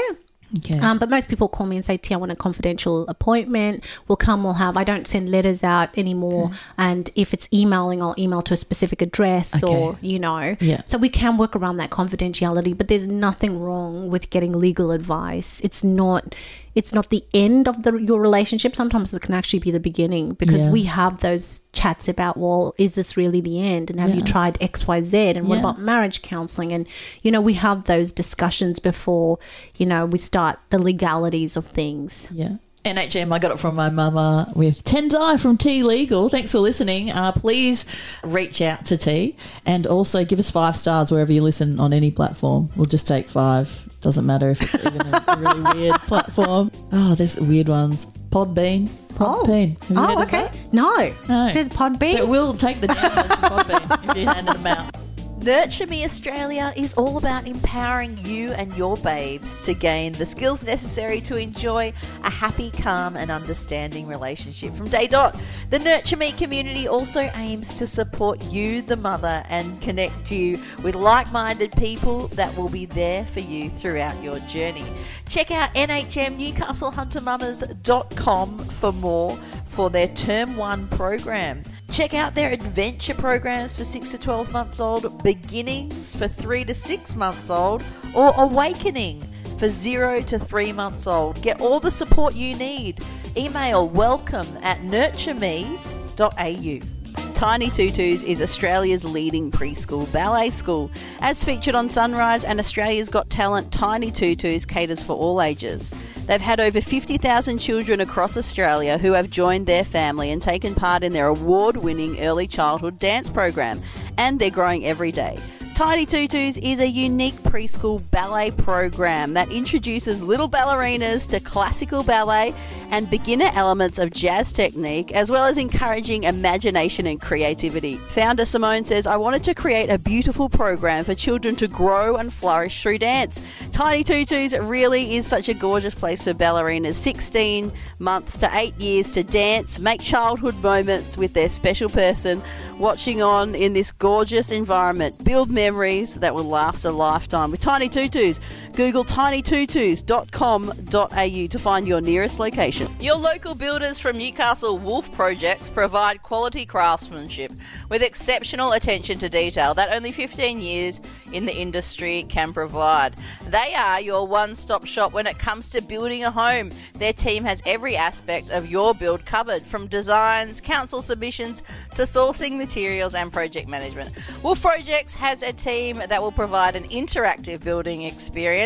Okay. 0.58 0.78
Um, 0.78 0.98
but 0.98 1.08
most 1.08 1.28
people 1.28 1.48
call 1.48 1.66
me 1.66 1.76
and 1.76 1.84
say, 1.84 1.96
T, 1.96 2.14
I 2.14 2.16
want 2.16 2.32
a 2.32 2.36
confidential 2.36 3.06
appointment. 3.08 3.84
We'll 4.08 4.16
come, 4.16 4.44
we'll 4.44 4.54
have. 4.54 4.76
I 4.76 4.84
don't 4.84 5.06
send 5.06 5.30
letters 5.30 5.64
out 5.64 5.96
anymore. 5.98 6.50
And 6.78 7.10
if 7.16 7.34
it's 7.34 7.48
emailing, 7.52 8.02
I'll 8.02 8.14
email 8.18 8.42
to 8.42 8.54
a 8.54 8.56
specific 8.56 9.02
address 9.02 9.62
or, 9.62 9.98
you 10.00 10.18
know. 10.18 10.56
Yeah. 10.60 10.82
So 10.86 10.98
we 10.98 11.08
can 11.08 11.36
work 11.36 11.56
around 11.56 11.78
that 11.78 11.90
confidentiality, 11.90 12.76
but 12.76 12.88
there's 12.88 13.06
nothing 13.06 13.60
wrong 13.60 14.10
with 14.10 14.30
getting 14.30 14.52
legal 14.52 14.90
advice. 14.90 15.60
It's 15.64 15.82
not. 15.82 16.34
It's 16.74 16.92
not 16.92 17.10
the 17.10 17.24
end 17.32 17.68
of 17.68 17.82
the, 17.84 17.96
your 17.96 18.20
relationship. 18.20 18.74
Sometimes 18.74 19.14
it 19.14 19.22
can 19.22 19.34
actually 19.34 19.60
be 19.60 19.70
the 19.70 19.80
beginning 19.80 20.34
because 20.34 20.64
Yeah. 20.64 20.72
we 20.72 20.82
have 20.84 21.20
those 21.20 21.62
chats 21.72 22.08
about, 22.08 22.36
well, 22.36 22.74
is 22.78 22.94
this 22.94 23.16
really 23.16 23.40
the 23.40 23.60
end? 23.60 23.90
And 23.90 24.00
have 24.00 24.14
you 24.14 24.22
tried 24.22 24.58
X, 24.60 24.86
Y, 24.86 25.00
Z? 25.00 25.18
And 25.18 25.48
what 25.48 25.58
about 25.58 25.80
marriage 25.80 26.22
counseling? 26.22 26.72
And, 26.72 26.86
you 27.22 27.30
know, 27.30 27.40
we 27.40 27.54
have 27.54 27.84
those 27.84 28.12
discussions 28.12 28.78
before, 28.78 29.38
you 29.76 29.86
know, 29.86 30.06
we 30.06 30.18
start 30.18 30.58
the 30.70 30.78
legalities 30.78 31.56
of 31.56 31.66
things. 31.66 32.26
Yeah. 32.30 32.56
NHM, 32.84 33.32
I 33.32 33.38
got 33.38 33.50
it 33.50 33.58
from 33.58 33.74
my 33.74 33.88
mama 33.88 34.52
with 34.54 34.84
Tendai 34.84 35.40
from 35.40 35.56
T 35.56 35.82
Legal. 35.82 36.28
Thanks 36.28 36.52
for 36.52 36.58
listening. 36.58 37.10
Uh, 37.10 37.32
please 37.32 37.86
reach 38.22 38.60
out 38.60 38.84
to 38.86 38.96
T 38.98 39.36
and 39.64 39.86
also 39.86 40.24
give 40.24 40.38
us 40.38 40.50
five 40.50 40.76
stars 40.76 41.10
wherever 41.10 41.32
you 41.32 41.42
listen 41.42 41.80
on 41.80 41.92
any 41.94 42.10
platform. 42.10 42.68
We'll 42.76 42.84
just 42.84 43.08
take 43.08 43.26
five. 43.26 43.88
Doesn't 44.02 44.26
matter 44.26 44.50
if 44.50 44.60
it's 44.60 44.74
even 44.74 45.00
a 45.00 45.36
really 45.38 45.62
weird 45.80 45.96
platform. 46.02 46.70
Oh, 46.92 47.14
there's 47.14 47.40
weird 47.40 47.68
ones. 47.68 48.04
Podbean. 48.28 48.88
Podbean. 49.14 49.70
You 49.88 49.96
Oh, 49.96 50.22
okay. 50.22 50.50
No. 50.72 50.94
No. 51.28 51.52
There's 51.54 51.70
Podbean. 51.70 52.18
But 52.18 52.28
we'll 52.28 52.52
take 52.52 52.80
the 52.80 52.88
downloads 52.88 53.38
from 53.38 53.78
Podbean 53.80 54.10
if 54.10 54.16
you 54.16 54.26
handed 54.26 54.56
them 54.56 54.66
out. 54.66 54.94
Nurture 55.44 55.86
Me 55.86 56.04
Australia 56.04 56.72
is 56.74 56.94
all 56.94 57.18
about 57.18 57.46
empowering 57.46 58.16
you 58.24 58.52
and 58.52 58.74
your 58.78 58.96
babes 58.96 59.62
to 59.66 59.74
gain 59.74 60.14
the 60.14 60.24
skills 60.24 60.64
necessary 60.64 61.20
to 61.20 61.36
enjoy 61.36 61.92
a 62.22 62.30
happy, 62.30 62.70
calm, 62.70 63.14
and 63.14 63.30
understanding 63.30 64.06
relationship 64.06 64.74
from 64.74 64.88
day 64.88 65.06
dot. 65.06 65.38
The 65.68 65.80
Nurture 65.80 66.16
Me 66.16 66.32
community 66.32 66.88
also 66.88 67.30
aims 67.34 67.74
to 67.74 67.86
support 67.86 68.42
you, 68.46 68.80
the 68.80 68.96
mother, 68.96 69.44
and 69.50 69.78
connect 69.82 70.30
you 70.30 70.58
with 70.82 70.94
like 70.94 71.30
minded 71.30 71.72
people 71.72 72.28
that 72.28 72.56
will 72.56 72.70
be 72.70 72.86
there 72.86 73.26
for 73.26 73.40
you 73.40 73.68
throughout 73.68 74.22
your 74.22 74.38
journey. 74.40 74.86
Check 75.28 75.50
out 75.50 75.74
NHMNewcastleHunterMamas.com 75.74 78.58
for 78.58 78.92
more 78.92 79.36
for 79.66 79.90
their 79.90 80.08
Term 80.08 80.56
1 80.56 80.88
program. 80.88 81.62
Check 81.94 82.12
out 82.12 82.34
their 82.34 82.50
adventure 82.50 83.14
programs 83.14 83.76
for 83.76 83.84
6 83.84 84.10
to 84.10 84.18
12 84.18 84.52
months 84.52 84.80
old, 84.80 85.22
beginnings 85.22 86.16
for 86.16 86.26
3 86.26 86.64
to 86.64 86.74
6 86.74 87.14
months 87.14 87.50
old, 87.50 87.84
or 88.16 88.32
awakening 88.36 89.20
for 89.58 89.68
0 89.68 90.20
to 90.22 90.36
3 90.36 90.72
months 90.72 91.06
old. 91.06 91.40
Get 91.40 91.60
all 91.60 91.78
the 91.78 91.92
support 91.92 92.34
you 92.34 92.56
need. 92.56 92.98
Email 93.36 93.88
welcome 93.88 94.48
at 94.62 94.80
nurtureme.au. 94.80 97.32
Tiny 97.32 97.70
Tutus 97.70 98.24
is 98.24 98.42
Australia's 98.42 99.04
leading 99.04 99.52
preschool 99.52 100.12
ballet 100.12 100.50
school. 100.50 100.90
As 101.20 101.44
featured 101.44 101.76
on 101.76 101.88
Sunrise 101.88 102.42
and 102.42 102.58
Australia's 102.58 103.08
Got 103.08 103.30
Talent, 103.30 103.72
Tiny 103.72 104.10
Tutus 104.10 104.66
caters 104.66 105.00
for 105.00 105.12
all 105.12 105.40
ages. 105.40 105.94
They've 106.26 106.40
had 106.40 106.58
over 106.58 106.80
50,000 106.80 107.58
children 107.58 108.00
across 108.00 108.36
Australia 108.38 108.96
who 108.96 109.12
have 109.12 109.30
joined 109.30 109.66
their 109.66 109.84
family 109.84 110.30
and 110.30 110.40
taken 110.40 110.74
part 110.74 111.04
in 111.04 111.12
their 111.12 111.28
award 111.28 111.76
winning 111.76 112.18
early 112.20 112.46
childhood 112.46 112.98
dance 112.98 113.28
program, 113.28 113.78
and 114.16 114.38
they're 114.38 114.50
growing 114.50 114.86
every 114.86 115.12
day. 115.12 115.36
Tiny 115.74 116.06
Tutus 116.06 116.56
is 116.58 116.78
a 116.78 116.86
unique 116.86 117.34
preschool 117.34 118.00
ballet 118.12 118.52
program 118.52 119.34
that 119.34 119.50
introduces 119.50 120.22
little 120.22 120.48
ballerinas 120.48 121.28
to 121.28 121.40
classical 121.40 122.04
ballet 122.04 122.54
and 122.94 123.10
beginner 123.10 123.50
elements 123.54 123.98
of 123.98 124.12
jazz 124.12 124.52
technique, 124.52 125.10
as 125.10 125.28
well 125.28 125.46
as 125.46 125.58
encouraging 125.58 126.22
imagination 126.22 127.08
and 127.08 127.20
creativity. 127.20 127.96
Founder 127.96 128.44
Simone 128.44 128.84
says, 128.84 129.04
I 129.04 129.16
wanted 129.16 129.42
to 129.44 129.54
create 129.54 129.90
a 129.90 129.98
beautiful 129.98 130.48
program 130.48 131.04
for 131.04 131.12
children 131.12 131.56
to 131.56 131.66
grow 131.66 132.14
and 132.14 132.32
flourish 132.32 132.80
through 132.80 132.98
dance. 132.98 133.44
Tiny 133.72 134.04
Tutus 134.04 134.52
really 134.52 135.16
is 135.16 135.26
such 135.26 135.48
a 135.48 135.54
gorgeous 135.54 135.92
place 135.92 136.22
for 136.22 136.34
ballerinas 136.34 136.94
16 136.94 137.72
months 137.98 138.38
to 138.38 138.48
8 138.52 138.76
years 138.76 139.10
to 139.10 139.24
dance, 139.24 139.80
make 139.80 140.00
childhood 140.00 140.54
moments 140.62 141.16
with 141.16 141.32
their 141.32 141.48
special 141.48 141.88
person 141.88 142.40
watching 142.78 143.22
on 143.22 143.56
in 143.56 143.72
this 143.72 143.90
gorgeous 143.90 144.52
environment, 144.52 145.24
build 145.24 145.50
memories 145.50 146.14
that 146.16 146.32
will 146.32 146.44
last 146.44 146.84
a 146.84 146.92
lifetime 146.92 147.50
with 147.50 147.58
Tiny 147.58 147.88
Tutus. 147.88 148.38
Google 148.74 149.04
tinytutus.com.au 149.04 151.46
to 151.46 151.58
find 151.58 151.86
your 151.86 152.00
nearest 152.00 152.40
location. 152.40 152.88
Your 152.98 153.14
local 153.14 153.54
builders 153.54 154.00
from 154.00 154.18
Newcastle 154.18 154.78
Wolf 154.78 155.12
Projects 155.12 155.70
provide 155.70 156.24
quality 156.24 156.66
craftsmanship 156.66 157.52
with 157.88 158.02
exceptional 158.02 158.72
attention 158.72 159.16
to 159.18 159.28
detail 159.28 159.74
that 159.74 159.92
only 159.92 160.10
15 160.10 160.60
years 160.60 161.00
in 161.32 161.44
the 161.44 161.54
industry 161.54 162.26
can 162.28 162.52
provide. 162.52 163.14
They 163.48 163.74
are 163.74 164.00
your 164.00 164.26
one 164.26 164.56
stop 164.56 164.86
shop 164.86 165.12
when 165.12 165.28
it 165.28 165.38
comes 165.38 165.70
to 165.70 165.80
building 165.80 166.24
a 166.24 166.32
home. 166.32 166.70
Their 166.94 167.12
team 167.12 167.44
has 167.44 167.62
every 167.66 167.96
aspect 167.96 168.50
of 168.50 168.68
your 168.68 168.92
build 168.94 169.24
covered 169.24 169.64
from 169.64 169.86
designs, 169.86 170.60
council 170.60 171.00
submissions 171.00 171.62
to 171.94 172.02
sourcing 172.02 172.56
materials 172.56 173.14
and 173.14 173.32
project 173.32 173.68
management. 173.68 174.10
Wolf 174.42 174.60
Projects 174.60 175.14
has 175.14 175.44
a 175.44 175.52
team 175.52 176.02
that 176.08 176.20
will 176.20 176.32
provide 176.32 176.74
an 176.74 176.88
interactive 176.88 177.62
building 177.62 178.02
experience, 178.02 178.63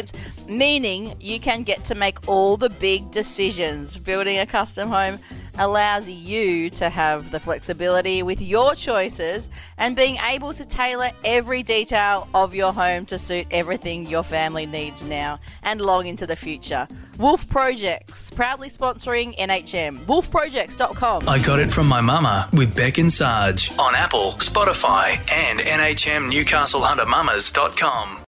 meaning 0.48 1.14
you 1.20 1.40
can 1.40 1.62
get 1.62 1.84
to 1.84 1.94
make 1.94 2.28
all 2.28 2.56
the 2.56 2.70
big 2.70 3.10
decisions. 3.10 3.98
Building 3.98 4.38
a 4.38 4.46
custom 4.46 4.88
home 4.88 5.18
allows 5.58 6.08
you 6.08 6.70
to 6.70 6.88
have 6.88 7.30
the 7.30 7.38
flexibility 7.40 8.22
with 8.22 8.40
your 8.40 8.74
choices 8.74 9.50
and 9.76 9.94
being 9.96 10.16
able 10.30 10.54
to 10.54 10.64
tailor 10.64 11.10
every 11.24 11.62
detail 11.62 12.26
of 12.32 12.54
your 12.54 12.72
home 12.72 13.04
to 13.06 13.18
suit 13.18 13.46
everything 13.50 14.06
your 14.06 14.22
family 14.22 14.64
needs 14.66 15.02
now 15.04 15.38
and 15.62 15.80
long 15.80 16.06
into 16.06 16.26
the 16.26 16.36
future. 16.36 16.86
Wolf 17.18 17.48
Projects, 17.48 18.30
proudly 18.30 18.68
sponsoring 18.68 19.36
NHM. 19.38 19.98
WolfProjects.com. 20.06 21.28
I 21.28 21.40
got 21.40 21.58
it 21.58 21.72
from 21.72 21.88
my 21.88 22.00
mama 22.00 22.48
with 22.52 22.76
Beck 22.76 22.98
and 22.98 23.12
Sarge 23.12 23.76
on 23.78 23.96
Apple, 23.96 24.32
Spotify, 24.38 25.18
and 25.32 25.58
NHMNewcastleHunterMamas.com. 25.58 28.27